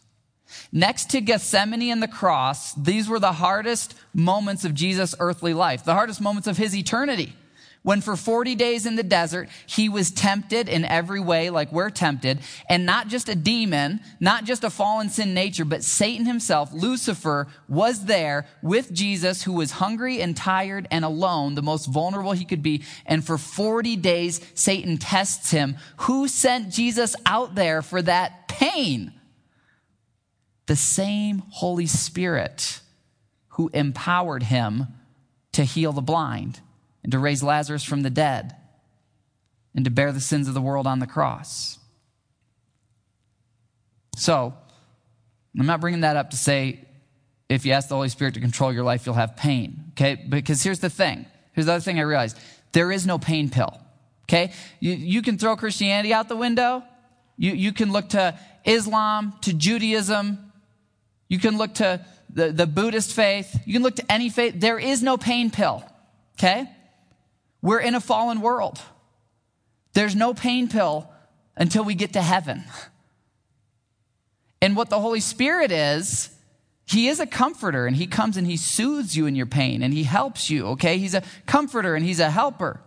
Next 0.71 1.09
to 1.09 1.19
Gethsemane 1.19 1.91
and 1.91 2.01
the 2.01 2.07
cross, 2.07 2.73
these 2.73 3.09
were 3.09 3.19
the 3.19 3.33
hardest 3.33 3.95
moments 4.13 4.63
of 4.63 4.73
Jesus' 4.73 5.13
earthly 5.19 5.53
life, 5.53 5.83
the 5.83 5.93
hardest 5.93 6.21
moments 6.21 6.47
of 6.47 6.57
his 6.57 6.75
eternity 6.75 7.35
when 7.83 7.99
for 7.99 8.15
40 8.15 8.55
days 8.55 8.85
in 8.85 8.95
the 8.95 9.03
desert, 9.03 9.49
he 9.67 9.89
was 9.89 10.09
tempted 10.09 10.69
in 10.69 10.85
every 10.85 11.19
way 11.19 11.49
like 11.49 11.71
we're 11.71 11.89
tempted, 11.89 12.39
and 12.69 12.85
not 12.85 13.09
just 13.09 13.27
a 13.27 13.35
demon, 13.35 13.99
not 14.21 14.45
just 14.45 14.63
a 14.63 14.69
fallen 14.69 15.09
sin 15.09 15.33
nature, 15.33 15.65
but 15.65 15.83
Satan 15.83 16.25
himself, 16.25 16.71
Lucifer, 16.73 17.47
was 17.67 18.05
there 18.05 18.47
with 18.61 18.91
Jesus 18.93 19.43
who 19.43 19.51
was 19.51 19.71
hungry 19.71 20.21
and 20.21 20.35
tired 20.35 20.87
and 20.91 21.03
alone, 21.03 21.55
the 21.55 21.61
most 21.61 21.85
vulnerable 21.87 22.31
he 22.31 22.45
could 22.45 22.63
be. 22.63 22.83
And 23.05 23.23
for 23.23 23.37
40 23.37 23.97
days, 23.97 24.39
Satan 24.55 24.97
tests 24.97 25.51
him. 25.51 25.75
Who 25.97 26.29
sent 26.29 26.69
Jesus 26.71 27.17
out 27.25 27.55
there 27.55 27.81
for 27.81 28.01
that 28.01 28.47
pain? 28.47 29.11
The 30.67 30.77
same 30.77 31.43
Holy 31.49 31.87
Spirit 31.87 32.79
who 33.49 33.69
empowered 33.73 34.43
him 34.43 34.87
to 35.51 35.65
heal 35.65 35.91
the 35.91 36.01
blind 36.01 36.61
and 37.03 37.11
to 37.11 37.19
raise 37.19 37.43
Lazarus 37.43 37.83
from 37.83 38.01
the 38.01 38.09
dead 38.09 38.55
and 39.75 39.85
to 39.85 39.91
bear 39.91 40.11
the 40.11 40.21
sins 40.21 40.47
of 40.47 40.53
the 40.53 40.61
world 40.61 40.87
on 40.87 40.99
the 40.99 41.07
cross. 41.07 41.77
So, 44.15 44.53
I'm 45.57 45.65
not 45.65 45.81
bringing 45.81 46.01
that 46.01 46.15
up 46.15 46.31
to 46.31 46.37
say 46.37 46.85
if 47.49 47.65
you 47.65 47.73
ask 47.73 47.89
the 47.89 47.95
Holy 47.95 48.09
Spirit 48.09 48.33
to 48.35 48.39
control 48.39 48.71
your 48.73 48.83
life, 48.83 49.05
you'll 49.05 49.15
have 49.15 49.35
pain, 49.35 49.91
okay? 49.91 50.15
Because 50.15 50.63
here's 50.63 50.79
the 50.79 50.89
thing. 50.89 51.25
Here's 51.53 51.67
the 51.67 51.73
other 51.73 51.81
thing 51.81 51.99
I 51.99 52.03
realized 52.03 52.37
there 52.71 52.91
is 52.91 53.05
no 53.05 53.19
pain 53.19 53.49
pill, 53.49 53.79
okay? 54.25 54.53
You, 54.79 54.93
you 54.93 55.21
can 55.21 55.37
throw 55.37 55.55
Christianity 55.55 56.13
out 56.13 56.29
the 56.29 56.35
window. 56.35 56.83
You, 57.37 57.51
you 57.51 57.73
can 57.73 57.91
look 57.91 58.09
to 58.09 58.39
Islam, 58.65 59.33
to 59.41 59.53
Judaism. 59.53 60.51
You 61.27 61.39
can 61.39 61.57
look 61.57 61.75
to 61.75 62.03
the, 62.29 62.51
the 62.51 62.65
Buddhist 62.65 63.13
faith. 63.13 63.59
You 63.65 63.73
can 63.73 63.83
look 63.83 63.95
to 63.97 64.11
any 64.11 64.29
faith. 64.29 64.55
There 64.57 64.79
is 64.79 65.03
no 65.03 65.17
pain 65.17 65.51
pill, 65.51 65.83
okay? 66.39 66.67
We're 67.63 67.79
in 67.79 67.95
a 67.95 68.01
fallen 68.01 68.41
world. 68.41 68.79
There's 69.93 70.15
no 70.15 70.33
pain 70.35 70.67
pill 70.67 71.09
until 71.55 71.83
we 71.83 71.95
get 71.95 72.13
to 72.13 72.21
heaven. 72.21 72.63
And 74.61 74.75
what 74.75 74.89
the 74.89 74.99
Holy 74.99 75.21
Spirit 75.21 75.71
is, 75.71 76.29
He 76.85 77.07
is 77.07 77.19
a 77.19 77.25
comforter 77.25 77.87
and 77.87 77.95
he 77.95 78.05
comes 78.05 78.35
and 78.35 78.45
he 78.45 78.57
soothes 78.57 79.15
you 79.15 79.25
in 79.25 79.35
your 79.35 79.45
pain 79.45 79.81
and 79.81 79.93
he 79.93 80.03
helps 80.03 80.49
you, 80.49 80.67
okay? 80.67 80.97
He's 80.97 81.13
a 81.13 81.23
comforter 81.45 81.95
and 81.95 82.05
he's 82.05 82.19
a 82.19 82.29
helper. 82.29 82.81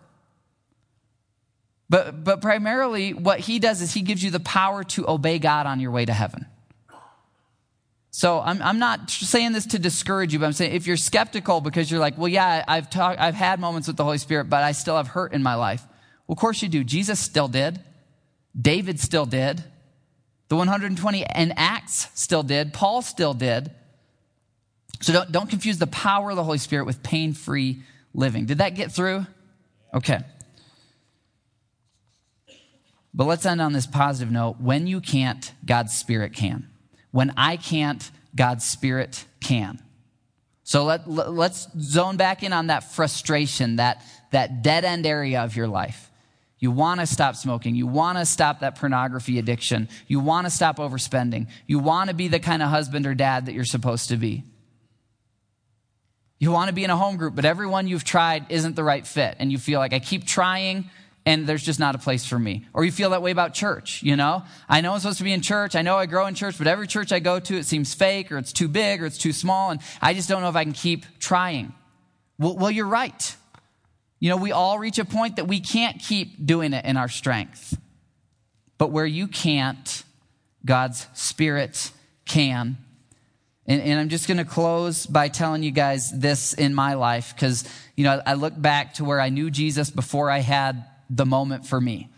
But, 1.89 2.23
but 2.23 2.43
primarily, 2.43 3.15
what 3.15 3.41
he 3.41 3.59
does 3.59 3.81
is 3.81 3.95
he 3.95 4.03
gives 4.03 4.23
you 4.23 4.31
the 4.31 4.41
power 4.41 4.85
to 4.85 5.09
obey 5.09 5.39
God 5.39 5.67
on 5.67 5.81
your 5.81 5.93
way 5.93 6.05
to 6.05 6.13
heaven. 6.13 6.47
So 8.11 8.41
I'm, 8.41 8.63
I'm 8.63 8.79
not 8.79 9.11
saying 9.11 9.53
this 9.53 9.67
to 9.67 9.79
discourage 9.79 10.33
you, 10.33 10.39
but 10.39 10.47
I'm 10.47 10.53
saying 10.53 10.75
if 10.75 10.87
you're 10.87 10.97
skeptical 10.97 11.61
because 11.61 11.91
you're 11.91 12.01
like, 12.01 12.17
well, 12.17 12.29
yeah, 12.29 12.65
I've, 12.67 12.89
I've 12.97 13.35
had 13.35 13.61
moments 13.61 13.89
with 13.89 13.97
the 13.97 14.05
Holy 14.05 14.19
Spirit, 14.19 14.49
but 14.49 14.63
I 14.63 14.73
still 14.73 14.97
have 14.97 15.09
hurt 15.09 15.33
in 15.33 15.43
my 15.43 15.55
life. 15.55 15.85
Well, 16.27 16.35
of 16.35 16.39
course 16.39 16.63
you 16.63 16.69
do. 16.69 16.83
Jesus 16.83 17.21
still 17.21 17.49
did. 17.49 17.81
David 18.59 19.01
still 19.01 19.27
did. 19.27 19.63
The 20.49 20.57
120 20.57 21.27
in 21.35 21.53
Acts 21.57 22.09
still 22.15 22.43
did. 22.43 22.73
Paul 22.73 23.03
still 23.03 23.35
did. 23.35 23.71
So 25.03 25.13
don't, 25.13 25.33
don't 25.33 25.51
confuse 25.51 25.79
the 25.79 25.87
power 25.87 26.31
of 26.31 26.37
the 26.37 26.45
Holy 26.45 26.59
Spirit 26.59 26.87
with 26.87 27.03
pain 27.03 27.35
free 27.35 27.83
living. 28.15 28.47
Did 28.47 28.59
that 28.59 28.75
get 28.75 28.93
through? 28.93 29.27
Okay. 29.93 30.21
But 33.13 33.27
let's 33.27 33.47
end 33.47 33.61
on 33.61 33.73
this 33.73 33.87
positive 33.87 34.33
note. 34.33 34.57
When 34.61 34.87
you 34.87 35.01
can't, 35.01 35.53
God's 35.65 35.97
Spirit 35.97 36.33
can. 36.33 36.69
When 37.17 37.33
I 37.39 37.57
can't, 37.57 38.11
God's 38.35 38.63
Spirit 38.63 39.25
can. 39.41 39.81
So 40.65 40.85
let, 40.85 41.09
let, 41.09 41.53
us 41.53 41.67
zone 41.81 42.19
back 42.19 42.43
in 42.43 42.53
on 42.53 42.67
that 42.67 42.93
frustration, 42.93 43.77
that, 43.77 44.05
that 44.33 44.63
dead 44.63 44.85
end 44.85 45.07
area 45.07 45.41
of 45.41 45.57
your 45.57 45.67
life. 45.67 46.11
You 46.59 46.71
want 46.71 47.01
to 47.01 47.07
stop 47.07 47.35
smoking. 47.35 47.75
You 47.75 47.87
want 47.87 48.19
to 48.19 48.27
stop 48.27 48.61
that 48.61 48.79
pornography 48.79 49.39
addiction. 49.39 49.89
You 50.07 50.21
want 50.21 50.47
to 50.47 50.51
stop 50.51 50.77
overspending. 50.77 51.47
You 51.67 51.79
want 51.79 52.11
to 52.11 52.15
be 52.15 52.29
the 52.29 52.39
kind 52.39 52.63
of 52.63 52.69
husband 52.69 53.07
or 53.07 53.15
dad 53.15 53.47
that 53.47 53.55
you're 53.55 53.65
supposed 53.65 54.11
to 54.11 54.19
be. 54.19 54.45
You 56.39 56.53
want 56.53 56.69
to 56.69 56.75
be 56.75 56.85
in 56.85 56.91
a 56.91 56.99
home 56.99 57.17
group, 57.17 57.35
but 57.35 57.47
everyone 57.47 57.89
you've 57.89 58.05
tried 58.05 58.45
isn't 58.51 58.77
the 58.77 58.85
right 58.85 59.07
fit. 59.07 59.37
And 59.39 59.51
you 59.51 59.57
feel 59.57 59.79
like 59.79 59.95
I 59.95 60.01
keep 60.01 60.27
trying, 60.27 60.91
and 61.27 61.45
there's 61.45 61.65
just 61.65 61.81
not 61.81 61.97
a 61.97 61.99
place 61.99 62.25
for 62.25 62.39
me. 62.39 62.65
Or 62.73 62.85
you 62.85 62.93
feel 62.93 63.11
that 63.11 63.21
way 63.21 63.33
about 63.33 63.53
church, 63.53 64.01
you 64.05 64.15
know? 64.15 64.45
I 64.69 64.81
know 64.81 64.93
I'm 64.93 65.01
supposed 65.01 65.19
to 65.19 65.25
be 65.25 65.33
in 65.33 65.43
church. 65.43 65.75
I 65.75 65.83
know 65.83 65.97
I 65.97 66.07
grow 66.07 66.27
in 66.27 66.37
church, 66.37 66.57
but 66.57 66.69
every 66.69 66.87
church 66.87 67.11
I 67.11 67.19
go 67.19 67.41
to, 67.41 67.57
it 67.57 67.67
seems 67.67 67.93
fake 67.93 68.31
or 68.31 68.39
it's 68.39 68.53
too 68.53 68.69
big 68.69 69.03
or 69.03 69.07
it's 69.07 69.19
too 69.19 69.33
small. 69.33 69.73
And 69.73 69.81
I 70.01 70.15
just 70.15 70.29
don't 70.29 70.41
know 70.41 70.49
if 70.49 70.55
I 70.55 70.63
can 70.63 70.73
keep 70.73 71.05
trying. 71.19 71.75
Well, 72.39 72.57
well 72.57 72.71
you're 72.71 72.87
right. 72.87 73.37
You 74.21 74.31
know, 74.31 74.37
we 74.37 74.53
all 74.53 74.79
reach 74.79 75.01
a 75.01 75.05
point 75.05 75.37
that 75.37 75.49
we 75.49 75.59
can't 75.59 76.01
keep 76.01 76.47
doing 76.47 76.73
it 76.73 76.85
in 76.85 76.97
our 76.97 77.09
strength. 77.09 77.77
But 78.79 78.93
where 78.93 79.05
you 79.05 79.27
can't, 79.27 80.05
God's 80.65 81.09
Spirit 81.13 81.91
can. 82.25 82.77
And, 83.67 83.83
and 83.83 83.99
I'm 83.99 84.11
just 84.11 84.29
going 84.29 84.39
to 84.39 84.45
close 84.45 85.07
by 85.07 85.27
telling 85.27 85.65
you 85.65 85.73
guys 85.73 86.17
this 86.17 86.53
in 86.53 86.73
my 86.73 86.95
life 86.95 87.35
because, 87.35 87.65
you 87.97 88.05
know, 88.05 88.23
I 88.25 88.35
look 88.35 88.55
back 88.57 88.95
to 88.95 89.05
where 89.05 89.21
I 89.21 89.31
knew 89.31 89.51
Jesus 89.51 89.91
before 89.91 90.31
I 90.31 90.39
had 90.39 90.85
the 91.09 91.27
moment 91.27 91.67
for 91.67 91.81
me. 91.81 92.11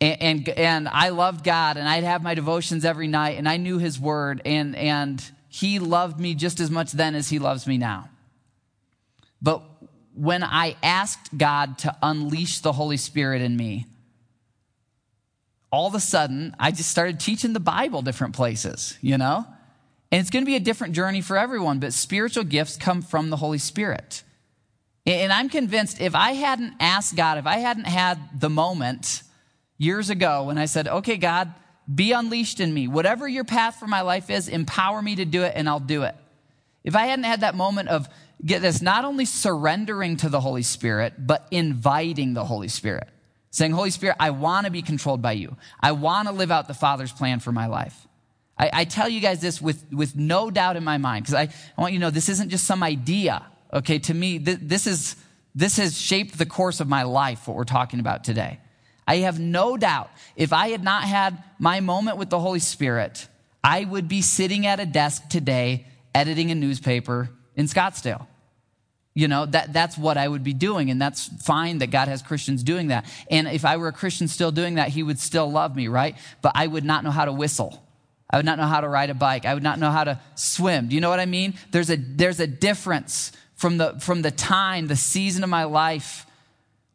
And, 0.00 0.22
and, 0.22 0.48
and, 0.50 0.88
I 0.88 1.10
loved 1.10 1.44
God 1.44 1.76
and 1.76 1.88
I'd 1.88 2.04
have 2.04 2.22
my 2.22 2.34
devotions 2.34 2.84
every 2.84 3.06
night 3.06 3.38
and 3.38 3.48
I 3.48 3.56
knew 3.56 3.78
his 3.78 3.98
word 3.98 4.42
and, 4.44 4.76
and 4.76 5.22
he 5.48 5.78
loved 5.78 6.18
me 6.18 6.34
just 6.34 6.60
as 6.60 6.70
much 6.70 6.92
then 6.92 7.14
as 7.14 7.28
he 7.28 7.38
loves 7.38 7.66
me 7.66 7.78
now. 7.78 8.08
But 9.40 9.62
when 10.14 10.42
I 10.42 10.76
asked 10.82 11.36
God 11.36 11.78
to 11.78 11.96
unleash 12.02 12.60
the 12.60 12.72
Holy 12.72 12.96
Spirit 12.96 13.40
in 13.40 13.56
me, 13.56 13.86
all 15.70 15.86
of 15.86 15.94
a 15.94 16.00
sudden 16.00 16.54
I 16.58 16.70
just 16.70 16.90
started 16.90 17.20
teaching 17.20 17.52
the 17.52 17.60
Bible 17.60 18.02
different 18.02 18.34
places, 18.34 18.98
you 19.00 19.16
know? 19.16 19.46
And 20.10 20.20
it's 20.20 20.30
going 20.30 20.44
to 20.44 20.46
be 20.46 20.56
a 20.56 20.60
different 20.60 20.94
journey 20.94 21.20
for 21.20 21.36
everyone, 21.36 21.80
but 21.80 21.92
spiritual 21.92 22.44
gifts 22.44 22.76
come 22.76 23.02
from 23.02 23.30
the 23.30 23.36
Holy 23.36 23.58
Spirit. 23.58 24.22
And 25.06 25.32
I'm 25.32 25.48
convinced 25.48 26.00
if 26.00 26.14
I 26.14 26.32
hadn't 26.32 26.74
asked 26.80 27.14
God, 27.14 27.38
if 27.38 27.46
I 27.46 27.58
hadn't 27.58 27.86
had 27.86 28.40
the 28.40 28.48
moment 28.48 29.22
years 29.76 30.08
ago 30.08 30.44
when 30.44 30.56
I 30.56 30.64
said, 30.64 30.88
okay, 30.88 31.18
God, 31.18 31.52
be 31.92 32.12
unleashed 32.12 32.60
in 32.60 32.72
me. 32.72 32.88
Whatever 32.88 33.28
your 33.28 33.44
path 33.44 33.76
for 33.76 33.86
my 33.86 34.00
life 34.00 34.30
is, 34.30 34.48
empower 34.48 35.02
me 35.02 35.16
to 35.16 35.26
do 35.26 35.42
it 35.42 35.52
and 35.54 35.68
I'll 35.68 35.80
do 35.80 36.04
it. 36.04 36.14
If 36.84 36.96
I 36.96 37.06
hadn't 37.06 37.24
had 37.24 37.40
that 37.40 37.54
moment 37.54 37.90
of, 37.90 38.08
get 38.44 38.62
this, 38.62 38.80
not 38.80 39.04
only 39.04 39.26
surrendering 39.26 40.16
to 40.18 40.30
the 40.30 40.40
Holy 40.40 40.62
Spirit, 40.62 41.14
but 41.18 41.46
inviting 41.50 42.32
the 42.32 42.44
Holy 42.44 42.68
Spirit. 42.68 43.08
Saying, 43.50 43.72
Holy 43.72 43.90
Spirit, 43.90 44.16
I 44.18 44.30
want 44.30 44.64
to 44.66 44.72
be 44.72 44.82
controlled 44.82 45.20
by 45.20 45.32
you. 45.32 45.56
I 45.80 45.92
want 45.92 46.28
to 46.28 46.34
live 46.34 46.50
out 46.50 46.66
the 46.66 46.74
Father's 46.74 47.12
plan 47.12 47.40
for 47.40 47.52
my 47.52 47.66
life. 47.66 48.06
I, 48.58 48.70
I 48.72 48.84
tell 48.84 49.08
you 49.08 49.20
guys 49.20 49.40
this 49.40 49.60
with, 49.60 49.84
with 49.92 50.16
no 50.16 50.50
doubt 50.50 50.76
in 50.76 50.84
my 50.84 50.98
mind, 50.98 51.24
because 51.24 51.34
I, 51.34 51.42
I 51.42 51.80
want 51.80 51.92
you 51.92 51.98
to 51.98 52.06
know 52.06 52.10
this 52.10 52.28
isn't 52.28 52.48
just 52.48 52.66
some 52.66 52.82
idea. 52.82 53.44
Okay, 53.74 53.98
to 53.98 54.14
me, 54.14 54.38
th- 54.38 54.60
this, 54.62 54.86
is, 54.86 55.16
this 55.54 55.76
has 55.78 56.00
shaped 56.00 56.38
the 56.38 56.46
course 56.46 56.80
of 56.80 56.88
my 56.88 57.02
life, 57.02 57.48
what 57.48 57.56
we're 57.56 57.64
talking 57.64 58.00
about 58.00 58.22
today. 58.22 58.60
I 59.06 59.16
have 59.18 59.38
no 59.40 59.76
doubt 59.76 60.10
if 60.36 60.52
I 60.52 60.68
had 60.68 60.82
not 60.82 61.04
had 61.04 61.42
my 61.58 61.80
moment 61.80 62.16
with 62.16 62.30
the 62.30 62.38
Holy 62.38 62.60
Spirit, 62.60 63.28
I 63.62 63.84
would 63.84 64.08
be 64.08 64.22
sitting 64.22 64.66
at 64.66 64.80
a 64.80 64.86
desk 64.86 65.28
today 65.28 65.86
editing 66.14 66.50
a 66.50 66.54
newspaper 66.54 67.30
in 67.56 67.66
Scottsdale. 67.66 68.26
You 69.14 69.28
know, 69.28 69.46
that, 69.46 69.72
that's 69.72 69.96
what 69.96 70.16
I 70.16 70.26
would 70.26 70.42
be 70.42 70.54
doing, 70.54 70.90
and 70.90 71.00
that's 71.00 71.26
fine 71.44 71.78
that 71.78 71.88
God 71.88 72.08
has 72.08 72.20
Christians 72.22 72.62
doing 72.62 72.88
that. 72.88 73.04
And 73.30 73.46
if 73.46 73.64
I 73.64 73.76
were 73.76 73.88
a 73.88 73.92
Christian 73.92 74.26
still 74.26 74.50
doing 74.50 74.74
that, 74.74 74.88
He 74.88 75.02
would 75.02 75.18
still 75.18 75.50
love 75.50 75.76
me, 75.76 75.86
right? 75.86 76.16
But 76.42 76.52
I 76.54 76.66
would 76.66 76.84
not 76.84 77.04
know 77.04 77.12
how 77.12 77.24
to 77.24 77.32
whistle. 77.32 77.80
I 78.28 78.38
would 78.38 78.46
not 78.46 78.58
know 78.58 78.66
how 78.66 78.80
to 78.80 78.88
ride 78.88 79.10
a 79.10 79.14
bike. 79.14 79.44
I 79.44 79.54
would 79.54 79.62
not 79.62 79.78
know 79.78 79.90
how 79.90 80.02
to 80.02 80.20
swim. 80.34 80.88
Do 80.88 80.96
you 80.96 81.00
know 81.00 81.10
what 81.10 81.20
I 81.20 81.26
mean? 81.26 81.54
There's 81.70 81.90
a, 81.90 81.96
there's 81.96 82.40
a 82.40 82.48
difference 82.48 83.30
from 83.64 83.78
the, 83.78 83.98
from 83.98 84.20
the 84.20 84.30
time, 84.30 84.88
the 84.88 84.94
season 84.94 85.42
of 85.42 85.48
my 85.48 85.64
life 85.64 86.26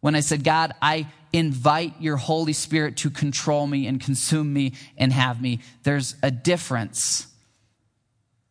when 0.01 0.13
I 0.13 0.19
said, 0.19 0.43
God, 0.43 0.71
I 0.79 1.07
invite 1.33 1.99
your 1.99 2.15
Holy 2.15 2.53
Spirit 2.53 2.97
to 2.97 3.09
control 3.09 3.65
me 3.65 3.87
and 3.87 3.99
consume 3.99 4.53
me 4.53 4.73
and 4.95 5.11
have 5.11 5.41
me. 5.41 5.61
There's 5.81 6.15
a 6.21 6.29
difference. 6.29 7.25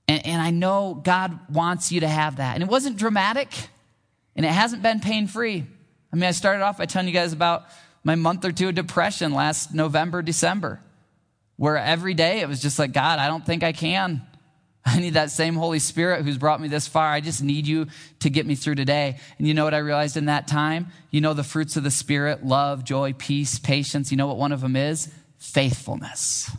And, 0.08 0.26
and 0.26 0.42
I 0.42 0.50
know 0.50 1.00
God 1.00 1.38
wants 1.48 1.92
you 1.92 2.00
to 2.00 2.08
have 2.08 2.38
that. 2.38 2.54
And 2.54 2.62
it 2.64 2.68
wasn't 2.68 2.96
dramatic 2.96 3.52
and 4.34 4.44
it 4.44 4.50
hasn't 4.50 4.82
been 4.82 4.98
pain 4.98 5.28
free. 5.28 5.64
I 6.12 6.16
mean, 6.16 6.24
I 6.24 6.32
started 6.32 6.64
off 6.64 6.78
by 6.78 6.86
telling 6.86 7.06
you 7.06 7.14
guys 7.14 7.32
about 7.32 7.66
my 8.02 8.16
month 8.16 8.44
or 8.44 8.50
two 8.50 8.70
of 8.70 8.74
depression 8.74 9.32
last 9.32 9.72
November, 9.72 10.22
December, 10.22 10.80
where 11.54 11.76
every 11.76 12.14
day 12.14 12.40
it 12.40 12.48
was 12.48 12.60
just 12.60 12.80
like, 12.80 12.90
God, 12.90 13.20
I 13.20 13.28
don't 13.28 13.46
think 13.46 13.62
I 13.62 13.70
can. 13.70 14.22
I 14.95 15.01
need 15.01 15.14
that 15.14 15.30
same 15.30 15.55
Holy 15.55 15.78
Spirit 15.78 16.24
who's 16.24 16.39
brought 16.39 16.61
me 16.61 16.68
this 16.68 16.89
far. 16.89 17.12
I 17.12 17.20
just 17.20 17.43
need 17.43 17.66
you 17.66 17.86
to 18.20 18.30
get 18.30 18.47
me 18.47 18.55
through 18.55 18.76
today. 18.76 19.18
And 19.39 19.47
you 19.47 19.55
know 19.55 19.64
what 19.64 19.74
I 19.74 19.78
realized 19.78 20.16
in 20.16 20.26
that 20.26 20.49
time? 20.49 20.89
You 21.11 21.20
know 21.20 21.34
the 21.34 21.45
fruits 21.45 21.76
of 21.76 21.84
the 21.84 21.91
Spirit 21.91 22.45
love, 22.45 22.84
joy, 22.84 23.12
peace, 23.12 23.59
patience. 23.59 24.11
You 24.11 24.16
know 24.16 24.26
what 24.26 24.39
one 24.39 24.53
of 24.53 24.61
them 24.61 24.76
is? 24.76 25.12
Faithfulness. 25.39 26.51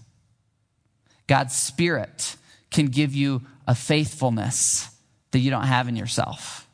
God's 1.28 1.56
Spirit 1.56 2.36
can 2.72 2.88
give 2.88 3.16
you 3.16 3.42
a 3.68 3.74
faithfulness 3.74 4.90
that 5.32 5.40
you 5.40 5.50
don't 5.50 5.64
have 5.64 5.88
in 5.88 5.96
yourself. 5.96 6.68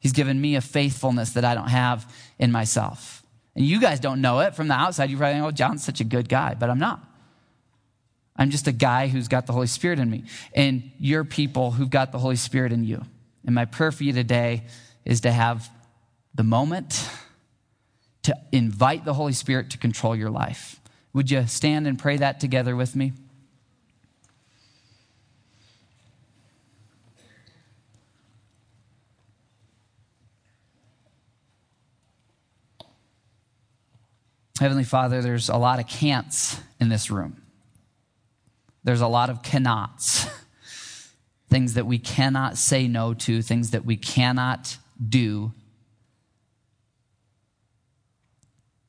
He's 0.00 0.12
given 0.12 0.40
me 0.40 0.56
a 0.56 0.60
faithfulness 0.60 1.30
that 1.32 1.44
I 1.44 1.54
don't 1.54 1.68
have 1.68 2.12
in 2.38 2.52
myself. 2.52 3.22
And 3.54 3.64
you 3.64 3.80
guys 3.80 3.98
don't 3.98 4.20
know 4.20 4.40
it 4.40 4.54
from 4.54 4.68
the 4.68 4.74
outside. 4.74 5.10
You 5.10 5.16
probably 5.16 5.34
think, 5.34 5.44
oh, 5.44 5.50
John's 5.50 5.84
such 5.84 6.00
a 6.00 6.04
good 6.04 6.28
guy, 6.28 6.54
but 6.54 6.70
I'm 6.70 6.78
not. 6.78 7.04
I'm 8.38 8.50
just 8.50 8.68
a 8.68 8.72
guy 8.72 9.08
who's 9.08 9.26
got 9.26 9.46
the 9.46 9.52
Holy 9.52 9.66
Spirit 9.66 9.98
in 9.98 10.08
me. 10.08 10.24
And 10.54 10.92
you're 10.98 11.24
people 11.24 11.72
who've 11.72 11.90
got 11.90 12.12
the 12.12 12.18
Holy 12.18 12.36
Spirit 12.36 12.72
in 12.72 12.84
you. 12.84 13.04
And 13.44 13.54
my 13.54 13.64
prayer 13.64 13.90
for 13.90 14.04
you 14.04 14.12
today 14.12 14.64
is 15.04 15.22
to 15.22 15.32
have 15.32 15.68
the 16.34 16.44
moment 16.44 17.10
to 18.22 18.36
invite 18.52 19.04
the 19.04 19.14
Holy 19.14 19.32
Spirit 19.32 19.70
to 19.70 19.78
control 19.78 20.14
your 20.14 20.30
life. 20.30 20.80
Would 21.12 21.30
you 21.30 21.46
stand 21.48 21.88
and 21.88 21.98
pray 21.98 22.16
that 22.18 22.38
together 22.38 22.76
with 22.76 22.94
me? 22.94 23.12
Heavenly 34.60 34.84
Father, 34.84 35.22
there's 35.22 35.48
a 35.48 35.56
lot 35.56 35.78
of 35.78 35.86
can'ts 35.86 36.60
in 36.80 36.88
this 36.88 37.10
room. 37.10 37.40
There's 38.88 39.02
a 39.02 39.06
lot 39.06 39.28
of 39.28 39.42
cannots, 39.42 40.26
things 41.50 41.74
that 41.74 41.84
we 41.84 41.98
cannot 41.98 42.56
say 42.56 42.88
no 42.88 43.12
to, 43.12 43.42
things 43.42 43.72
that 43.72 43.84
we 43.84 43.98
cannot 43.98 44.78
do. 45.06 45.52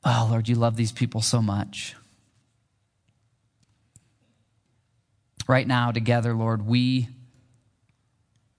Oh, 0.02 0.26
Lord, 0.30 0.48
you 0.48 0.54
love 0.54 0.76
these 0.76 0.90
people 0.90 1.20
so 1.20 1.42
much. 1.42 1.94
Right 5.46 5.66
now, 5.66 5.92
together, 5.92 6.32
Lord, 6.32 6.66
we 6.66 7.10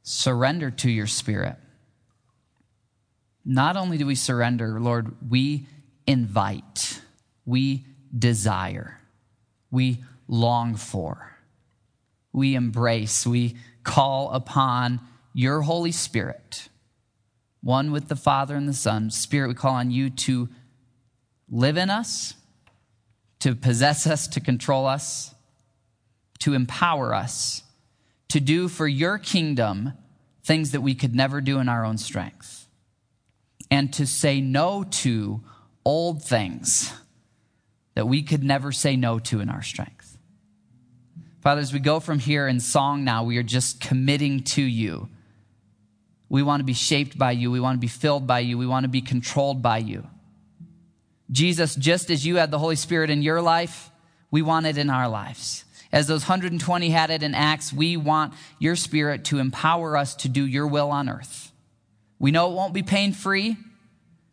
surrender 0.04 0.70
to 0.70 0.92
your 0.92 1.08
spirit. 1.08 1.56
Not 3.44 3.76
only 3.78 3.98
do 3.98 4.06
we 4.06 4.14
surrender, 4.14 4.80
Lord, 4.80 5.16
we 5.28 5.66
invite, 6.06 7.02
we 7.48 7.84
desire, 8.16 9.00
we 9.72 10.04
long 10.32 10.76
for 10.76 11.32
we 12.34 12.56
embrace, 12.56 13.26
we 13.28 13.56
call 13.84 14.32
upon 14.32 15.02
your 15.34 15.62
Holy 15.62 15.92
Spirit, 15.92 16.70
one 17.62 17.92
with 17.92 18.08
the 18.08 18.16
Father 18.16 18.56
and 18.56 18.68
the 18.68 18.74
Son. 18.74 19.10
Spirit, 19.10 19.50
we 19.50 19.54
call 19.54 19.76
on 19.76 19.92
you 19.92 20.10
to 20.10 20.50
live 21.50 21.78
in 21.78 21.90
us, 21.90 22.34
to 23.40 23.56
possess 23.56 24.08
us, 24.08 24.28
to 24.30 24.40
control 24.40 24.86
us, 24.86 25.34
to 26.40 26.54
empower 26.54 27.14
us, 27.14 27.64
to 28.30 28.40
do 28.40 28.68
for 28.68 28.88
your 28.88 29.18
kingdom 29.18 29.94
things 30.44 30.72
that 30.72 30.82
we 30.82 30.96
could 30.96 31.14
never 31.14 31.42
do 31.42 31.60
in 31.60 31.70
our 31.70 31.86
own 31.86 31.98
strength, 31.98 32.68
and 33.70 33.94
to 33.94 34.08
say 34.08 34.42
no 34.42 34.84
to 34.84 35.42
old 35.86 36.24
things 36.24 36.94
that 37.96 38.08
we 38.08 38.24
could 38.24 38.44
never 38.44 38.72
say 38.72 38.96
no 38.96 39.20
to 39.20 39.40
in 39.42 39.50
our 39.50 39.62
strength. 39.62 40.01
Father, 41.42 41.60
as 41.60 41.74
we 41.74 41.80
go 41.80 42.00
from 42.00 42.20
here 42.20 42.48
in 42.48 42.60
song 42.60 43.04
now, 43.04 43.24
we 43.24 43.38
are 43.38 43.44
just 43.44 43.82
committing 43.82 44.44
to 44.44 44.62
you. 44.62 45.10
We 46.30 46.44
want 46.44 46.60
to 46.60 46.66
be 46.66 46.74
shaped 46.74 47.18
by 47.18 47.32
you. 47.32 47.50
We 47.50 47.60
want 47.60 47.78
to 47.78 47.82
be 47.82 47.88
filled 47.88 48.28
by 48.28 48.40
you. 48.40 48.60
We 48.60 48.68
want 48.68 48.84
to 48.84 48.90
be 48.90 49.02
controlled 49.02 49.64
by 49.64 49.80
you. 49.80 50.08
Jesus, 51.32 51.76
just 51.76 52.12
as 52.12 52.26
you 52.26 52.36
had 52.36 52.52
the 52.52 52.60
Holy 52.60 52.76
Spirit 52.76 53.10
in 53.10 53.24
your 53.24 53.42
life, 53.42 53.90
we 54.30 54.44
want 54.44 54.68
it 54.68 54.78
in 54.78 54.92
our 54.92 55.10
lives. 55.10 55.66
As 55.92 56.06
those 56.06 56.22
120 56.22 56.90
had 56.92 57.10
it 57.10 57.24
in 57.24 57.34
Acts, 57.34 57.74
we 57.74 57.98
want 57.98 58.36
your 58.60 58.76
Spirit 58.76 59.26
to 59.26 59.40
empower 59.40 59.98
us 59.98 60.14
to 60.18 60.30
do 60.30 60.46
your 60.46 60.68
will 60.68 60.92
on 60.92 61.10
earth. 61.10 61.52
We 62.20 62.30
know 62.30 62.52
it 62.52 62.56
won't 62.56 62.74
be 62.74 62.84
pain 62.84 63.14
free. 63.14 63.58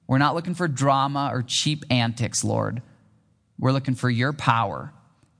We're 0.06 0.18
not 0.18 0.34
looking 0.34 0.54
for 0.54 0.68
drama 0.68 1.30
or 1.32 1.42
cheap 1.42 1.84
antics, 1.90 2.44
Lord. 2.44 2.82
We're 3.58 3.72
looking 3.72 3.94
for 3.94 4.10
your 4.10 4.34
power 4.34 4.92